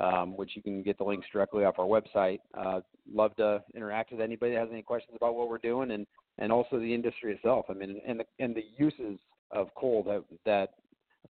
[0.00, 2.38] um, which you can get the links directly off our website.
[2.56, 2.80] Uh,
[3.12, 6.06] love to interact with anybody that has any questions about what we're doing, and
[6.38, 7.66] and also the industry itself.
[7.68, 9.18] I mean, and the and the uses
[9.50, 10.70] of coal that that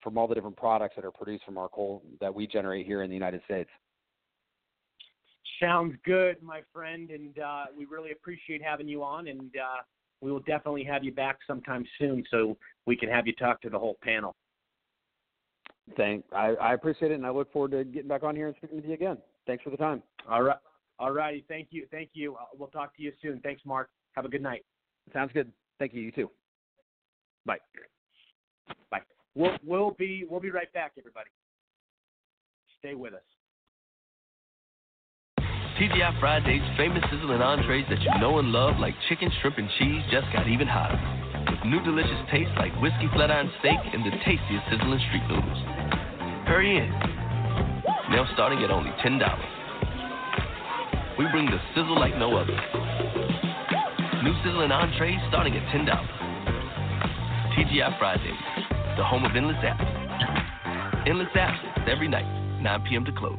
[0.02, 3.02] from all the different products that are produced from our coal that we generate here
[3.02, 3.70] in the United States.
[5.60, 9.82] Sounds good, my friend, and uh, we really appreciate having you on, and uh,
[10.20, 12.56] we will definitely have you back sometime soon so
[12.86, 14.34] we can have you talk to the whole panel.
[15.96, 18.56] Thank, I, I appreciate it, and I look forward to getting back on here and
[18.56, 19.18] speaking with you again.
[19.46, 20.02] Thanks for the time.
[20.28, 20.58] All right,
[20.98, 21.44] all righty.
[21.48, 22.34] Thank you, thank you.
[22.34, 23.40] Uh, we'll talk to you soon.
[23.40, 23.88] Thanks, Mark.
[24.12, 24.64] Have a good night.
[25.12, 25.50] Sounds good.
[25.78, 26.02] Thank you.
[26.02, 26.30] You too.
[27.46, 27.58] Bye.
[28.90, 29.00] Bye.
[29.34, 31.30] We'll we'll be we'll be right back, everybody.
[32.80, 33.20] Stay with us.
[35.78, 40.02] TGI Fridays famous sizzling entrees that you know and love, like chicken, shrimp, and cheese,
[40.10, 40.98] just got even hotter.
[41.46, 45.62] With new delicious tastes like whiskey flat iron steak and the tastiest sizzling street noodles.
[46.50, 46.90] Hurry in.
[48.10, 49.22] Now starting at only $10.
[51.14, 52.58] We bring the sizzle like no other.
[54.26, 55.86] New sizzling entrees starting at $10.
[57.54, 58.34] TGI Fridays,
[58.98, 61.06] the home of endless apps.
[61.06, 62.26] Endless apps every night,
[62.58, 63.04] 9 p.m.
[63.04, 63.38] to close.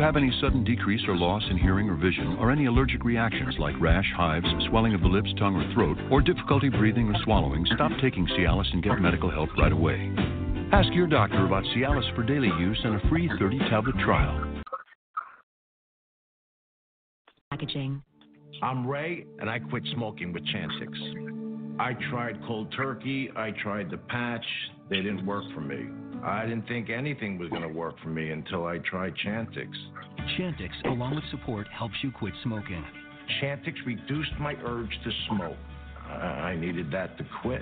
[0.01, 3.79] have any sudden decrease or loss in hearing or vision, or any allergic reactions like
[3.79, 7.91] rash, hives, swelling of the lips, tongue, or throat, or difficulty breathing or swallowing, stop
[8.01, 10.11] taking Cialis and get medical help right away.
[10.71, 14.61] Ask your doctor about Cialis for daily use and a free 30 tablet trial.
[17.51, 18.01] Packaging.
[18.63, 21.79] I'm Ray, and I quit smoking with Chantix.
[21.79, 24.45] I tried cold turkey, I tried the patch,
[24.89, 26.00] they didn't work for me.
[26.23, 29.69] I didn't think anything was going to work for me until I tried Chantix.
[30.37, 32.83] Chantix, along with support, helps you quit smoking.
[33.41, 35.57] Chantix reduced my urge to smoke.
[36.07, 37.61] I I needed that to quit.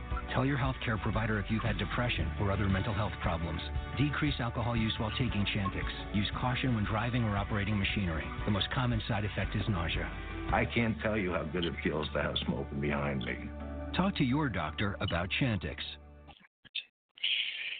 [0.33, 3.61] Tell your healthcare provider if you've had depression or other mental health problems.
[3.97, 5.83] Decrease alcohol use while taking Chantix.
[6.13, 8.23] Use caution when driving or operating machinery.
[8.45, 10.09] The most common side effect is nausea.
[10.53, 13.49] I can't tell you how good it feels to have smoking behind me.
[13.95, 15.75] Talk to your doctor about Chantix.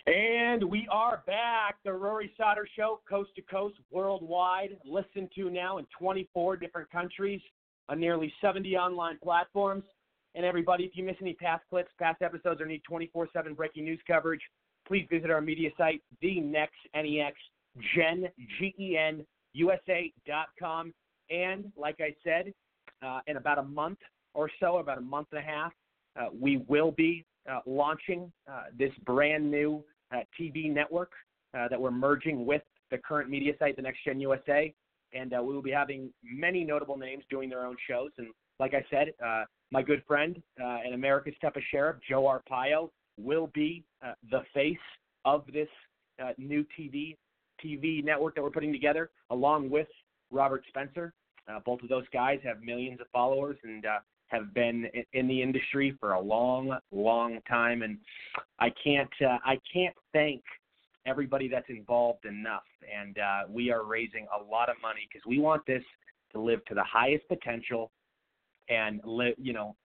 [0.07, 1.75] And we are back.
[1.85, 4.77] The Rory Sauter Show, coast to coast, worldwide.
[4.83, 7.39] Listened to now in 24 different countries
[7.87, 9.83] on nearly 70 online platforms.
[10.35, 13.83] And everybody, if you miss any past clips, past episodes, or need 24 7 breaking
[13.83, 14.41] news coverage,
[14.87, 17.35] please visit our media site, the Next NEX
[17.95, 18.27] Gen
[18.59, 20.93] G N USA.com.
[21.29, 22.53] And like I said,
[23.05, 23.99] uh, in about a month
[24.33, 25.71] or so, about a month and a half,
[26.19, 31.11] uh, we will be uh, launching uh, this brand new uh, TV network
[31.57, 34.73] uh, that we're merging with the current media site, the Next Gen USA.
[35.13, 38.11] And we will be having many notable names doing their own shows.
[38.17, 38.27] And
[38.59, 39.11] like I said,
[39.71, 44.77] my good friend uh, and America's toughest sheriff, Joe Arpaio, will be uh, the face
[45.25, 45.67] of this
[46.21, 47.15] uh, new TV
[47.63, 49.87] TV network that we're putting together, along with
[50.31, 51.13] Robert Spencer.
[51.47, 55.41] Uh, both of those guys have millions of followers and uh, have been in the
[55.41, 57.83] industry for a long, long time.
[57.83, 57.97] And
[58.59, 60.41] I can't uh, I can't thank
[61.05, 62.63] everybody that's involved enough.
[62.91, 63.17] And
[63.49, 65.83] we are raising a lot of money because we want this
[66.33, 67.91] to live to the highest potential
[68.69, 69.01] and
[69.37, 69.75] you know,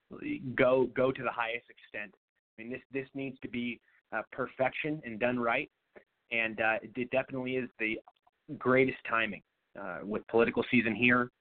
[0.55, 2.13] go go to the highest extent.
[2.57, 3.79] I mean, this this needs to be
[4.13, 5.69] uh, perfection and done right,
[6.31, 7.99] and uh, it definitely is the
[8.57, 9.41] greatest timing
[9.79, 11.31] uh, with political season here,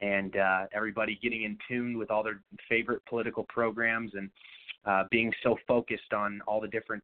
[0.00, 4.30] and uh, everybody getting in tune with all their favorite political programs and
[4.86, 7.02] uh, being so focused on all the different,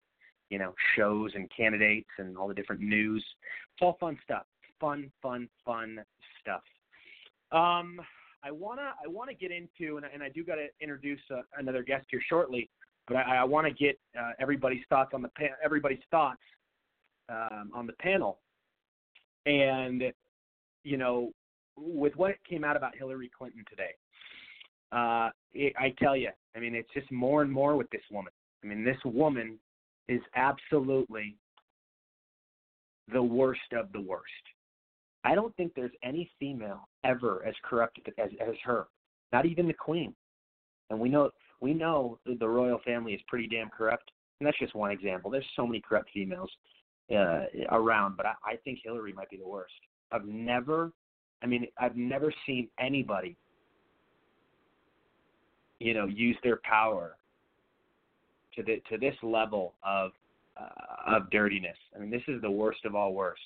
[0.51, 3.24] you know, shows and candidates and all the different news.
[3.74, 4.45] It's all fun stuff.
[4.80, 6.01] Fun, fun, fun
[6.41, 6.62] stuff.
[7.53, 8.01] Um,
[8.43, 11.82] I wanna I wanna get into and, and I do got to introduce uh, another
[11.82, 12.70] guest here shortly,
[13.07, 16.41] but I, I want to get uh, everybody's thoughts on the pa- everybody's thoughts
[17.28, 18.38] um, on the panel,
[19.47, 20.05] and
[20.84, 21.32] you know
[21.76, 23.95] with what came out about Hillary Clinton today,
[24.93, 28.32] uh, it, I tell you, I mean, it's just more and more with this woman.
[28.62, 29.59] I mean, this woman
[30.09, 31.36] is absolutely
[33.12, 34.24] the worst of the worst.
[35.25, 38.87] I don't think there's any female ever as corrupt as, as her,
[39.33, 40.14] not even the queen.
[40.89, 44.75] And we know we know the royal family is pretty damn corrupt, and that's just
[44.75, 45.31] one example.
[45.31, 46.51] There's so many corrupt females
[47.14, 49.75] uh, around, but I, I think Hillary might be the worst.
[50.11, 50.91] I've never,
[51.43, 53.37] I mean, I've never seen anybody,
[55.79, 57.16] you know, use their power
[58.57, 60.12] to the to this level of
[60.59, 61.77] uh, of dirtiness.
[61.95, 63.41] I mean, this is the worst of all worst.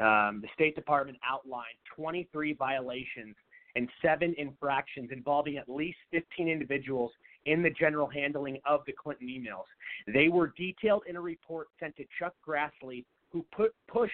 [0.00, 3.36] Um, the State Department outlined 23 violations
[3.76, 7.12] and seven infractions involving at least 15 individuals
[7.46, 9.66] in the general handling of the Clinton emails.
[10.12, 14.12] They were detailed in a report sent to Chuck Grassley, who put, pushed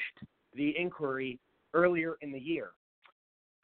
[0.54, 1.38] the inquiry
[1.74, 2.70] earlier in the year.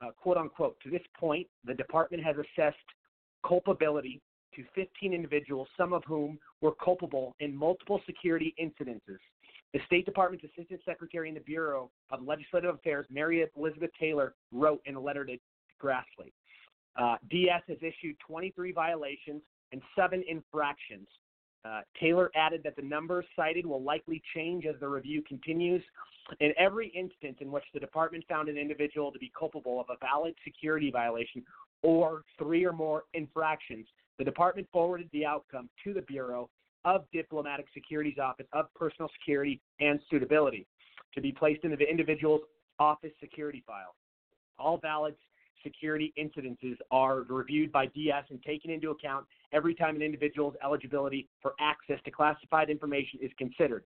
[0.03, 2.77] Uh, quote unquote, to this point, the department has assessed
[3.47, 4.21] culpability
[4.55, 9.19] to 15 individuals, some of whom were culpable in multiple security incidences.
[9.73, 14.81] The State Department's Assistant Secretary in the Bureau of Legislative Affairs, Mary Elizabeth Taylor, wrote
[14.87, 15.37] in a letter to
[15.83, 16.33] Grassley.
[16.97, 19.43] Uh, DS has issued 23 violations
[19.73, 21.09] and seven infractions.
[21.65, 25.83] Uh, Taylor added that the numbers cited will likely change as the review continues.
[26.41, 29.97] In every instance in which the department found an individual to be culpable of a
[30.01, 31.45] valid security violation
[31.83, 33.87] or three or more infractions,
[34.19, 36.49] the department forwarded the outcome to the Bureau
[36.87, 40.67] of Diplomatic Security's Office of Personal Security and Suitability
[41.15, 42.43] to be placed in the individual's
[42.79, 43.95] office security file.
[44.59, 45.15] All valid
[45.63, 51.29] security incidences are reviewed by DS and taken into account every time an individual's eligibility
[51.43, 53.83] for access to classified information is considered.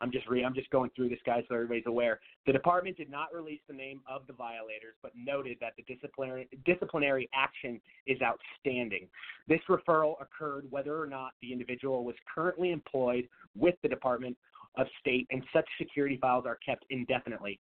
[0.00, 2.20] I'm just re- I'm just going through this, guys, so everybody's aware.
[2.46, 6.48] The department did not release the name of the violators, but noted that the disciplinary
[6.64, 9.08] disciplinary action is outstanding.
[9.48, 14.36] This referral occurred whether or not the individual was currently employed with the Department
[14.76, 17.58] of State, and such security files are kept indefinitely.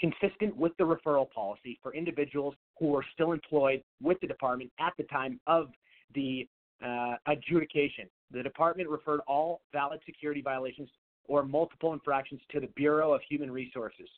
[0.00, 4.92] Consistent with the referral policy for individuals who are still employed with the department at
[4.98, 5.68] the time of
[6.14, 6.46] the
[6.84, 10.88] uh, adjudication, the department referred all valid security violations
[11.28, 14.08] or multiple infractions to the Bureau of Human Resources.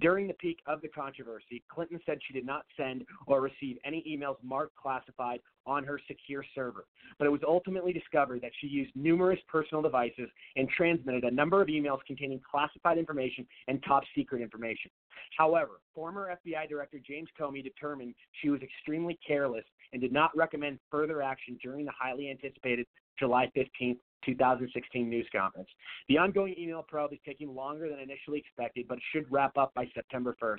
[0.00, 4.04] During the peak of the controversy, Clinton said she did not send or receive any
[4.08, 6.86] emails marked classified on her secure server,
[7.18, 11.60] but it was ultimately discovered that she used numerous personal devices and transmitted a number
[11.60, 14.90] of emails containing classified information and top secret information.
[15.36, 20.78] However, former FBI Director James Comey determined she was extremely careless and did not recommend
[20.90, 22.86] further action during the highly anticipated
[23.18, 25.68] July 15th 2016 news conference.
[26.08, 29.72] The ongoing email probe is taking longer than initially expected, but it should wrap up
[29.74, 30.58] by September 1st.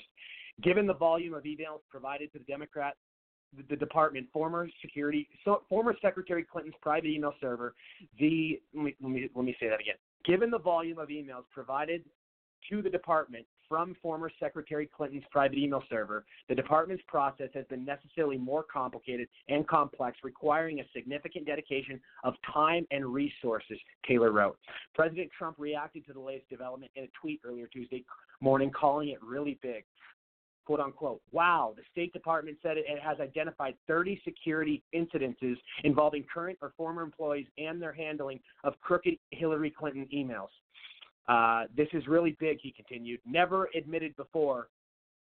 [0.63, 2.95] Given the volume of emails provided to the Democrat,
[3.69, 7.75] the, department, former security, so, former Secretary Clinton's private email server,
[8.19, 9.95] the let me, let me let me say that again.
[10.25, 12.03] Given the volume of emails provided
[12.69, 17.85] to the department from former Secretary Clinton's private email server, the department's process has been
[17.85, 23.77] necessarily more complicated and complex, requiring a significant dedication of time and resources,
[24.07, 24.57] Taylor wrote.
[24.95, 28.03] President Trump reacted to the latest development in a tweet earlier Tuesday
[28.41, 29.83] morning, calling it really big.
[30.65, 31.21] Quote unquote.
[31.31, 37.03] Wow, the State Department said it has identified 30 security incidences involving current or former
[37.03, 40.49] employees and their handling of crooked Hillary Clinton emails.
[41.27, 43.19] Uh, this is really big, he continued.
[43.25, 44.69] Never admitted before.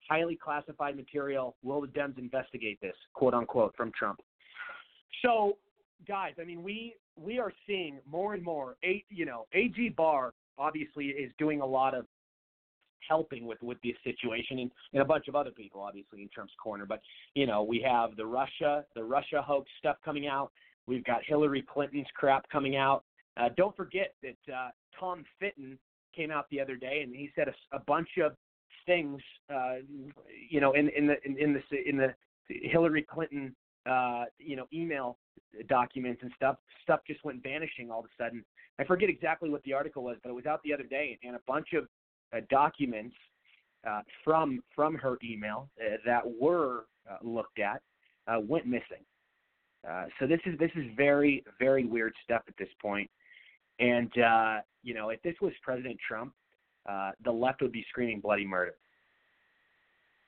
[0.07, 1.55] Highly classified material.
[1.63, 2.95] Will the Dems investigate this?
[3.13, 4.19] Quote unquote from Trump.
[5.21, 5.57] So,
[6.07, 8.75] guys, I mean, we we are seeing more and more.
[8.83, 12.05] A, you know, AG Barr obviously is doing a lot of
[13.07, 16.53] helping with with this situation, and, and a bunch of other people, obviously, in Trump's
[16.61, 16.85] corner.
[16.85, 17.01] But
[17.35, 20.51] you know, we have the Russia the Russia hoax stuff coming out.
[20.87, 23.03] We've got Hillary Clinton's crap coming out.
[23.39, 25.77] Uh, don't forget that uh, Tom Fitton
[26.15, 28.33] came out the other day, and he said a, a bunch of
[28.85, 29.21] things,
[29.53, 29.75] uh,
[30.49, 32.13] you know, in in the in, in the in the
[32.47, 33.55] Hillary Clinton,
[33.89, 35.17] uh, you know, email
[35.67, 36.57] documents and stuff.
[36.83, 38.43] Stuff just went vanishing all of a sudden.
[38.79, 41.35] I forget exactly what the article was, but it was out the other day, and
[41.35, 41.87] a bunch of
[42.35, 43.15] uh, documents
[43.87, 47.81] uh, from from her email uh, that were uh, looked at
[48.27, 49.03] uh, went missing.
[49.89, 53.09] Uh, so this is this is very very weird stuff at this point.
[53.79, 56.33] And uh, you know, if this was President Trump,
[56.87, 58.75] uh, the left would be screaming bloody murder.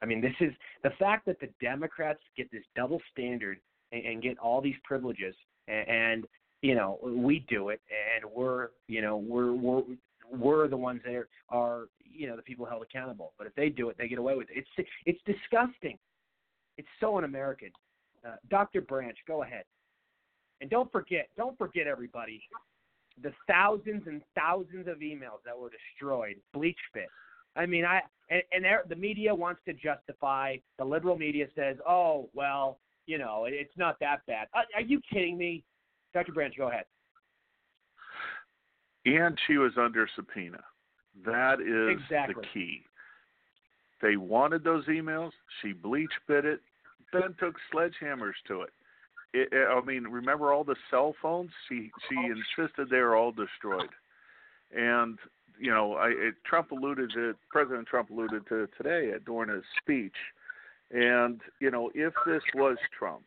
[0.01, 0.51] I mean, this is
[0.83, 3.59] the fact that the Democrats get this double standard
[3.91, 5.35] and, and get all these privileges,
[5.67, 6.25] and, and
[6.61, 7.81] you know, we do it,
[8.15, 9.83] and we're you know we're we're
[10.31, 13.33] we're the ones that are, are you know the people held accountable.
[13.37, 14.65] But if they do it, they get away with it.
[14.77, 15.97] It's it's disgusting.
[16.77, 17.69] It's so un-American.
[18.25, 18.81] Uh, Dr.
[18.81, 19.65] Branch, go ahead.
[20.61, 22.41] And don't forget, don't forget everybody,
[23.21, 27.07] the thousands and thousands of emails that were destroyed, BleachBit.
[27.55, 30.55] I mean, I and, and the media wants to justify.
[30.77, 35.01] The liberal media says, "Oh, well, you know, it's not that bad." Are, are you
[35.11, 35.63] kidding me,
[36.13, 36.31] Dr.
[36.31, 36.55] Branch?
[36.57, 36.85] Go ahead.
[39.05, 40.63] And she was under subpoena.
[41.25, 42.35] That is exactly.
[42.35, 42.81] the key.
[44.01, 45.31] They wanted those emails.
[45.61, 46.61] She bleach bit it,
[47.11, 48.69] then took sledgehammers to it.
[49.33, 51.51] It, I mean, remember all the cell phones?
[51.67, 52.33] She she oh.
[52.59, 53.89] insisted they were all destroyed.
[54.75, 55.17] And
[55.59, 60.15] you know, I it, Trump alluded to President Trump alluded to today during his speech.
[60.91, 63.23] And you know, if this was Trump,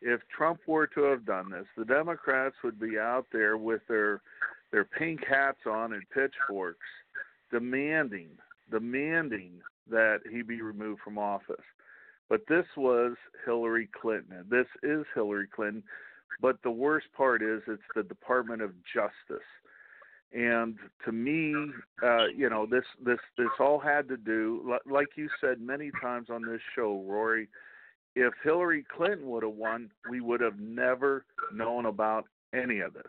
[0.00, 4.20] if Trump were to have done this, the Democrats would be out there with their
[4.70, 6.86] their pink hats on and pitchforks,
[7.50, 8.30] demanding
[8.70, 9.52] demanding
[9.90, 11.56] that he be removed from office.
[12.32, 13.12] But this was
[13.44, 14.46] Hillary Clinton.
[14.48, 15.82] This is Hillary Clinton.
[16.40, 19.44] But the worst part is it's the Department of Justice.
[20.32, 21.54] And to me,
[22.02, 26.28] uh, you know, this this this all had to do, like you said many times
[26.30, 27.48] on this show, Rory.
[28.16, 33.02] If Hillary Clinton would have won, we would have never known about any of this.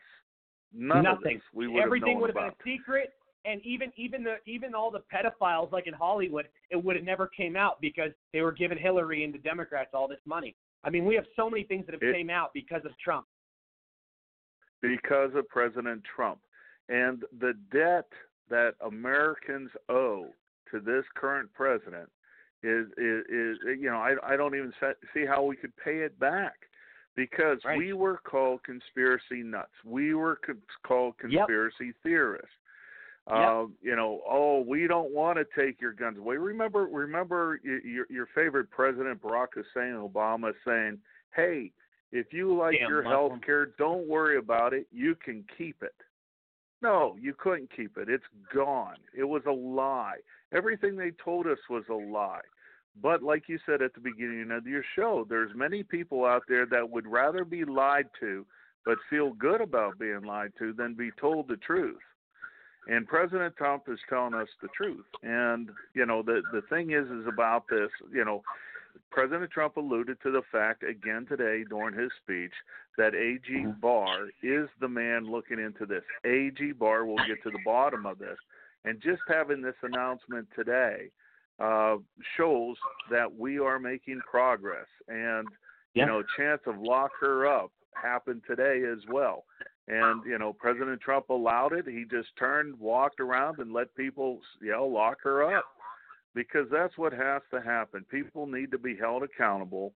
[0.74, 1.16] None Nothing.
[1.16, 3.14] of this we would Everything have known would have been a secret,
[3.46, 7.28] and even even the even all the pedophiles like in Hollywood, it would have never
[7.28, 10.56] came out because they were giving Hillary and the Democrats all this money.
[10.84, 13.26] I mean, we have so many things that have It- came out because of Trump.
[14.82, 16.40] because of President Trump.
[16.90, 18.12] And the debt
[18.50, 20.28] that Americans owe
[20.70, 22.10] to this current president
[22.64, 24.74] is is, is you know I I don't even
[25.14, 26.56] see how we could pay it back
[27.16, 27.78] because Right.
[27.78, 29.74] we were called conspiracy nuts.
[29.86, 30.40] We were
[30.84, 32.56] called conspiracy theorists.
[33.28, 36.36] Um, you know, oh, we don't want to take your guns away.
[36.36, 41.00] Remember, remember your your favorite president Barack Hussein Obama saying,
[41.34, 41.72] "Hey,
[42.12, 44.88] if you like Damn your health care, don't worry about it.
[44.92, 45.96] You can keep it."
[46.82, 48.10] No, you couldn't keep it.
[48.10, 48.98] It's gone.
[49.18, 50.18] It was a lie.
[50.52, 52.42] Everything they told us was a lie.
[53.02, 56.66] But like you said at the beginning of your show, there's many people out there
[56.66, 58.46] that would rather be lied to
[58.86, 62.02] but feel good about being lied to than be told the truth.
[62.88, 65.06] And President Trump is telling us the truth.
[65.22, 68.44] And you know, the the thing is is about this, you know,
[69.10, 72.54] President Trump alluded to the fact again today during his speech
[72.98, 76.04] that AG Barr is the man looking into this.
[76.26, 78.38] AG Barr will get to the bottom of this.
[78.86, 81.10] And just having this announcement today
[81.60, 81.96] uh,
[82.36, 82.76] shows
[83.10, 84.88] that we are making progress.
[85.08, 85.48] And,
[85.94, 86.04] Yeah.
[86.04, 89.46] you know, chance of lock her up happened today as well.
[89.88, 91.86] And, you know, President Trump allowed it.
[91.86, 95.66] He just turned, walked around, and let people yell, lock her up
[96.34, 98.06] because that's what has to happen.
[98.10, 99.94] People need to be held accountable.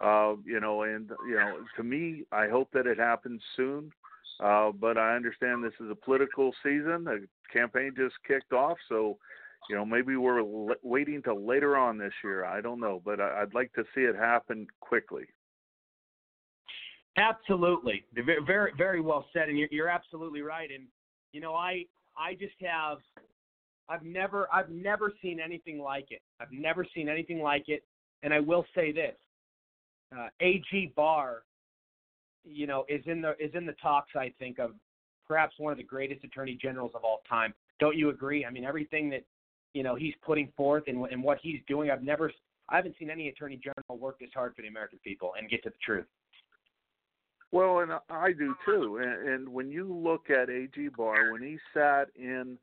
[0.00, 3.92] Uh, you know, and you know, to me, I hope that it happens soon.
[4.40, 7.04] Uh, but I understand this is a political season.
[7.04, 9.18] The campaign just kicked off, so
[9.70, 12.44] you know maybe we're l- waiting till later on this year.
[12.44, 15.26] I don't know, but I- I'd like to see it happen quickly.
[17.16, 18.04] Absolutely,
[18.46, 20.70] very very well said, and you're, you're absolutely right.
[20.70, 20.86] And
[21.32, 21.84] you know, I
[22.16, 22.98] I just have
[23.88, 26.22] I've never I've never seen anything like it.
[26.40, 27.84] I've never seen anything like it.
[28.22, 29.14] And I will say this:
[30.16, 31.42] uh, AG Barr,
[32.44, 34.16] you know, is in the is in the talks.
[34.16, 34.72] I think of
[35.26, 37.54] perhaps one of the greatest attorney generals of all time.
[37.80, 38.44] Don't you agree?
[38.44, 39.24] I mean, everything that
[39.74, 42.32] you know he's putting forth and, and what he's doing, I've never
[42.68, 45.62] I haven't seen any attorney general work this hard for the American people and get
[45.64, 46.06] to the truth.
[47.54, 48.98] Well, and I do too.
[49.00, 52.58] And, and when you look at AG Barr, when he sat in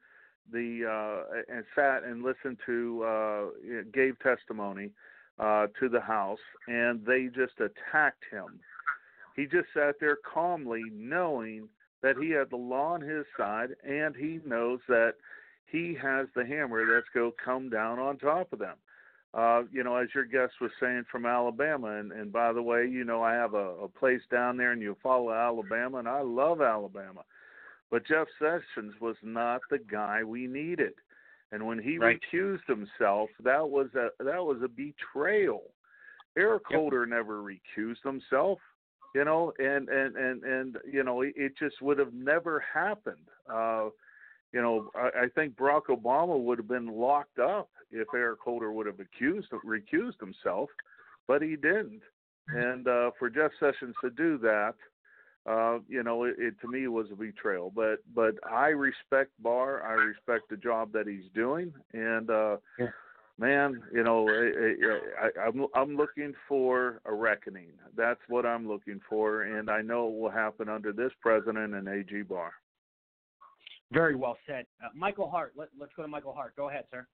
[0.52, 3.46] the uh, and sat and listened to uh,
[3.94, 4.90] gave testimony
[5.40, 8.60] uh, to the House, and they just attacked him.
[9.38, 11.70] He just sat there calmly, knowing
[12.04, 15.14] that he had the law on his side, and he knows that
[15.68, 18.76] he has the hammer that's going to come down on top of them.
[19.34, 22.86] Uh, you know, as your guest was saying from Alabama, and, and by the way,
[22.86, 26.22] you know, I have a, a place down there and you follow Alabama, and I
[26.22, 27.24] love Alabama.
[27.90, 30.94] But Jeff Sessions was not the guy we needed.
[31.52, 32.22] And when he Right.
[32.34, 35.74] recused himself, that was a that was a betrayal.
[36.38, 36.80] Eric Yep.
[36.80, 38.60] Holder never recused himself,
[39.14, 43.28] you know, and and and and you know, it, it just would have never happened.
[43.50, 43.90] Uh,
[44.54, 48.72] you know, I, I think Barack Obama would have been locked up if Eric Holder
[48.72, 50.70] would have accused recused himself,
[51.28, 52.02] but he didn't.
[52.48, 54.74] And uh, for Jeff Sessions to do that,
[55.46, 57.72] uh, you know, it, it to me was a betrayal.
[57.74, 59.84] But but I respect Barr.
[59.84, 62.58] I respect the job that he's doing, and uh,
[63.40, 67.70] man, you know, I, I, I'm I'm looking for a reckoning.
[67.96, 71.88] That's what I'm looking for, and I know it will happen under this president and
[71.88, 72.52] AG Barr.
[73.92, 74.66] Very well said.
[74.84, 75.54] Uh, Michael Hart.
[75.56, 76.56] Let, let's go to Michael Hart.
[76.56, 77.06] Go ahead, sir.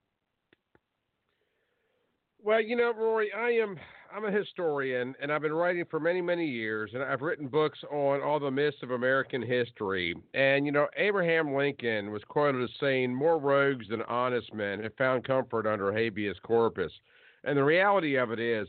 [2.44, 3.78] Well, you know, Rory, I am
[4.14, 7.80] I'm a historian and I've been writing for many, many years and I've written books
[7.92, 10.16] on all the myths of American history.
[10.36, 14.96] And you know, Abraham Lincoln was quoted as saying more rogues than honest men have
[14.98, 16.92] found comfort under habeas corpus.
[17.44, 18.68] And the reality of it is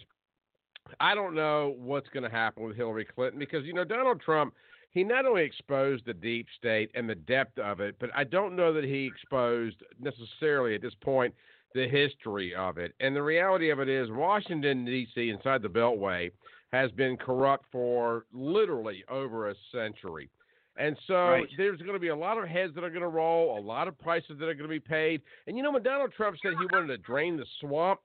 [0.98, 4.54] I don't know what's going to happen with Hillary Clinton because you know Donald Trump
[4.90, 8.56] he not only exposed the deep state and the depth of it, but I don't
[8.56, 11.34] know that he exposed necessarily at this point
[11.74, 12.94] the history of it.
[13.00, 16.30] And the reality of it is, Washington, D.C., inside the Beltway,
[16.72, 20.30] has been corrupt for literally over a century.
[20.76, 21.48] And so Right.
[21.56, 23.88] there's going to be a lot of heads that are going to roll, a lot
[23.88, 25.22] of prices that are going to be paid.
[25.46, 28.00] And you know, when Donald Trump said he wanted to drain the swamp,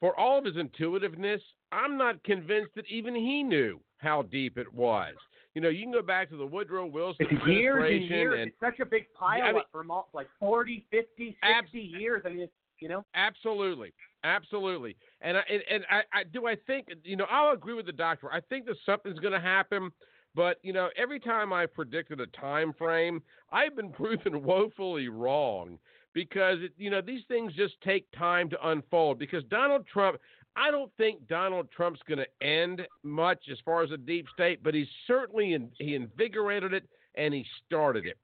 [0.00, 1.42] for all of his intuitiveness,
[1.72, 5.14] I'm not convinced that even he knew how deep it was.
[5.58, 8.38] You know, you can go back to the Woodrow Wilson It's years and years.
[8.38, 11.80] and it's such a big pile I mean- up from all, like 40, 50, 60
[11.80, 12.22] years.
[12.24, 13.04] I mean, it's, you know.
[13.16, 14.94] Absolutely, absolutely.
[15.20, 17.92] And I and, and I, I do I think you know I'll agree with the
[17.92, 18.32] doctor.
[18.32, 19.90] I think that something's going to happen,
[20.36, 23.20] but you know every time I predicted a time frame,
[23.50, 25.80] I've been proven woefully wrong
[26.12, 29.18] because it, you know these things just take time to unfold.
[29.18, 30.20] Because Donald Trump.
[30.56, 34.62] I don't think Donald Trump's going to end much as far as the deep state,
[34.62, 36.84] but he's certainly in, he invigorated it
[37.14, 38.18] and he started it.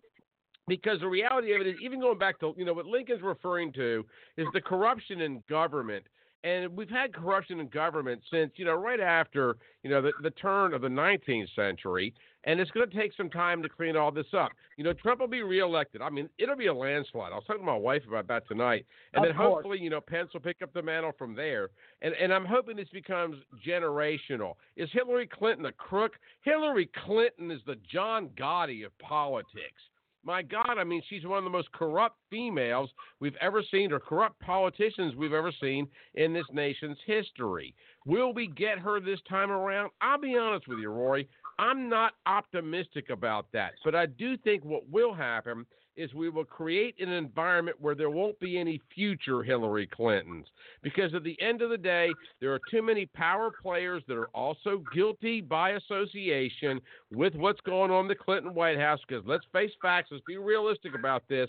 [0.67, 3.73] Because the reality of it is, even going back to you know what Lincoln's referring
[3.75, 4.05] to
[4.39, 6.05] is the corruption in government,
[6.45, 10.31] and we've had corruption in government since you know right after you know the, the
[10.31, 12.15] turn of the 19th century,
[12.45, 14.53] and it's going to take some time to clean all this up.
[14.77, 16.03] You know, Trump will be reelected.
[16.03, 17.33] I mean, it'll be a landslide.
[17.33, 19.55] I was talking to my wife about that tonight, and Of then course.
[19.55, 21.71] hopefully you know Pence will pick up the mantle from there,
[22.03, 24.55] and and I'm hoping this becomes generational.
[24.77, 26.13] Is Hillary Clinton a crook?
[26.43, 29.83] Hillary Clinton is the John Gotti of politics.
[30.25, 32.91] My God, I mean, she's one of the most corrupt females
[33.21, 37.75] we've ever seen, or corrupt politicians we've ever seen in this nation's history.
[38.07, 39.91] Will we get her this time around?
[40.01, 41.29] I'll be honest with you, Rory.
[41.59, 46.45] I'm not optimistic about that, but I do think what will happen is we will
[46.45, 50.47] create an environment where there won't be any future Hillary Clintons.
[50.83, 54.29] Because at the end of the day, there are too many power players that are
[54.35, 56.81] also guilty by association
[57.13, 59.01] with what's going on in the Clinton White House.
[59.07, 61.49] Because let's face facts, let's be realistic about this.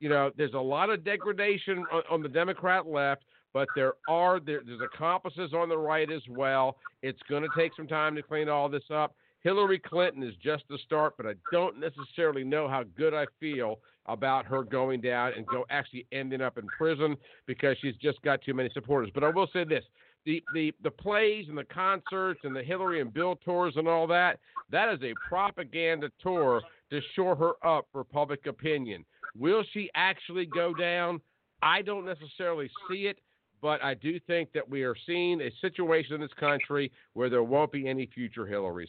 [0.00, 4.40] You know, there's a lot of degradation on, on the Democrat left, but there are
[4.40, 6.76] there, there's accomplices on the right as well.
[7.02, 9.14] It's going to take some time to clean all this up.
[9.42, 13.80] Hillary Clinton is just the start, but I don't necessarily know how good I feel
[14.06, 17.16] about her going down and go actually ending up in prison
[17.46, 19.10] because she's just got too many supporters.
[19.12, 19.84] But I will say this:
[20.24, 24.06] the the the plays and the concerts and the Hillary and Bill tours and all
[24.08, 24.38] that
[24.70, 29.04] that is a propaganda tour to shore her up for public opinion.
[29.36, 31.20] Will she actually go down?
[31.62, 33.18] I don't necessarily see it,
[33.60, 37.42] but I do think that we are seeing a situation in this country where there
[37.42, 38.88] won't be any future Hillarys.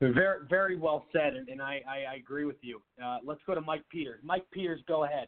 [0.00, 2.80] Very, very well said, and, and I, I, I agree with you.
[3.04, 4.20] Uh, let's go to Mike Peters.
[4.22, 5.26] Mike Peters, go ahead.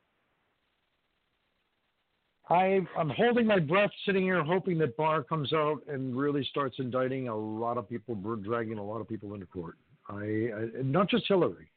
[2.48, 6.76] I, I'm holding my breath, sitting here, hoping that Barr comes out and really starts
[6.78, 9.76] indicting a lot of people, dragging a lot of people into court.
[10.08, 11.68] I, I not just Hillary.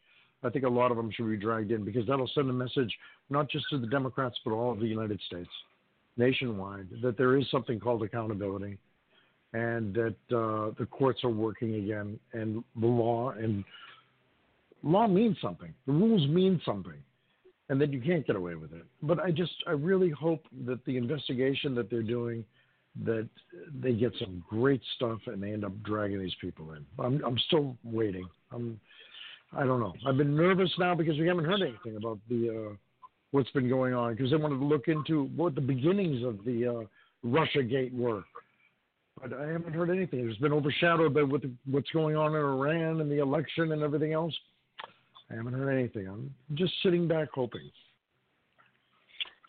[0.43, 2.93] I think a lot of them should be dragged in because that'll send a message
[3.29, 5.49] not just to the Democrats but all of the United States,
[6.17, 8.77] nationwide, that there is something called accountability,
[9.53, 13.63] and that uh, the courts are working again, and the law and
[14.83, 15.73] law means something.
[15.87, 16.97] The rules mean something
[17.69, 18.85] and that you can't get away with it.
[19.01, 22.43] But I just, I really hope that the investigation that they're doing,
[23.05, 23.27] that
[23.81, 26.85] they get some great stuff and they end up dragging these people in.
[26.99, 28.27] I'm, I'm still waiting.
[28.51, 28.79] I'm,
[29.53, 29.93] I don't know.
[30.05, 32.75] I've been nervous now because we haven't heard anything about the, uh,
[33.31, 36.67] what's been going on because they wanted to look into what the beginnings of the
[36.67, 36.83] uh,
[37.23, 38.23] Russia Gate were.
[39.23, 40.27] But I haven't heard anything.
[40.29, 43.81] It's been overshadowed by what the, what's going on in Iran and the election and
[43.81, 44.33] everything else.
[45.31, 46.07] I haven't heard anything.
[46.07, 47.71] I'm just sitting back hoping.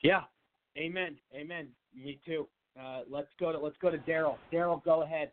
[0.02, 0.22] Yeah.
[0.78, 1.16] Amen.
[1.34, 1.68] Amen.
[1.96, 2.46] Me too.
[2.80, 4.36] Uh, let's go to let's go to Daryl.
[4.52, 5.30] Daryl, go ahead.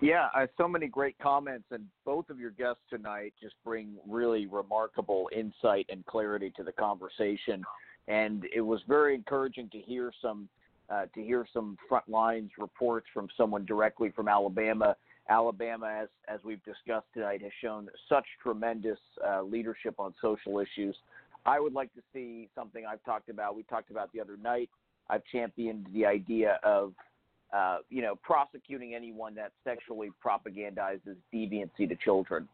[0.00, 4.46] Yeah, uh, so many great comments, and both of your guests tonight just bring really
[4.46, 7.62] remarkable insight and clarity to the conversation.
[8.08, 10.48] And it was very encouraging to hear some
[10.90, 14.96] uh, to hear some front lines reports from someone directly from Alabama.
[15.28, 20.96] Alabama, as as we've discussed tonight, has shown such tremendous uh, leadership on social issues.
[21.46, 23.56] I would like to see something I've talked about.
[23.56, 24.68] We talked about the other night.
[25.08, 26.92] I've championed the idea of
[27.52, 32.48] uh, you know, prosecuting anyone that sexually propagandizes deviancy to children.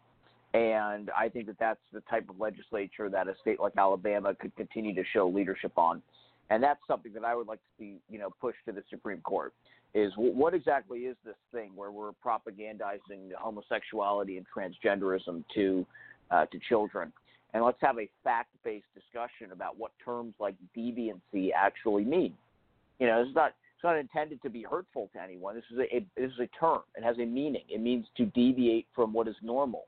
[0.54, 4.56] And I think that that's the type of legislature that a state like Alabama could
[4.56, 6.02] continue to show leadership on.
[6.50, 9.20] And that's something that I would like to see, you know, pushed to the Supreme
[9.20, 9.52] Court.
[9.94, 15.86] Is what exactly is this thing where we're propagandizing homosexuality and transgenderism to
[16.30, 17.12] uh, to children?
[17.54, 22.34] And let's have a fact-based discussion about what terms like deviancy actually mean.
[22.98, 25.54] You know, it's not it's not intended to be hurtful to anyone.
[25.54, 26.80] This is a, a this is a term.
[26.96, 27.62] It has a meaning.
[27.68, 29.86] It means to deviate from what is normal.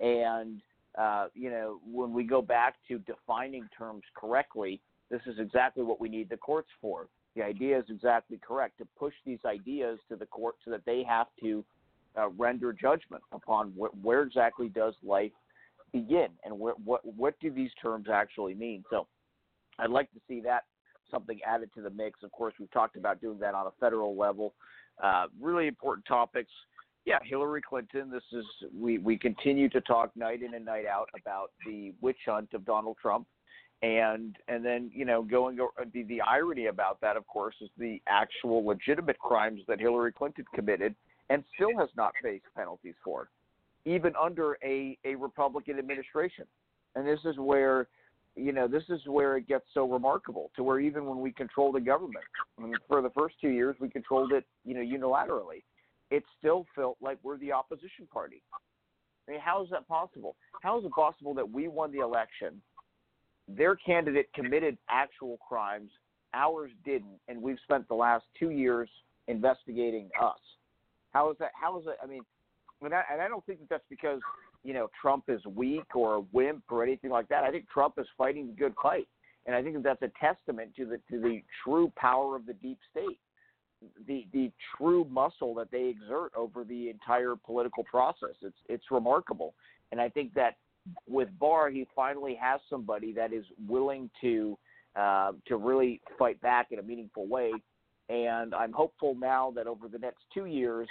[0.00, 0.60] And
[0.98, 6.00] uh, you know, when we go back to defining terms correctly, this is exactly what
[6.00, 7.08] we need the courts for.
[7.36, 11.02] The idea is exactly correct to push these ideas to the court so that they
[11.02, 11.64] have to
[12.16, 15.32] uh, render judgment upon wh- where exactly does life
[15.92, 18.84] begin and wh- what what do these terms actually mean.
[18.90, 19.06] So,
[19.78, 20.64] I'd like to see that
[21.10, 22.22] something added to the mix.
[22.22, 24.54] Of course, we've talked about doing that on a federal level.
[25.02, 26.50] Uh, really important topics.
[27.04, 28.10] Yeah, Hillary Clinton.
[28.10, 28.44] This is
[28.74, 32.64] we we continue to talk night in and night out about the witch hunt of
[32.64, 33.26] Donald Trump,
[33.82, 35.58] and and then you know going
[35.92, 40.44] the the irony about that, of course, is the actual legitimate crimes that Hillary Clinton
[40.54, 40.94] committed
[41.30, 43.28] and still has not faced penalties for,
[43.84, 46.46] even under a a Republican administration.
[46.96, 47.88] And this is where
[48.36, 51.70] you know, this is where it gets so remarkable to where even when we control
[51.70, 52.24] the government,
[52.58, 55.62] I mean, for the first two years, we controlled it, you know, unilaterally.
[56.10, 58.42] It still felt like we're the opposition party.
[59.28, 60.36] I mean, how is that possible?
[60.62, 62.60] How is it possible that we won the election,
[63.48, 65.90] their candidate committed actual crimes,
[66.32, 68.88] ours didn't, and we've spent the last two years
[69.28, 70.38] investigating us?
[71.12, 71.50] How is that?
[71.60, 71.96] How is it?
[72.02, 72.22] I mean,
[72.82, 74.20] and I, and I don't think that that's because
[74.62, 77.44] you know Trump is weak or a wimp or anything like that.
[77.44, 79.06] I think Trump is fighting the good fight,
[79.46, 82.54] and I think that that's a testament to the to the true power of the
[82.54, 83.18] deep state,
[84.06, 88.34] the the true muscle that they exert over the entire political process.
[88.42, 89.54] It's it's remarkable,
[89.92, 90.56] and I think that
[91.08, 94.58] with Barr, he finally has somebody that is willing to
[94.96, 97.52] uh, to really fight back in a meaningful way.
[98.08, 100.88] And I'm hopeful now that over the next two years,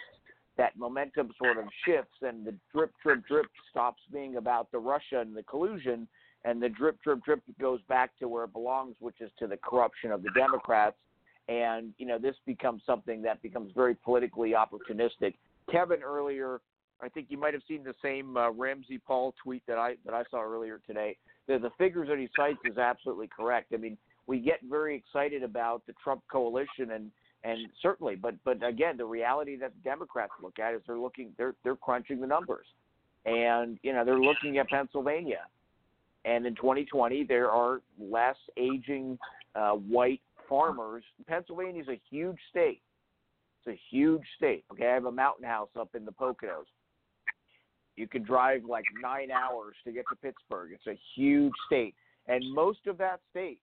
[0.57, 5.20] that momentum sort of shifts and the drip, drip, drip stops being about the Russia
[5.20, 6.07] and the collusion,
[6.44, 9.57] and the drip, drip, drip goes back to where it belongs, which is to the
[9.57, 10.98] corruption of the Democrats.
[11.48, 15.36] And you know, this becomes something that becomes very politically opportunistic.
[15.72, 16.60] Kevin earlier,
[17.02, 20.14] I think you might have seen the same uh, Ramsey Paul tweet that I that
[20.14, 21.18] I saw earlier today.
[21.48, 23.74] The, the figures that he cites is absolutely correct.
[23.74, 23.98] I mean,
[24.28, 27.11] we get very excited about the Trump coalition and
[27.44, 31.32] and certainly, but but again, the reality that the Democrats look at is they're looking
[31.38, 32.65] they're they're crunching the numbers,
[33.26, 35.41] and you know they're looking at Pennsylvania,
[36.24, 39.20] and in 2020 there are less aging
[39.56, 41.03] uh, white farmers.
[41.28, 42.82] Pennsylvania is a huge state.
[43.65, 44.64] It's a huge state.
[44.72, 46.65] Okay, I have a mountain house up in the Poconos.
[47.95, 50.72] You can drive like nine hours to get to Pittsburgh.
[50.74, 51.95] It's a huge state,
[52.28, 53.60] and most of that state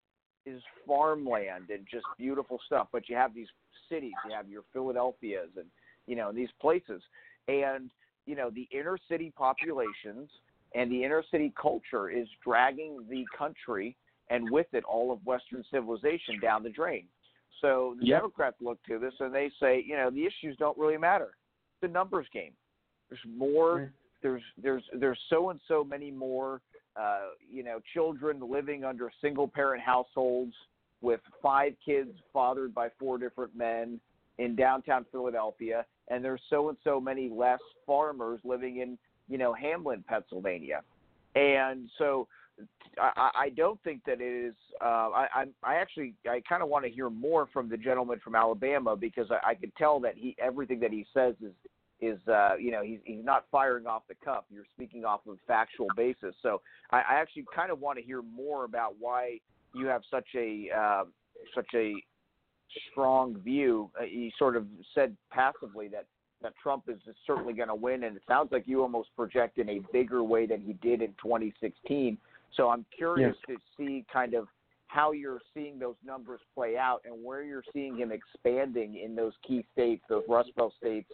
[0.47, 2.89] is farmland and just beautiful stuff.
[2.93, 3.49] But you have these
[3.89, 4.13] cities.
[4.27, 5.67] You have your Philadelphias and
[6.07, 7.03] you know these places,
[7.49, 7.91] and
[8.27, 10.31] you know the inner city populations
[10.75, 13.97] and the inner city culture is dragging the country
[14.31, 17.05] and with it all of Western civilization down the drain.
[17.61, 18.21] So the yep.
[18.21, 21.37] Democrats look to this and they say, you know, the issues don't really matter.
[21.83, 22.53] It's a numbers game.
[23.09, 23.93] There's more.
[24.23, 26.61] There's there's there's so and so many more,
[26.97, 30.55] uh, you know, children living under single parent households
[31.01, 34.01] with five kids fathered by four different men
[34.39, 38.99] in downtown Philadelphia, and there's so and so many less farmers living in
[39.29, 40.83] you know Hamlin, Pennsylvania,
[41.35, 42.27] and so
[42.99, 44.55] I, I don't think that it is.
[44.81, 48.21] Uh, I, I I actually I kind of want to hear more from the gentleman
[48.23, 51.53] from Alabama because I, I could tell that he everything that he says is
[52.01, 54.45] is uh, you know he's he's not firing off the cuff.
[54.51, 56.35] You're speaking off of factual basis.
[56.43, 56.61] So
[56.91, 59.39] I, I actually kind of want to hear more about why
[59.75, 61.05] you have such a uh,
[61.55, 61.95] such a
[62.91, 63.91] strong view.
[64.01, 66.07] Uh, you sort of said passively that
[66.43, 69.69] that Trump is certainly going to win, and it sounds like you almost project in
[69.69, 72.17] a bigger way than he did in 2016.
[72.57, 74.49] So I'm curious to see kind of
[74.87, 79.35] how you're seeing those numbers play out and where you're seeing him expanding in those
[79.47, 81.11] key states, those Rust Belt states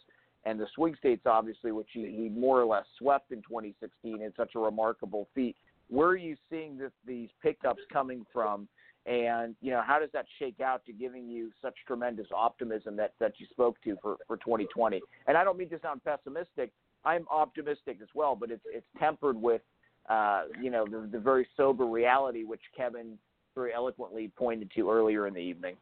[0.46, 4.32] and the swing states, obviously, which he, he more or less swept in 2016 in
[4.36, 5.56] such a remarkable feat.
[5.88, 8.68] Where are you seeing this, these pickups coming from?
[9.06, 13.12] And you know, how does that shake out to giving you such tremendous optimism that
[13.20, 15.00] that you spoke to for for 2020?
[15.28, 16.72] And I don't mean to sound pessimistic.
[17.04, 19.62] I'm optimistic as well, but it's it's tempered with,
[20.08, 23.16] uh, you know, the, the very sober reality which Kevin
[23.54, 25.76] very eloquently pointed to earlier in the evening.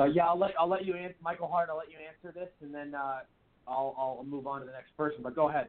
[0.00, 1.68] Uh, yeah, I'll let I'll let you answer, Michael Hart.
[1.70, 3.20] I'll let you answer this, and then uh,
[3.68, 5.20] I'll I'll move on to the next person.
[5.22, 5.68] But go ahead.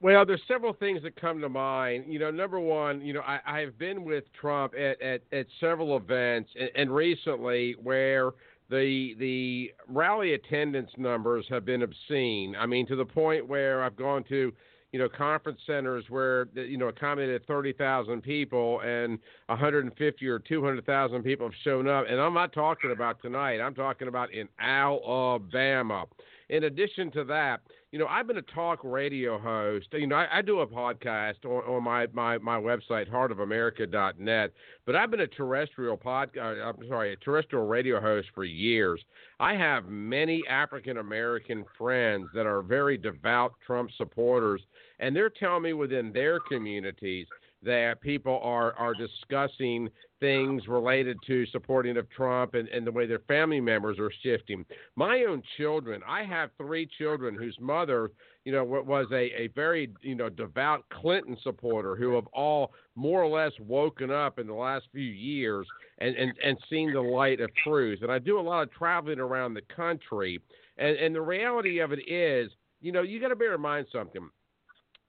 [0.00, 2.04] Well, there's several things that come to mind.
[2.08, 5.94] You know, number one, you know, I, I've been with Trump at, at, at several
[5.96, 8.30] events, and, and recently where
[8.70, 12.54] the the rally attendance numbers have been obscene.
[12.56, 14.52] I mean, to the point where I've gone to
[14.92, 21.46] you know, conference centers where you know accommodated 30,000 people and 150 or 200,000 people
[21.46, 22.06] have shown up.
[22.08, 23.60] And I'm not talking about tonight.
[23.60, 26.06] I'm talking about in Alabama.
[26.50, 27.60] In addition to that,
[27.92, 29.86] you know, I've been a talk radio host.
[29.92, 34.52] You know, I, I do a podcast on, on my, my, my website, heartofamerica.net,
[34.84, 39.00] but I've been a terrestrial pod, uh, I'm sorry, a terrestrial radio host for years.
[39.38, 44.60] I have many African American friends that are very devout Trump supporters,
[44.98, 47.28] and they're telling me within their communities–
[47.62, 49.88] that people are are discussing
[50.20, 54.64] things related to supporting of Trump and, and the way their family members are shifting.
[54.96, 58.10] My own children, I have three children whose mother,
[58.44, 63.22] you know, was a, a very, you know, devout Clinton supporter who have all more
[63.22, 65.66] or less woken up in the last few years
[65.98, 68.00] and, and, and seen the light of truth.
[68.02, 70.40] And I do a lot of traveling around the country.
[70.76, 72.50] And, and the reality of it is,
[72.82, 74.28] you know, you got to bear in mind something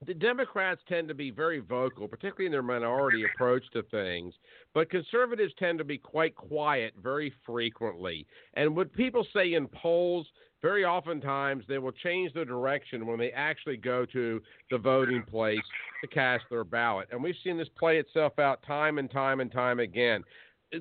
[0.06, 4.34] the Democrats tend to be very vocal, particularly in their minority approach to things,
[4.74, 8.26] but conservatives tend to be quite quiet very frequently.
[8.54, 10.26] And what people say in polls,
[10.60, 15.58] very oftentimes they will change their direction when they actually go to the voting place
[16.02, 17.08] to cast their ballot.
[17.10, 20.24] And we've seen this play itself out time and time and time again.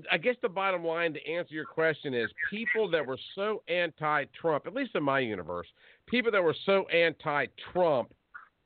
[0.09, 4.25] I guess the bottom line to answer your question is people that were so anti
[4.39, 5.67] Trump, at least in my universe,
[6.07, 8.13] people that were so anti Trump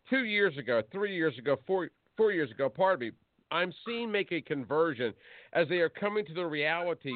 [0.09, 3.13] two years ago, three years ago, four four years ago, pardon me,
[3.51, 5.13] I'm seeing make a conversion
[5.53, 7.13] as they are coming to the reality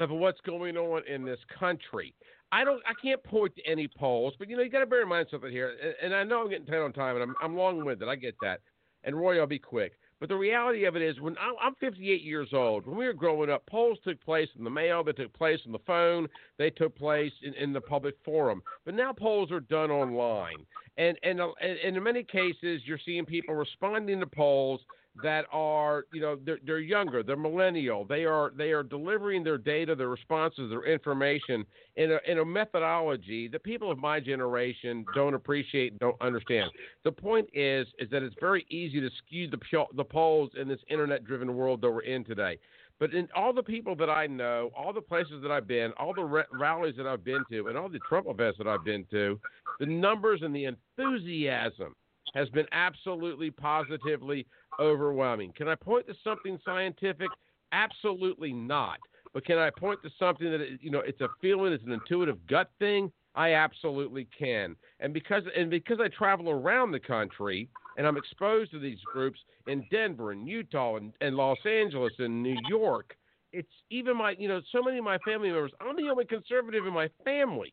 [0.00, 2.14] of what's going on in this country.
[2.50, 5.02] I don't, I can't point to any polls, but you know, you got to bear
[5.02, 5.76] in mind something here.
[5.82, 8.08] And, and I know I'm getting tight on time, and I'm, I'm long-winded.
[8.08, 8.60] I get that.
[9.04, 9.92] And Roy, I'll be quick.
[10.20, 13.50] But the reality of it is, when I'm 58 years old, when we were growing
[13.50, 16.28] up, polls took place in the mail, they took place on the phone,
[16.58, 18.62] they took place in, in the public forum.
[18.84, 20.66] But now polls are done online,
[20.96, 24.80] and and and in many cases, you're seeing people responding to polls
[25.22, 29.58] that are you know they're, they're younger they're millennial they are they are delivering their
[29.58, 31.64] data their responses their information
[31.96, 36.70] in a in a methodology that people of my generation don't appreciate don't understand.
[37.04, 39.58] The point is is that it's very easy to skew the
[39.94, 42.58] the polls in this internet driven world that we're in today.
[43.00, 46.12] But in all the people that I know, all the places that I've been, all
[46.12, 49.04] the re- rallies that I've been to, and all the Trump events that I've been
[49.12, 49.38] to,
[49.78, 51.94] the numbers and the enthusiasm
[52.34, 54.46] has been absolutely positively
[54.80, 55.52] overwhelming.
[55.56, 57.28] Can I point to something scientific?
[57.72, 58.98] Absolutely not.
[59.34, 62.38] But can I point to something that you know it's a feeling, it's an intuitive
[62.46, 63.12] gut thing?
[63.34, 64.74] I absolutely can.
[65.00, 69.38] And because and because I travel around the country and I'm exposed to these groups
[69.66, 73.16] in Denver and Utah and, and Los Angeles and New York,
[73.52, 75.72] it's even my you know so many of my family members.
[75.80, 77.72] I'm the only conservative in my family.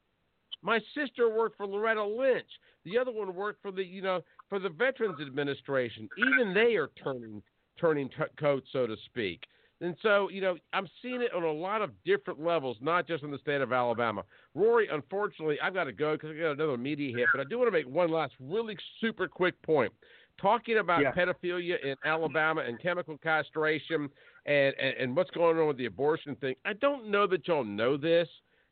[0.61, 2.49] My sister worked for Loretta Lynch.
[2.85, 6.07] The other one worked for the you know for the Veterans Administration.
[6.17, 7.41] Even they are turning
[7.79, 9.41] turning t- coats, so to speak.
[9.81, 13.23] And so, you know, I'm seeing it on a lot of different levels, not just
[13.23, 14.23] in the state of Alabama.
[14.53, 17.57] Rory, unfortunately, I've got to go because I got another media hit, but I do
[17.57, 19.91] want to make one last really super quick point.
[20.41, 21.11] Talking about yeah.
[21.11, 24.09] pedophilia in Alabama and chemical castration
[24.45, 27.63] and, and, and what's going on with the abortion thing, I don't know that y'all
[27.63, 28.27] know this,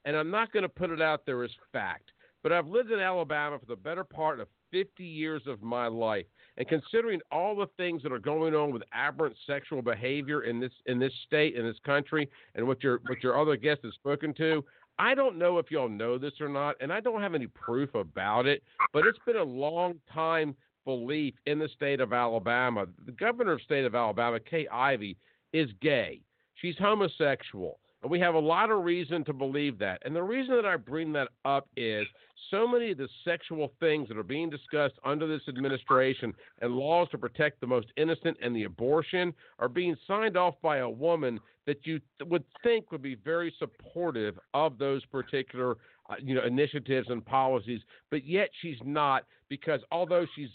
[0.06, 2.12] and I'm not going to put it out there as fact.
[2.44, 6.26] But I've lived in Alabama for the better part of 50 years of my life.
[6.58, 10.74] And considering all the things that are going on with aberrant sexual behavior in this
[10.86, 14.34] in this state in this country and what your what your other guest has spoken
[14.36, 14.64] to,
[15.00, 17.96] I don't know if y'all know this or not, and I don't have any proof
[17.96, 18.62] about it,
[18.92, 20.56] but it's been a long time
[20.86, 22.86] belief in the state of Alabama.
[23.06, 25.18] The governor of state of Alabama, Kay Ivey,
[25.54, 26.22] is gay.
[26.56, 27.80] She's homosexual.
[28.04, 30.02] And we have a lot of reason to believe that.
[30.06, 32.06] And the reason that I bring that up is
[32.52, 37.08] so many of the sexual things that are being discussed under this administration and laws
[37.12, 41.40] to protect the most innocent and the abortion are being signed off by a woman
[41.66, 45.78] that you would think would be very supportive of those particular
[46.10, 47.80] uh, you know initiatives and policies
[48.12, 50.50] but yet she's not because although she's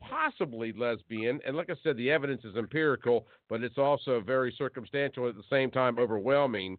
[0.00, 1.40] possibly lesbian.
[1.46, 5.42] And like I said, the evidence is empirical, but it's also very circumstantial at the
[5.50, 6.78] same time overwhelming.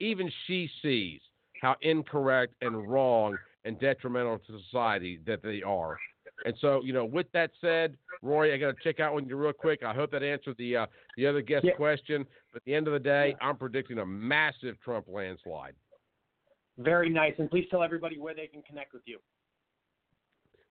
[0.00, 1.20] Even she sees
[1.62, 5.98] how incorrect and wrong and detrimental to society that they are.
[6.44, 9.36] And so, you know, with that said, Rory, I got to check out with you
[9.36, 9.82] real quick.
[9.82, 10.86] I hope that answered the uh,
[11.16, 11.72] the other guest Yeah.
[11.72, 12.26] question.
[12.52, 15.74] But at the end of the day, I'm predicting a massive Trump landslide.
[16.78, 17.32] Very nice.
[17.38, 19.18] And please tell everybody where they can connect with you.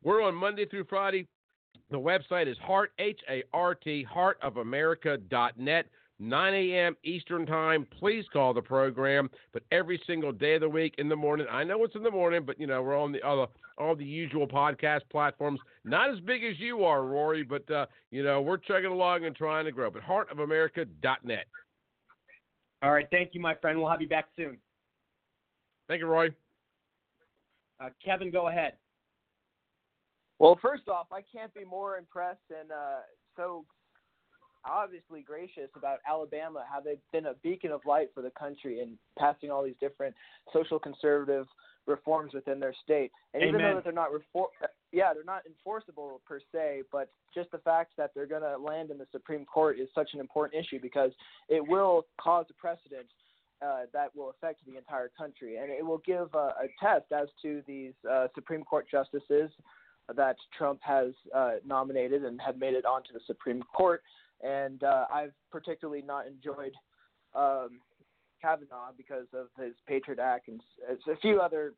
[0.03, 1.27] We're on Monday through Friday.
[1.91, 5.85] The website is Hart, H A R T, hartofamerica.net,
[6.19, 6.97] 9 a.m.
[7.03, 7.87] Eastern Time.
[7.99, 11.47] Please call the program, but every single day of the week in the morning.
[11.51, 13.47] I know it's in the morning, but you know, we're on the other
[13.77, 15.59] all the usual podcast platforms.
[15.83, 19.35] Not as big as you are, Rory, but uh, you know, we're chugging along and
[19.35, 19.91] trying to grow.
[19.91, 21.45] But hartofamerica.net.
[22.81, 23.07] All right.
[23.11, 23.79] Thank you, my friend.
[23.79, 24.57] We'll have you back soon.
[25.87, 26.29] Thank you, Roy.
[27.79, 28.73] Uh, Kevin, go ahead.
[30.39, 33.01] Well, first off, I can't be more impressed and uh,
[33.35, 33.65] so
[34.65, 38.97] obviously gracious about Alabama, how they've been a beacon of light for the country and
[39.17, 40.15] passing all these different
[40.51, 41.45] social conservative
[41.87, 43.11] reforms within their state.
[43.33, 44.47] And even though that they're not refor-
[44.91, 48.89] yeah, they're not enforceable per se, but just the fact that they're going to land
[48.89, 51.11] in the Supreme Court is such an important issue because
[51.47, 53.05] it will cause a precedent
[53.61, 57.27] uh, that will affect the entire country, and it will give uh, a test as
[57.41, 59.51] to these uh, Supreme Court justices
[60.13, 64.03] that Trump has uh, nominated and have made it onto the Supreme Court.
[64.43, 66.73] And uh, I've particularly not enjoyed
[67.33, 67.79] um,
[68.41, 71.73] Kavanaugh because of his Patriot Act and a few other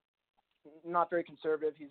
[0.86, 1.74] not very conservative.
[1.78, 1.90] He's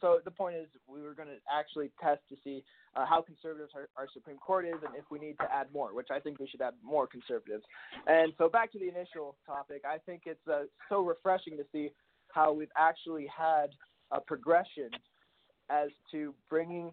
[0.00, 2.62] so the point is we were going to actually test to see
[2.94, 5.94] uh, how conservative our, our Supreme Court is and if we need to add more,
[5.94, 7.64] which I think we should add more conservatives.
[8.06, 11.90] And so back to the initial topic, I think it's uh, so refreshing to see
[12.28, 13.70] how we've actually had
[14.12, 14.90] a progression
[15.70, 16.92] as to bringing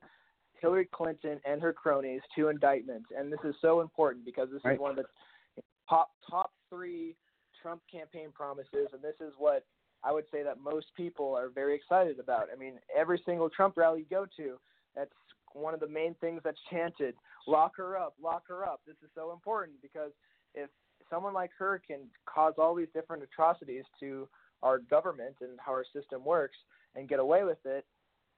[0.61, 3.03] Hillary Clinton and her cronies to indictment.
[3.15, 4.73] And this is so important because this Right.
[4.73, 7.15] is one of the top top three
[7.61, 9.65] Trump campaign promises, and this is what
[10.03, 12.49] I would say that most people are very excited about.
[12.51, 14.59] I mean, every single Trump rally you go to,
[14.95, 15.13] that's
[15.53, 17.15] one of the main things that's chanted:
[17.47, 20.11] "Lock her up, lock her up." This is so important because
[20.53, 20.69] if
[21.09, 24.27] someone like her can cause all these different atrocities to
[24.61, 26.57] our government and how our system works
[26.95, 27.85] and get away with it,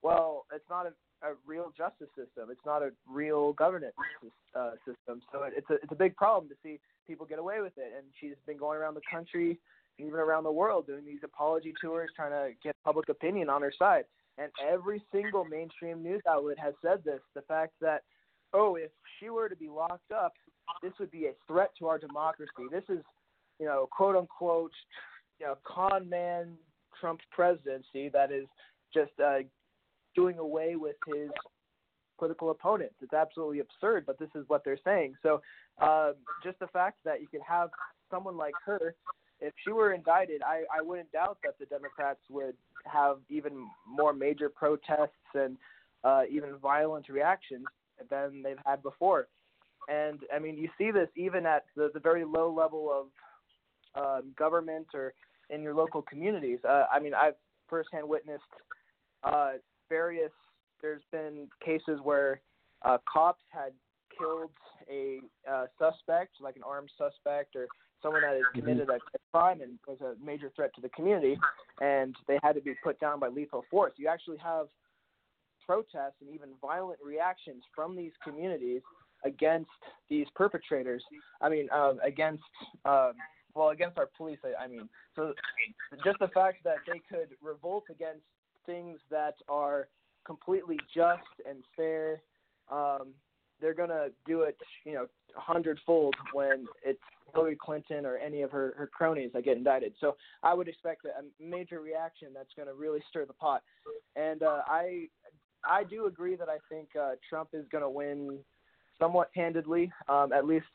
[0.02, 2.48] well, it's not a, a real justice system.
[2.50, 3.94] It's not a real governance
[4.54, 5.20] uh, system.
[5.32, 7.92] So it, it's a it's a big problem to see people get away with it.
[7.96, 9.58] And she's been going around the country,
[9.98, 13.72] even around the world, doing these apology tours, trying to get public opinion on her
[13.78, 14.04] side.
[14.38, 18.02] And every single mainstream news outlet has said this: the fact that
[18.52, 20.32] oh, if she were to be locked up,
[20.82, 22.50] this would be a threat to our democracy.
[22.70, 23.02] This is,
[23.58, 24.72] you know, quote unquote,
[25.38, 26.56] you know, con man
[27.00, 28.46] Trump's presidency that is
[28.92, 29.38] just uh,
[30.14, 31.30] doing away with his
[32.18, 32.94] political opponents.
[33.00, 35.14] It's absolutely absurd, but this is what they're saying.
[35.22, 35.40] So
[35.80, 36.14] um,
[36.44, 37.70] just the fact that you could have
[38.10, 38.94] someone like her,
[39.40, 42.54] if she were indicted, I, I wouldn't doubt that the Democrats would
[42.84, 45.56] have even more major protests and
[46.04, 47.64] uh, even violent reactions
[48.10, 49.28] than they've had before.
[49.88, 53.06] And I mean, you see this even at the, the very low level of
[54.02, 55.14] um, government or
[55.48, 56.58] in your local communities.
[56.68, 57.34] Uh, I mean, I've
[57.68, 58.42] firsthand witnessed
[59.24, 59.52] uh,
[59.90, 60.32] various.
[60.80, 62.40] There's been cases where
[62.82, 63.72] uh, cops had
[64.18, 64.50] killed
[64.90, 67.66] a uh, suspect, like an armed suspect or
[68.02, 71.38] someone that had committed a, a crime and was a major threat to the community,
[71.82, 73.92] and they had to be put down by lethal force.
[73.96, 74.68] You actually have
[75.66, 78.80] protests and even violent reactions from these communities
[79.24, 79.70] against
[80.08, 81.04] these perpetrators.
[81.42, 82.42] I mean, um, against
[82.86, 83.12] um,
[83.54, 84.38] well, against our police.
[84.44, 85.34] I, I mean, so
[86.04, 88.22] just the fact that they could revolt against
[88.70, 89.88] things that are
[90.24, 92.22] completely just and fair,
[92.70, 93.08] um,
[93.60, 95.06] they're gonna do it, you know,
[95.36, 97.00] a hundredfold when it's
[97.34, 99.92] Hillary Clinton or any of her, her cronies that get indicted.
[100.00, 101.10] So I would expect a,
[101.42, 103.62] major reaction that's to really stir the pot.
[104.16, 105.08] And uh, I
[105.64, 108.38] I do agree that I think uh, Trump is to win
[108.98, 110.66] somewhat handedly, um, at least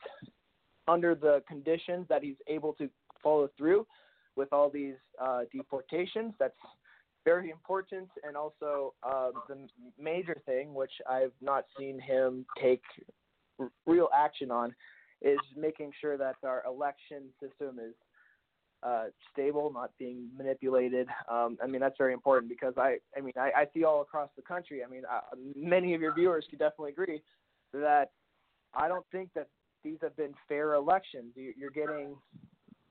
[0.86, 2.88] under the conditions that he's able to
[3.22, 3.86] follow through.
[4.36, 6.34] with all these uh, deportations.
[6.38, 6.54] That's
[7.26, 9.56] very important, and also um, the
[10.00, 12.82] major thing, which I've not seen him take
[13.58, 14.68] r- real action on,
[15.20, 17.94] is making sure that our election system is
[18.82, 21.08] uh, stable, not being manipulated.
[21.28, 24.30] Um, I mean, that's very important because I, I mean, I, I see all across
[24.36, 24.84] the country.
[24.84, 25.20] I mean, uh,
[25.56, 27.22] many of your viewers could definitely agree
[27.72, 28.12] that
[28.72, 29.48] I don't think that
[29.82, 31.32] these have been fair elections.
[31.34, 32.14] You, you're getting,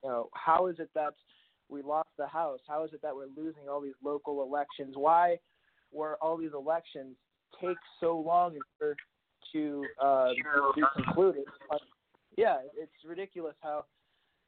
[0.02, 1.14] you know, how is it that
[1.68, 2.60] we lost the House?
[2.66, 4.94] How is it that we're losing all these local elections?
[4.96, 5.38] Why
[5.92, 7.16] were all these elections
[7.60, 8.56] take so long
[9.52, 10.30] to uh,
[10.74, 11.44] be concluded?
[11.70, 11.78] Uh,
[12.36, 13.84] yeah, it's ridiculous how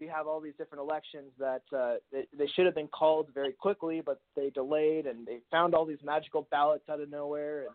[0.00, 3.52] we have all these different elections that uh, they, they should have been called very
[3.52, 7.62] quickly, but they delayed, and they found all these magical ballots out of nowhere.
[7.62, 7.70] And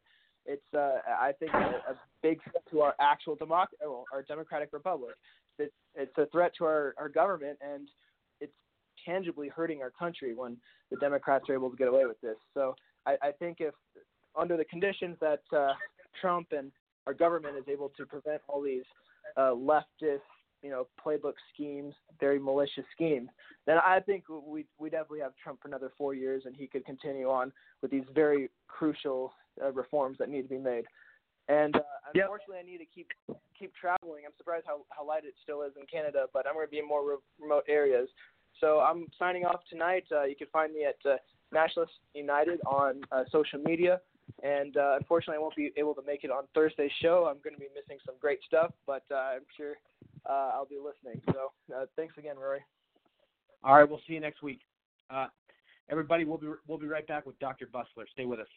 [0.46, 4.70] it's, uh, I think, a, a big threat to our actual democ- well, our democratic
[4.72, 5.16] republic.
[5.60, 7.90] It's, it's a threat to our, our government, and
[9.06, 10.58] tangibly hurting our country when
[10.92, 12.38] the Democrats are able to get away with this.
[12.54, 12.76] So
[13.06, 13.74] I, I think if
[14.40, 15.74] under the conditions that uh,
[16.20, 16.72] Trump and
[17.06, 18.84] our government is able to prevent all these
[19.38, 20.22] uh, leftist
[20.62, 23.30] you know playbook schemes, very malicious schemes,
[23.66, 26.86] then I think we we definitely have Trump for another four years, and he could
[26.86, 27.52] continue on
[27.82, 30.86] with these very crucial uh, reforms that need to be made.
[31.50, 31.82] And uh,
[32.16, 33.08] unfortunately, I need to keep
[33.60, 34.24] keep traveling.
[34.26, 36.80] I'm surprised how how light it still is in Canada, but I'm going to be
[36.80, 38.08] in more re- remote areas.
[38.60, 40.06] So I'm signing off tonight.
[40.12, 41.18] Uh, you can find me at uh,
[41.52, 44.00] Nationalist United on uh, social media.
[44.42, 47.28] And uh, unfortunately, I won't be able to make it on Thursday's show.
[47.30, 49.76] I'm going to be missing some great stuff, but uh, I'm sure
[50.30, 51.22] uh, I'll be listening.
[51.34, 52.62] So uh, thanks again, Rory.
[53.64, 54.60] All right, we'll see you next week.
[55.10, 55.28] Uh,
[55.90, 57.68] everybody, we'll be we'll be right back with Dr.
[57.68, 58.06] Busler.
[58.12, 58.48] Stay with us.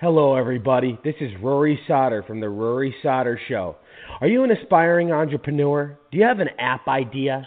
[0.00, 0.98] Hello, everybody.
[1.04, 3.76] This is Rory Sauter from The Rory Sauter Show.
[4.20, 5.96] Are you an aspiring entrepreneur?
[6.10, 7.46] Do you have an app idea?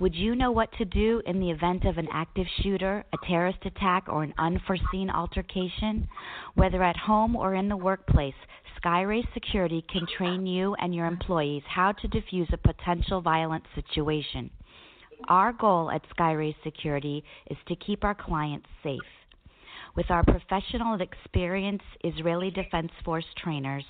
[0.00, 3.58] Would you know what to do in the event of an active shooter, a terrorist
[3.64, 6.08] attack, or an unforeseen altercation?
[6.54, 8.34] Whether at home or in the workplace,
[8.80, 14.50] Skyrace Security can train you and your employees how to defuse a potential violent situation.
[15.28, 19.00] Our goal at Skyrace Security is to keep our clients safe.
[19.96, 23.84] With our professional and experienced Israeli Defense Force trainers,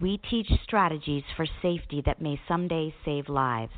[0.00, 3.70] we teach strategies for safety that may someday save lives.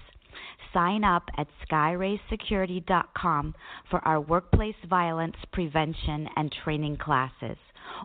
[0.73, 3.55] Sign up at skyraysecurity.com
[3.90, 7.56] for our workplace violence prevention and training classes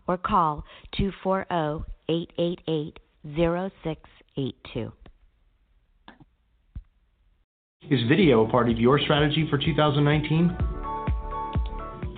[0.08, 0.64] or call
[0.98, 3.00] 240 888
[3.36, 4.92] 0682.
[7.90, 10.79] Is video a part of your strategy for 2019?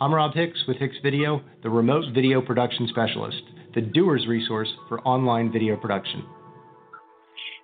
[0.00, 3.40] I'm Rob Hicks with Hicks Video, the remote video production specialist,
[3.76, 6.26] the doer's resource for online video production.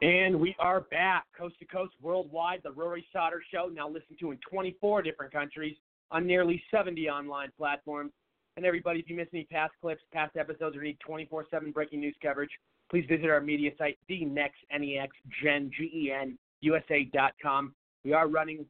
[0.01, 2.61] And we are back, coast to coast, worldwide.
[2.63, 5.75] The Rory Sauter Show, now listened to in 24 different countries
[6.13, 8.13] on nearly 70 online platforms.
[8.57, 12.17] And everybody, if you missed any past clips, past episodes, or need 24/7 breaking news
[12.23, 12.51] coverage,
[12.91, 17.75] please visit our media site, the next nex gen g e n usa.com.
[18.05, 18.67] We are running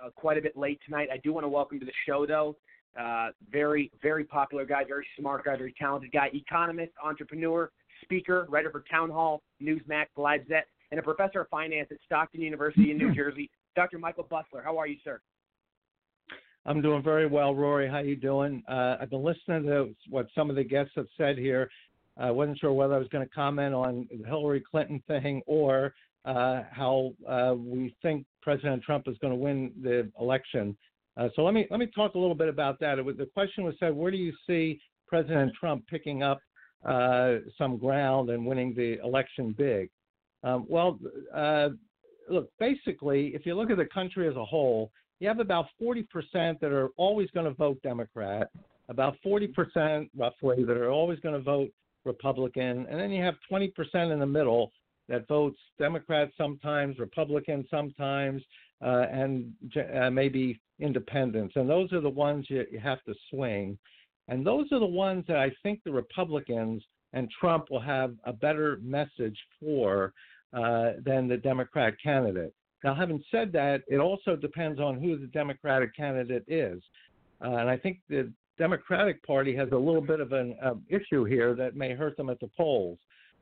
[0.00, 1.08] uh, quite a bit late tonight.
[1.12, 2.56] I do want to welcome to the show though.
[2.98, 7.70] Uh, very, very popular guy, very smart guy, very talented guy, economist, entrepreneur,
[8.02, 12.90] speaker, writer for Town Hall, Newsmax, Lifezette, and a professor of finance at Stockton University
[12.92, 13.50] in New Jersey.
[13.74, 13.98] Dr.
[13.98, 15.20] Michael Busler, how are you, sir?
[16.66, 17.88] I'm doing very well, Rory.
[17.88, 18.62] How you doing?
[18.68, 21.68] Uh, I've been listening to what some of the guests have said here.
[22.16, 25.94] I wasn't sure whether I was going to comment on the Hillary Clinton thing or
[26.24, 30.76] uh, how uh, we think President Trump is going to win the election.
[31.16, 33.02] Uh, so let me let me talk a little bit about that.
[33.04, 36.40] Was, the question was said, where do you see President Trump picking up
[36.84, 39.90] uh, some ground and winning the election big?
[40.42, 40.98] Um, well,
[41.34, 41.70] uh,
[42.28, 46.04] look, basically, if you look at the country as a whole, you have about 40%
[46.32, 48.50] that are always going to vote Democrat,
[48.88, 51.70] about 40% roughly that are always going to vote
[52.04, 53.72] Republican, and then you have 20%
[54.12, 54.70] in the middle
[55.08, 58.42] that votes Democrat sometimes, Republican sometimes,
[58.82, 59.52] uh, and
[59.94, 61.54] uh, maybe independents.
[61.56, 63.78] And those are the ones you, you have to swing.
[64.28, 66.82] And those are the ones that I think the Republicans
[67.12, 70.12] and Trump will have a better message for
[70.52, 72.54] uh, than the Democrat candidate.
[72.82, 76.82] Now, having said that, it also depends on who the Democratic candidate is.
[77.42, 81.24] Uh, and I think the Democratic Party has a little bit of an uh, issue
[81.24, 82.98] here that may hurt them at the polls.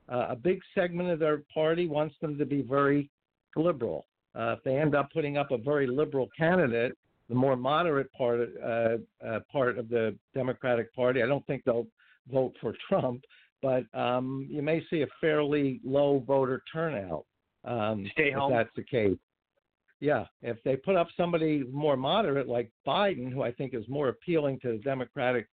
[0.08, 3.10] Uh, a big segment of their party wants them to be very
[3.56, 4.06] liberal.
[4.34, 6.96] Uh, if they end up putting up a very liberal candidate,
[7.28, 8.96] the more moderate part uh,
[9.26, 11.86] uh, part of the Democratic Party, I don't think they'll
[12.30, 13.22] vote for Trump,
[13.60, 17.24] but um, you may see a fairly low voter turnout.
[17.64, 19.16] Um, Stay if that's the case.
[20.00, 24.08] Yeah, if they put up somebody more moderate like Biden, who I think is more
[24.08, 25.46] appealing to the Democratic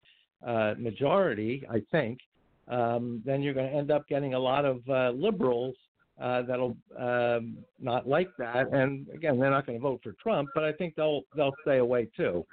[0.45, 2.19] uh, majority, I think,
[2.67, 5.75] um, then you're going to end up getting a lot of uh, liberals
[6.21, 8.71] uh, that'll um, not like that.
[8.73, 11.77] And again, they're not going to vote for Trump, but I think they'll they'll stay
[11.77, 12.45] away too,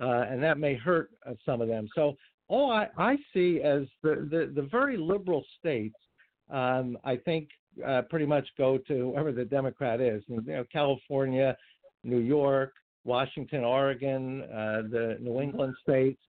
[0.00, 1.88] uh, and that may hurt uh, some of them.
[1.94, 2.16] So
[2.48, 5.96] all I, I see as the, the the very liberal states,
[6.50, 7.48] um, I think
[7.86, 10.22] uh, pretty much go to whoever the Democrat is.
[10.26, 11.56] You know, California,
[12.02, 12.74] New York,
[13.04, 16.20] Washington, Oregon, uh, the New England states.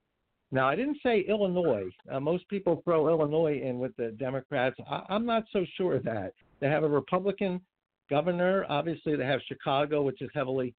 [0.51, 1.89] Now, I didn't say Illinois.
[2.11, 4.76] Uh, most people throw Illinois in with the Democrats.
[4.89, 6.34] I, I'm not so sure of that.
[6.59, 7.61] They have a Republican
[8.09, 8.65] governor.
[8.69, 10.73] Obviously, they have Chicago, which is heavily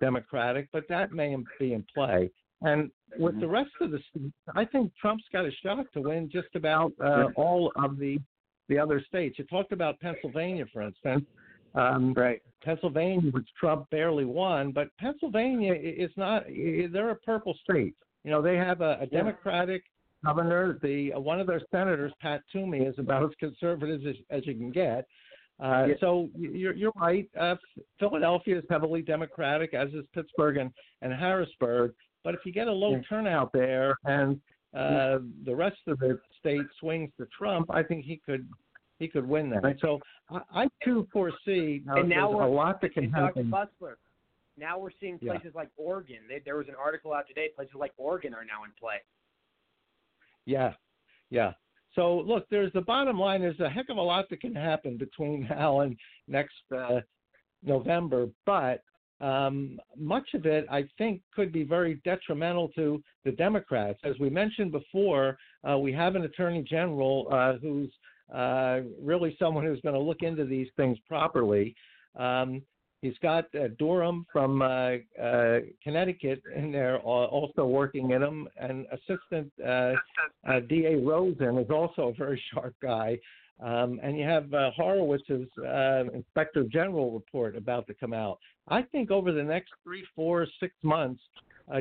[0.00, 2.30] Democratic, but that may be in play.
[2.62, 6.28] And with the rest of the states, I think Trump's got a shot to win
[6.30, 8.18] just about uh, all of the
[8.68, 9.38] the other states.
[9.38, 11.24] You talked about Pennsylvania, for instance.
[11.74, 12.42] Um, right.
[12.62, 16.44] Pennsylvania, which Trump barely won, but Pennsylvania is not.
[16.46, 17.94] They're a purple state.
[18.28, 19.84] You know, they have a, a Democratic
[20.22, 20.78] governor.
[20.82, 24.54] The uh, one of their senators, Pat Toomey, is about as conservative as, as you
[24.54, 25.06] can get.
[25.58, 25.86] Uh.
[25.98, 27.26] So you're you're right.
[27.40, 27.54] Uh,
[27.98, 31.94] Philadelphia is heavily Democratic, as is Pittsburgh and, and Harrisburg.
[32.22, 34.38] But if you get a low turnout there, and
[34.74, 38.46] uh, the rest of the state swings to Trump, I think he could
[38.98, 39.62] he could win that.
[39.80, 43.50] So I, I too foresee now, and now we're a lot that can happen.
[43.50, 43.94] Busler.
[44.58, 45.32] Now we're seeing Yeah.
[45.32, 46.18] places like Oregon.
[46.28, 47.48] They, there was an article out today.
[47.54, 49.00] Places like Oregon are now in play.
[50.44, 50.74] Yeah,
[51.30, 51.52] yeah.
[51.94, 53.40] So look, there's the bottom line.
[53.40, 57.00] There's a heck of a lot that can happen between now and next uh,
[57.62, 58.82] November, but
[59.20, 63.98] um, much of it, I think, could be very detrimental to the Democrats.
[64.04, 65.36] As we mentioned before,
[65.68, 67.90] uh, we have an attorney general uh, who's
[68.32, 71.74] uh, really someone who's going to look into these things properly.
[72.16, 72.62] Um,
[73.02, 78.48] he's got uh, Durham from uh, uh, Connecticut in there uh, also working in them,
[78.58, 79.92] and Assistant uh,
[80.48, 83.18] uh, DA Rosen is also a very sharp guy.
[83.60, 85.48] Um, and you have uh, Horowitz's
[86.14, 88.38] Inspector General report about to come out.
[88.68, 91.20] I think over the next three, four, six months,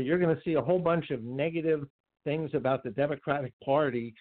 [0.01, 1.87] you're going to see a whole bunch of negative
[2.23, 4.15] things about the Democratic Party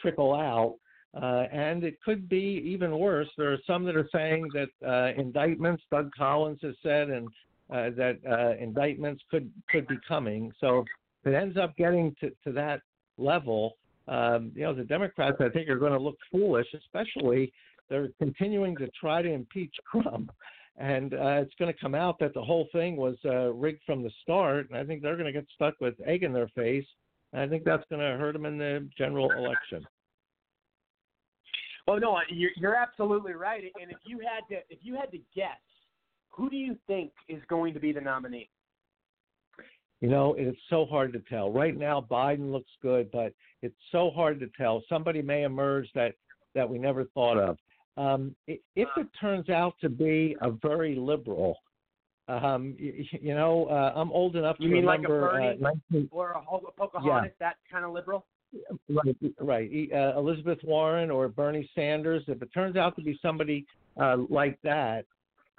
[0.00, 0.76] trickle out.
[1.20, 3.28] Uh, and it could be even worse.
[3.38, 7.28] There are some that are saying that uh, indictments, Doug Collins has said, and
[7.70, 10.52] uh, that uh, indictments could could be coming.
[10.60, 10.84] So
[11.24, 12.80] if it ends up getting to, to that
[13.16, 13.76] level,
[14.08, 17.52] um, you know, the Democrats, I think, are going to look foolish, especially
[17.88, 20.30] they're continuing to try to impeach Trump.
[20.76, 24.02] And uh, it's going to come out that the whole thing was uh, rigged from
[24.02, 24.68] the start.
[24.68, 26.86] And I think they're going to get stuck with egg in their face.
[27.32, 29.86] And I think that's going to hurt them in the general election.
[31.86, 33.64] Well, no, you're, you're absolutely right.
[33.80, 35.58] And if you had to, if you had to guess,
[36.30, 38.48] who do you think is going to be the nominee?
[40.00, 41.50] You know, it's so hard to tell.
[41.50, 43.32] Right now, Biden looks good, but
[43.62, 44.82] it's so hard to tell.
[44.88, 46.14] Somebody may emerge that
[46.54, 47.58] that we never thought of.
[47.96, 51.56] Um, if it turns out to be a very liberal,
[52.28, 55.64] um, you, you know, uh, I'm old enough you to mean remember like a Bernie
[55.64, 58.26] uh, 19, or a Ho- Pocahontas, that kind of liberal?
[58.88, 59.88] Right, right.
[59.92, 62.22] Uh, Elizabeth Warren or Bernie Sanders.
[62.28, 63.66] If it turns out to be somebody
[64.00, 65.04] uh, like that,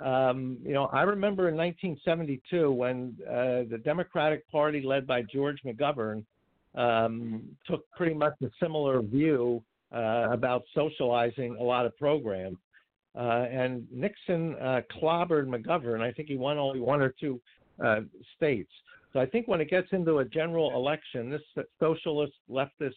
[0.03, 5.59] um, you know, I remember in 1972 when uh, the Democratic Party, led by George
[5.65, 6.23] McGovern,
[6.76, 9.63] um, took pretty much a similar view
[9.93, 12.57] uh, about socializing a lot of programs.
[13.17, 16.01] Uh, and Nixon uh, clobbered McGovern.
[16.01, 17.39] I think he won only one or two
[17.84, 18.01] uh,
[18.35, 18.72] states.
[19.15, 22.95] So I think when it gets into a general election, this socialist leftist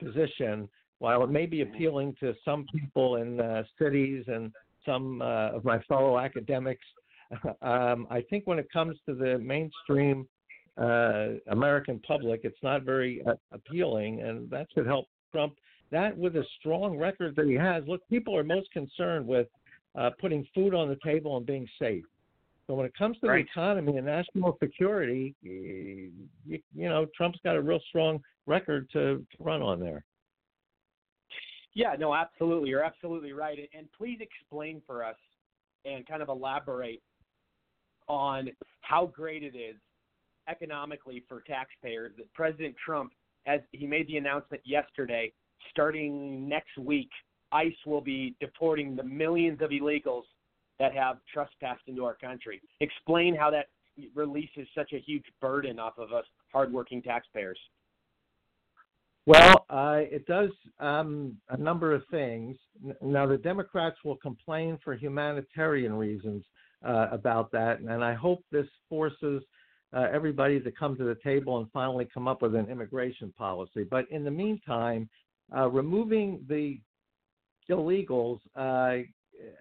[0.00, 0.68] position,
[1.00, 4.52] while it may be appealing to some people in uh, cities and
[4.84, 6.84] some uh, of my fellow academics,
[7.62, 10.28] um, I think when it comes to the mainstream
[10.80, 15.54] uh, American public, it's not very uh, appealing, and that should help Trump.
[15.90, 19.48] That with a strong record that he has, look, people are most concerned with
[19.98, 22.04] uh, putting food on the table and being safe.
[22.66, 23.44] So when it comes to Right.
[23.44, 26.10] the economy and national security, you,
[26.46, 30.04] you know, Trump's got a real strong record to, to run on there.
[31.74, 32.70] Yeah, no, absolutely.
[32.70, 33.58] You're absolutely right.
[33.58, 35.16] And- And please explain for us
[35.84, 37.02] and kind of elaborate
[38.08, 39.76] on how great it is
[40.48, 43.12] economically for taxpayers that President Trump
[43.46, 45.32] as he made the announcement yesterday
[45.70, 47.10] starting next week
[47.52, 50.24] ICE will be deporting the millions of illegals
[50.78, 52.60] that have trespassed into our country.
[52.80, 53.66] Explain how that
[54.14, 57.58] releases such a huge burden off of us hardworking taxpayers.
[59.26, 62.56] Well, uh, it does um, a number of things.
[63.02, 66.44] Now, the Democrats will complain for humanitarian reasons
[66.86, 69.42] uh, about that, and I hope this forces
[69.92, 73.84] uh, everybody to come to the table and finally come up with an immigration policy.
[73.88, 75.08] But in the meantime,
[75.56, 76.78] uh, removing the
[77.68, 78.98] illegals uh,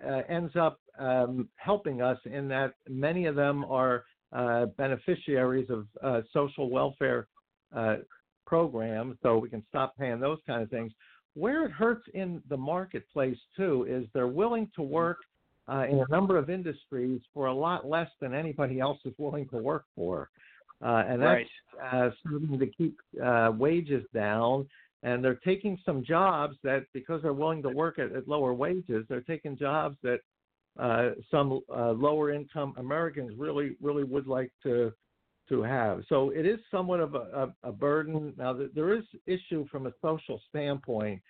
[0.07, 5.87] uh, ends up um, helping us in that many of them are uh, beneficiaries of
[6.03, 7.27] uh, social welfare
[7.75, 7.97] uh,
[8.45, 10.91] programs, so we can stop paying those kind of things.
[11.33, 15.17] Where it hurts in the marketplace too is they're willing to work
[15.67, 19.47] uh, in a number of industries for a lot less than anybody else is willing
[19.49, 20.29] to work for,
[20.83, 21.49] uh, and that's
[21.93, 24.67] uh, starting to keep uh, wages down.
[25.03, 29.05] And they're taking some jobs that, because they're willing to work at, at lower wages,
[29.07, 30.19] they're taking jobs that
[30.79, 34.91] uh, some uh, lower income Americans really, really would like to
[35.47, 36.01] to have.
[36.09, 38.33] So it is somewhat of a, a, a burden.
[38.37, 41.21] Now there is issue from a social standpoint.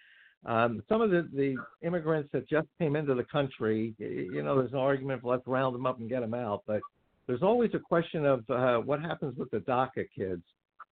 [0.45, 4.71] Um, some of the, the immigrants that just came into the country, you know, there's
[4.73, 6.81] an argument for let's round them up and get them out, but
[7.27, 10.43] there's always a question of uh, what happens with the DACA kids,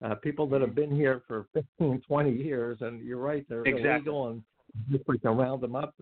[0.03, 3.91] uh, people that have been here for 15, 20 years, and you're right, they're Exactly.
[3.91, 4.43] illegal and
[5.07, 5.93] we can round them up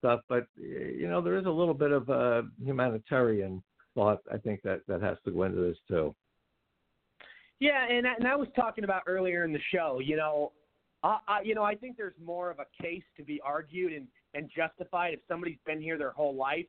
[0.00, 0.20] stuff.
[0.28, 3.62] But eh, you know, there is a little bit of a humanitarian
[3.94, 6.14] thought I think that that has to go into this too.
[7.60, 10.00] Yeah, and I- and I was talking about earlier in the show.
[10.02, 10.52] You know,
[11.02, 14.06] I, I you know I think there's more of a case to be argued and
[14.34, 16.66] and justified if somebody's been here their whole life.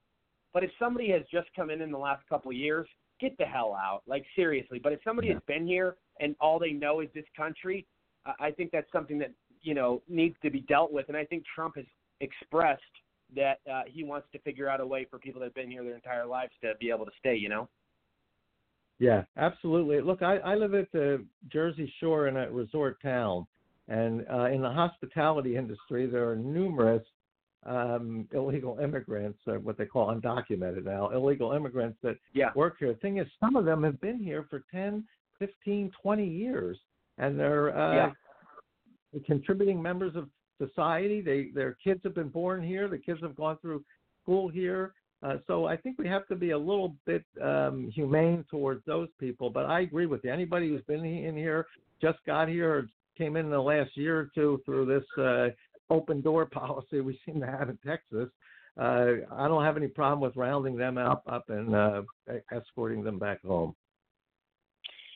[0.53, 2.88] But if somebody has just come in in the last couple of years,
[3.22, 4.02] get the hell out.
[4.06, 4.80] Like seriously.
[4.84, 7.86] But if somebody has been here and all they know is this country,
[8.40, 9.32] I think that's something that
[9.62, 11.08] you know needs to be dealt with.
[11.08, 11.86] And I think Trump has
[12.20, 12.82] expressed
[13.36, 15.84] that uh, he wants to figure out a way for people that have been here
[15.84, 17.36] their entire lives to be able to stay.
[17.36, 17.70] You know.
[18.99, 19.99] Yeah, absolutely.
[20.02, 23.48] Look, I, I live at the Jersey Shore in a resort town,
[23.88, 27.03] and uh, in the hospitality industry, there are numerous
[27.66, 32.49] um, illegal immigrants, uh, what they call undocumented now, illegal immigrants that yeah.
[32.56, 32.94] work here.
[32.94, 35.03] The thing is, some of them have been here for 10,
[35.40, 36.78] 15, 20 years,
[37.18, 37.95] and they're uh,
[39.14, 39.20] Yeah.
[39.26, 40.30] contributing members of
[40.66, 41.22] society.
[41.22, 42.88] They their kids have been born here.
[42.88, 43.84] The kids have gone through
[44.24, 44.94] school here.
[45.24, 49.08] Uh, so I think we have to be a little bit um, humane towards those
[49.20, 49.50] people.
[49.50, 50.32] But I agree with you.
[50.32, 51.68] Anybody who's been in here,
[52.02, 55.50] just got here, or came in the last year or two through this uh,
[55.94, 58.30] open door policy we seem to have in Texas,
[58.80, 59.06] uh,
[59.36, 62.02] I don't have any problem with rounding them up, up and uh,
[62.52, 63.76] escorting them back home.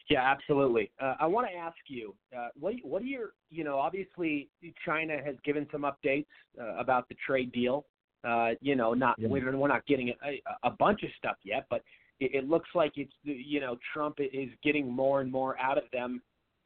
[0.09, 0.91] Yeah, absolutely.
[1.01, 4.49] Uh, I want to ask you, uh, what what are your, you know, obviously
[4.85, 6.27] China has given some updates
[6.61, 7.85] uh, about the trade deal.
[8.23, 9.27] Uh, you know, not Yeah.
[9.29, 11.83] we're, we're not getting a, a bunch of stuff yet, but
[12.19, 15.85] it, it looks like it's you know Trump is getting more and more out of
[15.91, 16.21] them,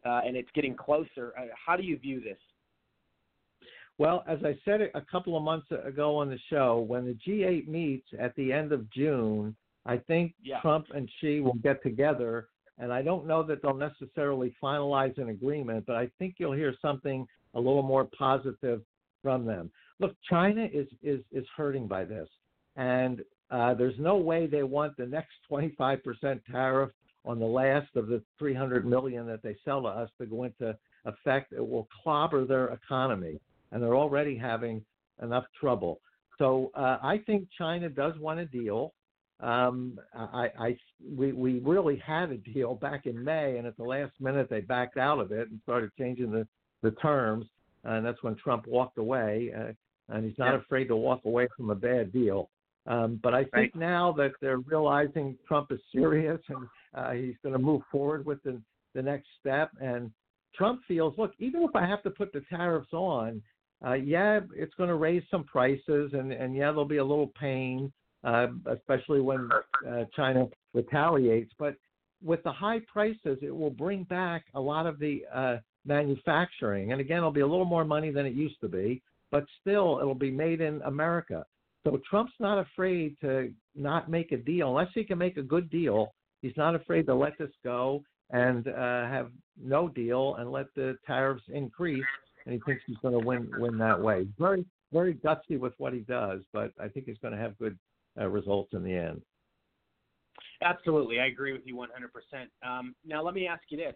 [0.05, 1.33] uh, and it's getting closer.
[1.37, 2.37] Uh, how do you view this?
[3.97, 7.67] Well, as I said a couple of months ago on the show, when the G8
[7.67, 9.55] meets at the end of June,
[9.85, 10.61] I think Yeah.
[10.61, 12.47] Trump and Xi will get together.
[12.79, 16.73] And I don't know that they'll necessarily finalize an agreement, but I think you'll hear
[16.81, 18.81] something a little more positive
[19.21, 19.69] from them.
[19.99, 22.29] Look, China is is is hurting by this,
[22.77, 26.91] and uh, there's no way they want the next 25% tariff
[27.25, 30.75] on the last of the 300 million that they sell to us to go into
[31.05, 31.51] effect.
[31.51, 33.39] It will clobber their economy,
[33.71, 34.83] and they're already having
[35.21, 35.99] enough trouble.
[36.37, 38.93] So uh, I think China does want a deal.
[39.39, 40.77] Um, I, I,
[41.15, 44.61] we, we really had a deal back in May, and at the last minute they
[44.61, 46.45] backed out of it and started changing the,
[46.81, 47.45] the terms,
[47.83, 49.51] and that's when Trump walked away.
[49.57, 49.71] Uh,
[50.13, 50.59] and he's not Yeah.
[50.59, 52.49] afraid to walk away from a bad deal.
[52.87, 53.75] Um, but I think Right.
[53.75, 58.41] now that they're realizing Trump is serious and uh, he's going to move forward with
[58.43, 58.59] the,
[58.95, 60.11] the next step, and
[60.55, 63.41] Trump feels, look, even if I have to put the tariffs on,
[63.85, 67.31] uh, yeah, it's going to raise some prices, and, and yeah, there'll be a little
[67.39, 67.93] pain,
[68.23, 69.49] uh, especially when
[69.87, 71.51] uh, China retaliates.
[71.57, 71.75] But
[72.23, 77.01] with the high prices, it will bring back a lot of the uh, manufacturing, and
[77.01, 79.01] again, it'll be a little more money than it used to be,
[79.31, 81.45] but still, it'll be made in America.
[81.85, 85.69] So Trump's not afraid to not make a deal unless he can make a good
[85.69, 86.13] deal.
[86.41, 89.31] He's not afraid to let this go and uh, have
[89.61, 92.03] no deal and let the tariffs increase.
[92.45, 94.27] And he thinks he's going to win win that way.
[94.37, 97.77] Very very gutsy with what he does, but I think he's going to have good
[98.19, 99.21] uh, results in the end.
[100.61, 102.67] Absolutely, I agree with you 100%.
[102.67, 103.95] Um, now, let me ask you this: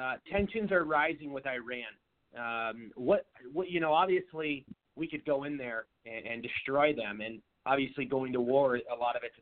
[0.00, 1.92] uh, tensions are rising with Iran.
[2.36, 7.20] Um, what, what, you know, obviously we could go in there and, and destroy them,
[7.20, 9.32] and obviously going to war, a lot of it,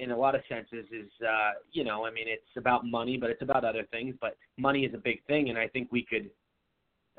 [0.00, 3.30] in a lot of senses, is, uh, you know, I mean, it's about money, but
[3.30, 4.14] it's about other things.
[4.20, 6.30] But money is a big thing, and I think we could.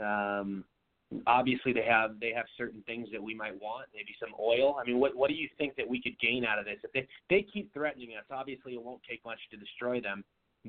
[0.03, 0.65] Um,
[1.25, 4.77] obviously, they have they have certain things that we might want, maybe some oil.
[4.81, 6.77] I mean, what what do you think that we could gain out of this?
[6.83, 10.23] If they they keep threatening us, obviously it won't take much to destroy them.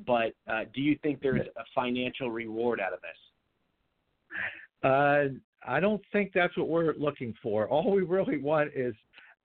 [0.07, 4.89] But uh, do you think there's a financial reward out of this?
[4.89, 7.69] Uh, I don't think that's what we're looking for.
[7.69, 8.95] All we really want is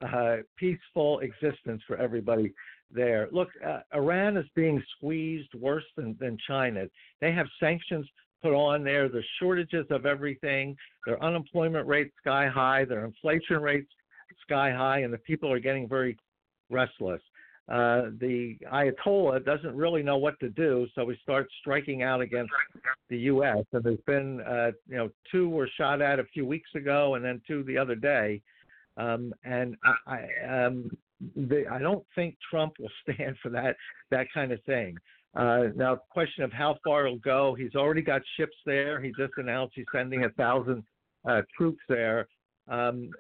[0.03, 2.53] uh, peaceful existence for everybody
[2.91, 3.29] there.
[3.33, 6.85] Look, uh, Iran is being squeezed worse than, than China.
[7.21, 8.07] They have sanctions
[8.43, 9.09] put on there.
[9.09, 10.77] There's shortages of everything.
[11.07, 12.85] Their unemployment rate sky high.
[12.85, 13.91] Their inflation rates
[14.43, 16.17] sky high, and the people are getting very
[16.71, 17.21] restless.
[17.69, 22.53] Uh, the Ayatollah doesn't really know what to do, so he starts striking out against
[23.09, 23.65] the U.S.
[23.73, 27.25] And there's been, uh, you know, two were shot at a few weeks ago, and
[27.25, 28.43] then two the other day.
[28.97, 30.91] Um, and I, I, um,
[31.37, 33.77] the, I don't think Trump will stand for that
[34.11, 34.97] that kind of thing.
[35.35, 37.55] Uh, now, question of how far it'll go.
[37.55, 39.01] He's already got ships there.
[39.01, 40.85] He just announced he's sending a thousand
[41.27, 42.29] uh, troops there.
[42.69, 43.11] Um,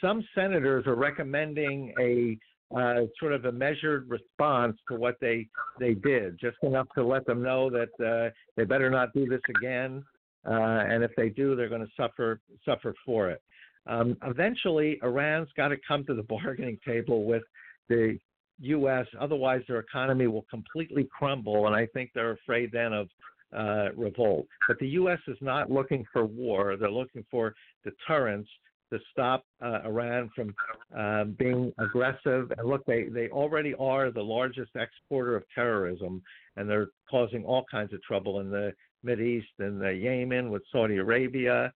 [0.00, 2.38] some senators are recommending a
[2.76, 5.46] uh, sort of a measured response to what they
[5.78, 9.42] they did, just enough to let them know that uh, they better not do this
[9.56, 10.02] again,
[10.46, 10.52] uh,
[10.88, 13.42] and if they do, they're going to suffer suffer for it.
[13.86, 17.42] Um, eventually, Iran's got to come to the bargaining table with
[17.88, 18.18] the
[18.62, 19.06] U.S.
[19.20, 23.08] Otherwise, their economy will completely crumble, and I think they're afraid then of
[23.56, 24.46] uh, revolt.
[24.66, 25.18] But the U.S.
[25.28, 28.48] is not looking for war; they're looking for deterrence
[28.92, 30.54] to stop uh, Iran from
[30.96, 32.52] uh, being aggressive.
[32.56, 36.22] And look, they, they already are the largest exporter of terrorism,
[36.56, 38.72] and they're causing all kinds of trouble in the
[39.02, 41.72] Mid East and uh, Yemen with Saudi Arabia,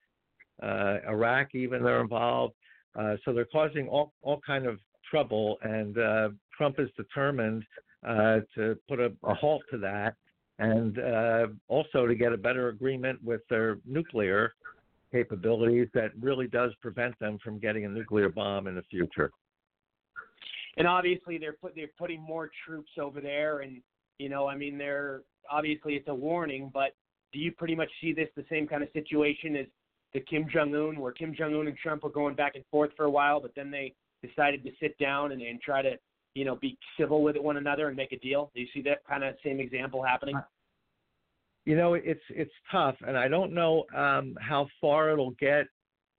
[0.63, 2.55] uh, Iraq, even they're involved.
[2.95, 4.79] Uh, so they're causing all all kind of
[5.11, 7.65] trouble, and uh, Trump is determined
[8.07, 10.15] uh, to put a, a halt to that,
[10.59, 14.55] and uh, also to get a better agreement with their nuclear
[15.13, 19.31] capabilities that really does prevent them from getting a nuclear bomb in the future.
[20.77, 23.81] And obviously they're put they're putting more troops over there, and
[24.19, 26.95] you know, I mean, they're obviously it's a warning, but
[27.33, 29.67] do you pretty much see this the same kind of situation as
[30.15, 32.91] the Kim Jong Un, where Kim Jong Un and Trump were going back and forth
[32.97, 33.95] for a while, but then they
[34.27, 35.91] decided to sit down and, and try to,
[36.37, 38.51] you know, be civil with one another and make a deal.
[38.55, 40.39] Do you see that kind of same example happening?
[41.65, 45.67] You know, it's it's tough, and I don't know um, how far it'll get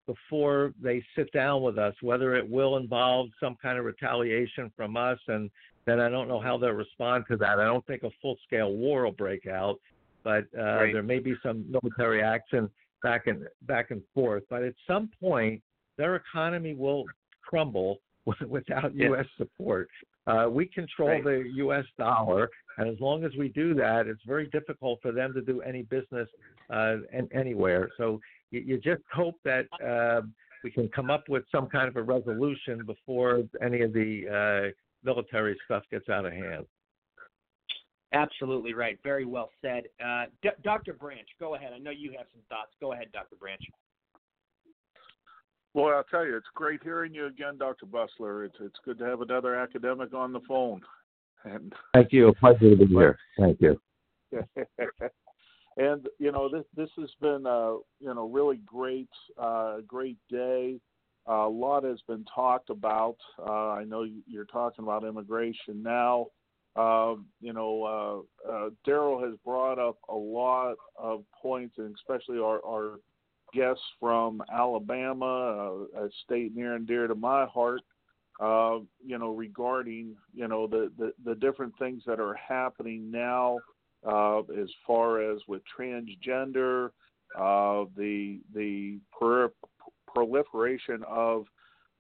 [0.08, 1.94] before they sit down with us.
[2.02, 5.52] Whether it will involve some kind of retaliation from us, and
[5.86, 7.60] then I don't know how they'll respond to that.
[7.60, 9.80] I don't think a full scale war will break out,
[10.24, 10.94] but uh, Right.
[10.94, 12.70] there may be some military action
[13.04, 14.44] back and back and forth.
[14.50, 15.62] But at some point,
[15.96, 17.06] their economy will
[17.42, 18.00] crumble
[18.48, 19.10] without Yes.
[19.10, 19.26] U.S.
[19.38, 19.90] support.
[20.26, 21.24] Uh, we control Right.
[21.24, 21.86] the U.S.
[21.98, 25.62] dollar, and as long as we do that, it's very difficult for them to do
[25.62, 26.28] any business
[26.70, 27.90] uh, an anywhere.
[27.98, 28.20] So
[28.52, 30.22] you, you just hope that uh,
[30.64, 34.74] we can come up with some kind of a resolution before any of the uh,
[35.04, 36.66] military stuff gets out of hand.
[38.14, 38.98] Absolutely right.
[39.04, 39.84] Very well said.
[40.04, 40.94] Uh, D- Dr.
[40.94, 41.72] Branch, go ahead.
[41.74, 42.72] I know you have some thoughts.
[42.80, 43.36] Go ahead, Dr.
[43.36, 43.62] Branch.
[45.78, 47.86] Well, I'll tell you, it's great hearing you again, Dr.
[47.86, 48.48] Busler.
[48.48, 50.82] It's it's good to have another academic on the phone.
[51.44, 52.30] And Thank you.
[52.30, 53.16] A pleasure to be here.
[53.38, 53.80] Thank you.
[55.78, 60.80] and you know this this has been a you know really great uh, great day.
[61.30, 63.18] Uh, a lot has been talked about.
[63.38, 66.26] Uh, I know you- you're talking about immigration now.
[66.76, 72.40] Uh, you know, uh, uh, Daryl has brought up a lot of points, and especially
[72.40, 73.00] our, our
[73.54, 77.82] guests from Alabama, uh, a state near and dear to my heart.
[78.40, 83.58] Uh, you know, regarding you know the, the the different things that are happening now,
[84.08, 86.90] uh, as far as with transgender,
[87.36, 89.52] uh, the the per-
[90.14, 91.46] proliferation of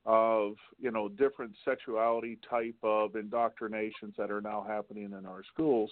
[0.05, 5.91] of you know different sexuality type of indoctrinations that are now happening in our schools.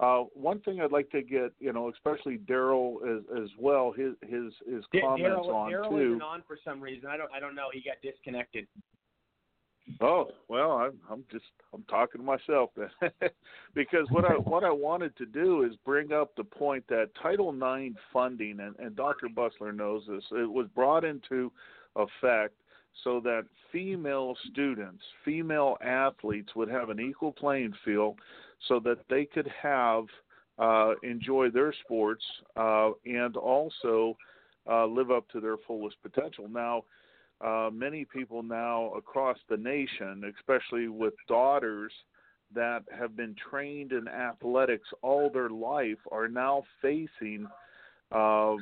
[0.00, 4.14] Uh, one thing I'd like to get, you know, especially Daryl as, as well, his
[4.22, 5.98] his his comments Daryl on Daryl too.
[5.98, 7.08] isn't on for some reason.
[7.08, 7.68] I don't I don't know.
[7.70, 8.66] He got disconnected.
[10.00, 11.44] Oh well, I'm I'm just
[11.74, 13.10] I'm talking to myself then,
[13.74, 17.50] because what I what I wanted to do is bring up the point that Title
[17.50, 19.28] IX funding, and, and Dr.
[19.28, 21.52] Busler knows this, it was brought into
[21.96, 22.54] effect
[23.04, 28.18] so that female students, female athletes would have an equal playing field,
[28.68, 30.04] so that they could have
[30.58, 32.22] uh, enjoy their sports
[32.56, 34.16] uh, and also
[34.70, 36.48] uh, live up to their fullest potential.
[36.48, 36.84] Now
[37.40, 41.92] uh, many people now across the nation, especially with daughters
[42.54, 47.46] that have been trained in athletics all their life, are now facing
[48.12, 48.58] um,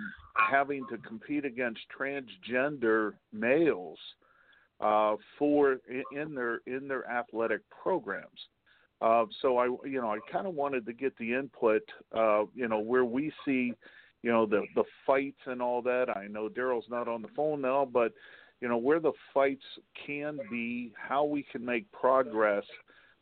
[0.50, 3.98] having to compete against transgender males
[4.80, 5.78] uh, for
[6.12, 8.38] in their in their athletic programs.
[9.00, 11.82] Uh, so I, you know, I kind of wanted to get the input,
[12.16, 13.72] uh, you know, where we see,
[14.22, 16.06] you know, the the fights and all that.
[16.14, 18.12] I know Daryl's not on the phone now, but
[18.60, 19.64] you know where the fights
[20.06, 22.64] can be, how we can make progress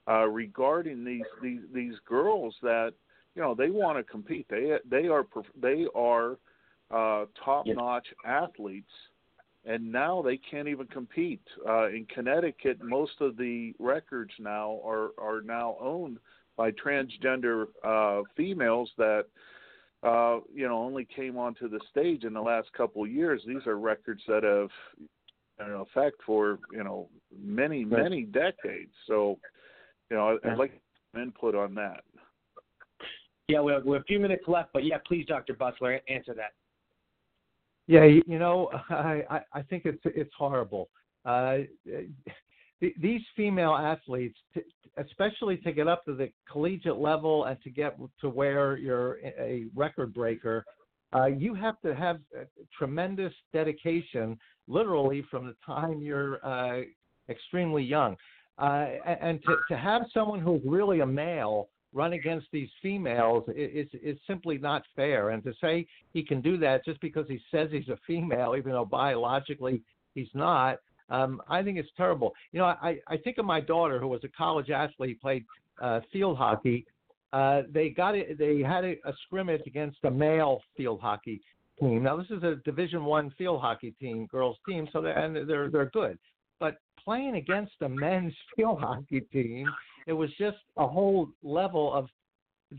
[0.08, 2.92] uh, regarding these these these girls that
[3.34, 4.46] you know they want to compete.
[4.48, 5.26] They they are
[5.60, 6.38] they are
[6.90, 8.92] uh, top notch athletes,
[9.66, 11.42] and now they can't even compete.
[11.68, 16.18] Uh, in Connecticut, most of the records now are are now owned
[16.56, 19.24] by transgender uh, females that
[20.02, 23.42] uh, you know only came onto the stage in the last couple of years.
[23.46, 24.70] These are records that have
[25.66, 28.92] in effect for you know many many decades.
[29.06, 29.38] So
[30.10, 30.80] you know I'd, I'd like
[31.12, 32.04] some input on that.
[33.48, 35.54] Yeah, we have, we have a few minutes left, but yeah, please, Dr.
[35.54, 36.52] Busler, answer that.
[37.86, 40.88] Yeah, you know, I I think it's it's horrible.
[41.24, 41.58] Uh,
[42.80, 44.38] these female athletes,
[44.96, 49.66] especially to get up to the collegiate level and to get to where you're a
[49.74, 50.64] record breaker,
[51.14, 52.44] uh, you have to have uh,
[52.76, 54.38] tremendous dedication,
[54.68, 56.82] literally from the time you're uh,
[57.28, 58.16] extremely young.
[58.58, 63.42] Uh, and and to, to have someone who's really a male run against these females
[63.56, 65.30] is is simply not fair.
[65.30, 68.72] And to say he can do that just because he says he's a female, even
[68.72, 69.82] though biologically
[70.14, 70.78] he's not,
[71.08, 72.34] um, I think it's terrible.
[72.52, 75.44] You know, I I think of my daughter who was a college athlete, played
[75.80, 76.86] uh, field hockey.
[77.32, 78.38] Uh, they got it.
[78.38, 81.40] They had a, a scrimmage against a male field hockey
[81.80, 82.02] team.
[82.02, 85.70] Now this is a Division One field hockey team, girls team, so they're, and they're
[85.70, 86.18] they're good.
[86.60, 89.66] But playing against a men's field hockey team,
[90.06, 92.08] it was just a whole level of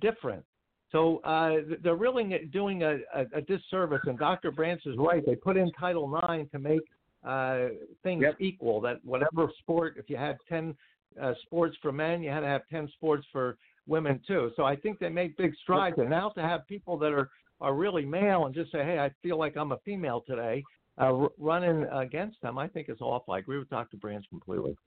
[0.01, 0.43] different.
[0.91, 4.51] So uh, they're really doing a, a, a disservice, and Dr.
[4.51, 5.25] Branch is right.
[5.25, 6.79] They put in Title IX to make
[7.25, 7.67] uh,
[8.03, 8.79] things equal.
[8.81, 10.73] That whatever sport, if you had ten
[11.21, 14.51] uh, sports for men, you had to have ten sports for women too.
[14.55, 15.97] So I think they made big strides.
[15.97, 17.29] And now to have people that are
[17.59, 20.63] are really male and just say, "Hey, I feel like I'm a female today,"
[20.97, 23.33] uh, running against them, I think is awful.
[23.33, 23.97] I agree with Dr.
[23.97, 24.77] Branch completely.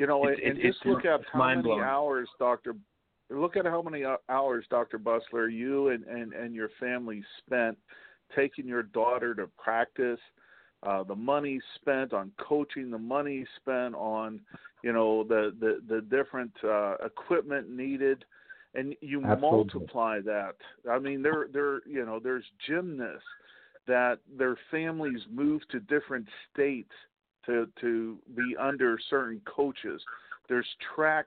[0.00, 2.74] You know, It's- and it's- just look at how many hours, Doctor.
[3.28, 7.78] Look at how many hours, Doctor Busler, you and, and, and your family spent
[8.34, 10.18] taking your daughter to practice.
[10.82, 14.40] Uh, the money spent on coaching, the money spent on,
[14.82, 18.24] you know the the the different uh, equipment needed,
[18.72, 19.50] and you Absolutely.
[19.50, 20.56] multiply that.
[20.88, 23.28] I mean, there there you know there's gymnasts
[23.86, 26.94] that their families move to different states
[27.46, 30.02] to to be under certain coaches.
[30.48, 31.26] There's track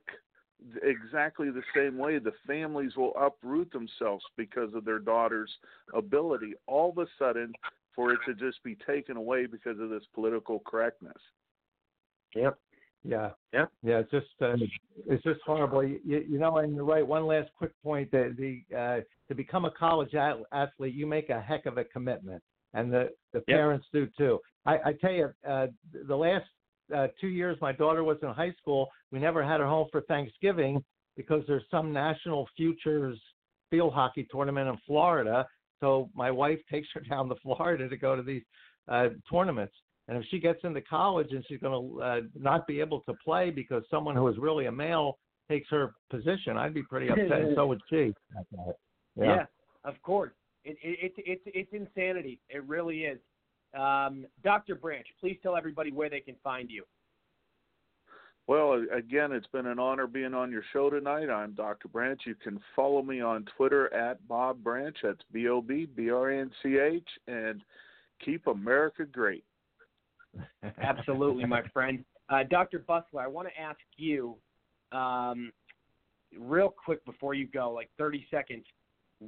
[0.82, 2.20] exactly the same way.
[2.20, 5.52] The families will uproot themselves because of their daughter's
[5.94, 6.54] ability.
[6.68, 7.54] All of a sudden,
[7.96, 11.18] for it to just be taken away because of this political correctness.
[12.36, 12.58] Yep.
[13.04, 13.32] Yeah.
[13.54, 13.66] Yeah.
[13.84, 14.00] Yeah.
[14.00, 14.56] It's just uh,
[15.08, 15.84] it's just horrible.
[15.84, 17.06] You, you know, and you're right.
[17.06, 21.42] One last quick point: that the uh, to become a college athlete, you make a
[21.42, 22.42] heck of a commitment,
[22.74, 23.58] and the the Yep.
[23.58, 24.40] parents do too.
[24.66, 25.68] I, I tell you, uh,
[26.08, 26.46] the last
[26.94, 30.02] uh, two years my daughter was in high school, we never had her home for
[30.02, 30.84] Thanksgiving
[31.16, 33.20] because there's some national futures
[33.70, 35.46] field hockey tournament in Florida.
[35.80, 38.44] So my wife takes her down to Florida to go to these
[38.88, 39.74] uh, tournaments.
[40.08, 43.14] And if she gets into college and she's going to uh, not be able to
[43.24, 45.18] play because someone who is really a male
[45.50, 47.32] takes her position, I'd be pretty upset.
[47.32, 48.14] and so would she.
[49.16, 49.46] Yeah,
[49.86, 50.32] of course.
[50.66, 52.40] It, it, it, it's it's insanity.
[52.50, 53.20] It really is.
[53.78, 54.76] Um, Dr.
[54.76, 56.84] Branch, please tell everybody where they can find you.
[58.46, 61.30] Well, again, it's been an honor being on your show tonight.
[61.30, 61.88] I'm Dr.
[61.88, 62.22] Branch.
[62.26, 64.96] You can follow me on Twitter at Bob Branch.
[65.02, 67.08] That's B O B B R A N C H.
[67.28, 67.62] And
[68.24, 69.46] keep America great.
[70.82, 72.04] Absolutely, my friend.
[72.30, 72.80] Uh, Dr.
[72.80, 74.36] Busler, I want to ask you,
[74.92, 75.52] um,
[76.38, 78.66] real quick before you go, like 30 seconds,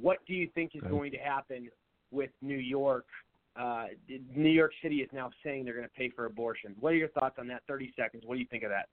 [0.00, 1.68] what do you think is going to happen
[2.10, 3.06] with New York?
[3.58, 3.86] Uh,
[4.34, 6.76] New York City is now saying they're going to pay for abortions.
[6.78, 7.62] What are your thoughts on that?
[7.66, 8.24] 30 seconds.
[8.26, 8.88] What do you think of that?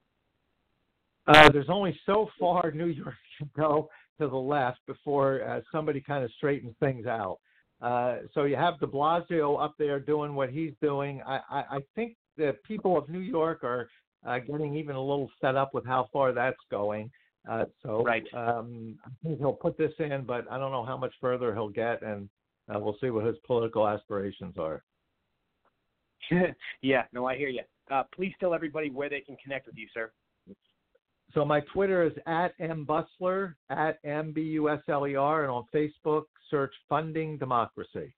[1.27, 3.89] Uh, there's only so far New York can go
[4.19, 7.39] to the left before uh, somebody kind of straightens things out.
[7.81, 11.21] Uh, so you have De Blasio up there doing what he's doing.
[11.27, 13.89] I, I, I think the people of New York are
[14.25, 17.11] uh, getting even a little set up with how far that's going.
[17.47, 18.25] Uh, so Right.
[18.33, 21.69] um, I think he'll put this in, but I don't know how much further he'll
[21.69, 22.29] get, and
[22.73, 24.83] uh, we'll see what his political aspirations are.
[26.81, 27.61] yeah, no, I hear you.
[27.91, 30.11] Uh, please tell everybody where they can connect with you, sir.
[31.33, 35.51] So my Twitter is at mbusler at m b u s l e r, and
[35.51, 38.13] on Facebook search Funding Democracy.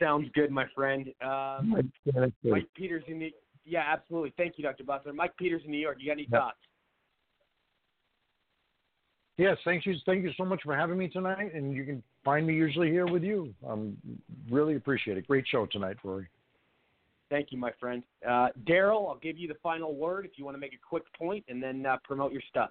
[0.00, 1.08] Sounds good, my friend.
[1.22, 2.52] Um, Mike, yeah, that's good.
[2.52, 3.32] Mike Peters in the
[3.64, 4.32] yeah, absolutely.
[4.36, 4.84] Thank you, Dr.
[4.84, 5.14] Busler.
[5.14, 5.96] Mike Peters in New York.
[6.00, 6.40] You got any Yep.
[6.40, 6.58] thoughts?
[9.38, 12.46] Yes, thank you, thank you so much for having me tonight, and you can find
[12.46, 13.54] me usually here with you.
[13.68, 13.96] Um,
[14.50, 15.26] really appreciate it.
[15.26, 16.26] Great show tonight, Rory.
[17.28, 18.02] Thank you, my friend.
[18.26, 21.02] Uh, Daryl, I'll give you the final word if you want to make a quick
[21.18, 22.70] point and then uh, promote your stuff.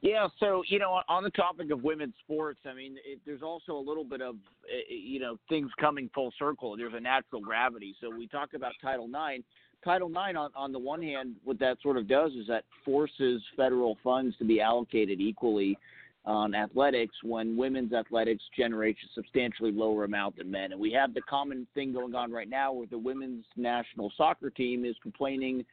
[0.00, 3.72] Yeah, so you know, on the topic of women's sports, I mean, it, there's also
[3.72, 6.76] a little bit of uh, you know things coming full circle.
[6.76, 7.94] There's a natural gravity.
[8.00, 9.42] So we talk about Title IX.
[9.84, 13.42] Title IX, on on the one hand, what that sort of does is that forces
[13.56, 15.78] federal funds to be allocated equally
[16.24, 20.72] on athletics when women's athletics generates a substantially lower amount than men.
[20.72, 24.48] And we have the common thing going on right now where the women's national soccer
[24.48, 25.66] team is complaining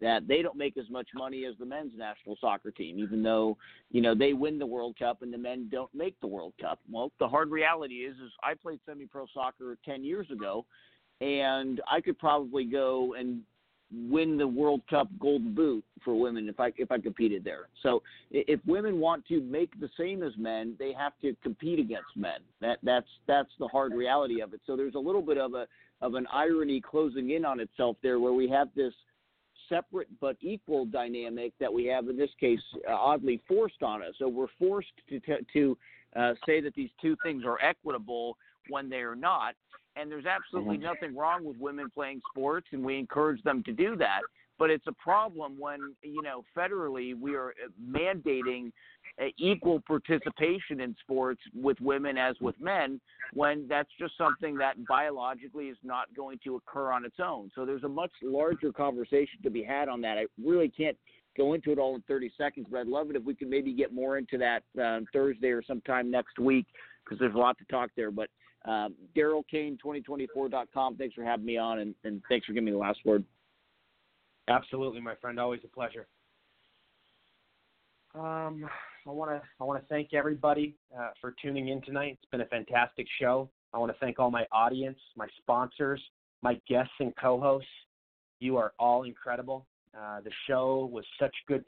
[0.00, 3.56] that they don't make as much money as the men's national soccer team, even though
[3.92, 6.80] you know they win the World Cup and the men don't make the World Cup.
[6.90, 10.66] Well, the hard reality is, is I played semi-pro soccer ten years ago,
[11.20, 13.42] and I could probably go and
[13.92, 17.68] win the World Cup gold boot for women if I if I competed there.
[17.82, 22.16] So if women want to make the same as men, they have to compete against
[22.16, 22.40] men.
[22.60, 24.60] That that's that's the hard reality of it.
[24.66, 25.66] So there's a little bit of a
[26.00, 28.94] of an irony closing in on itself there, where we have this
[29.68, 34.14] separate but equal dynamic that we have in this case uh, oddly forced on us.
[34.18, 35.78] So we're forced to t- to
[36.16, 38.36] uh, say that these two things are equitable
[38.68, 39.54] when they are not.
[39.96, 40.82] And there's absolutely Mhm.
[40.82, 44.22] nothing wrong with women playing sports, and we encourage them to do that.
[44.58, 48.72] But it's a problem when you know federally we are uh, mandating
[49.20, 53.00] uh, equal participation in sports with women as with men
[53.34, 57.50] when that's just something that biologically is not going to occur on its own.
[57.54, 60.18] So there's a much larger conversation to be had on that.
[60.18, 60.96] I really can't
[61.36, 63.72] go into it all in 30 seconds, but I'd love it if we could maybe
[63.72, 66.66] get more into that uh, Thursday or sometime next week
[67.04, 68.10] because there's a lot to talk there.
[68.10, 68.28] But
[68.64, 72.72] um, Daryl Kane, 2024.com, thanks for having me on and, and thanks for giving me
[72.72, 73.24] the last word.
[74.48, 75.38] Absolutely, my friend.
[75.38, 76.06] Always a pleasure.
[78.14, 78.68] Um,
[79.06, 82.18] I want to I want to thank everybody uh, for tuning in tonight.
[82.20, 83.48] It's been a fantastic show.
[83.72, 86.00] I want to thank all my audience, my sponsors,
[86.42, 87.68] my guests and co-hosts.
[88.38, 89.66] You are all incredible.
[89.98, 91.64] Uh, the show was such good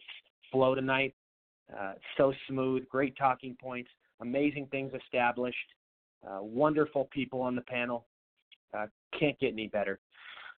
[0.52, 1.14] flow tonight.
[1.72, 3.88] Uh, so smooth, great talking points,
[4.20, 5.56] amazing things established,
[6.28, 8.06] uh, wonderful people on the panel.
[8.76, 8.86] Uh,
[9.18, 9.98] can't get any better.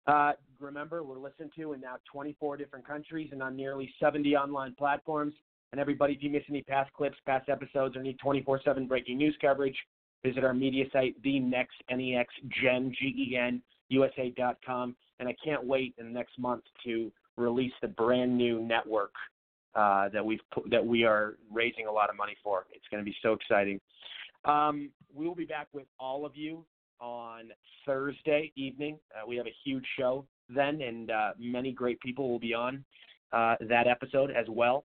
[0.08, 4.76] Uh, remember, we're listened to in now 24 different countries and on nearly 70 online
[4.78, 5.34] platforms.
[5.72, 9.36] And everybody, if you miss any past clips, past episodes, or need 24/7 breaking news
[9.42, 9.78] coverage,
[10.24, 14.96] visit our media site, the next NEX Gen G E N USA.com.
[15.20, 19.14] And I can't wait in the next month to release the brand new network
[19.76, 20.40] uh, that we've
[20.70, 22.66] that we are raising a lot of money for.
[22.72, 23.82] It's going to be so exciting.
[24.46, 26.66] Um, we will be back with all of you
[27.00, 27.50] on
[27.86, 28.98] Thursday evening.
[29.14, 32.84] Uh, we have a huge show then, and uh, many great people will be on
[33.34, 34.86] uh, that episode as well.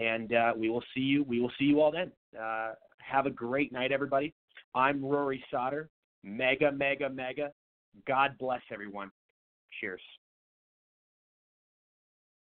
[0.00, 1.24] And uh, we will see you.
[1.24, 2.12] We will see you all then.
[2.38, 4.34] Uh, have a great night, everybody.
[4.74, 5.88] I'm Rory Sauter.
[6.22, 7.50] Mega, mega, mega.
[8.06, 9.10] God bless everyone.
[9.80, 10.02] Cheers.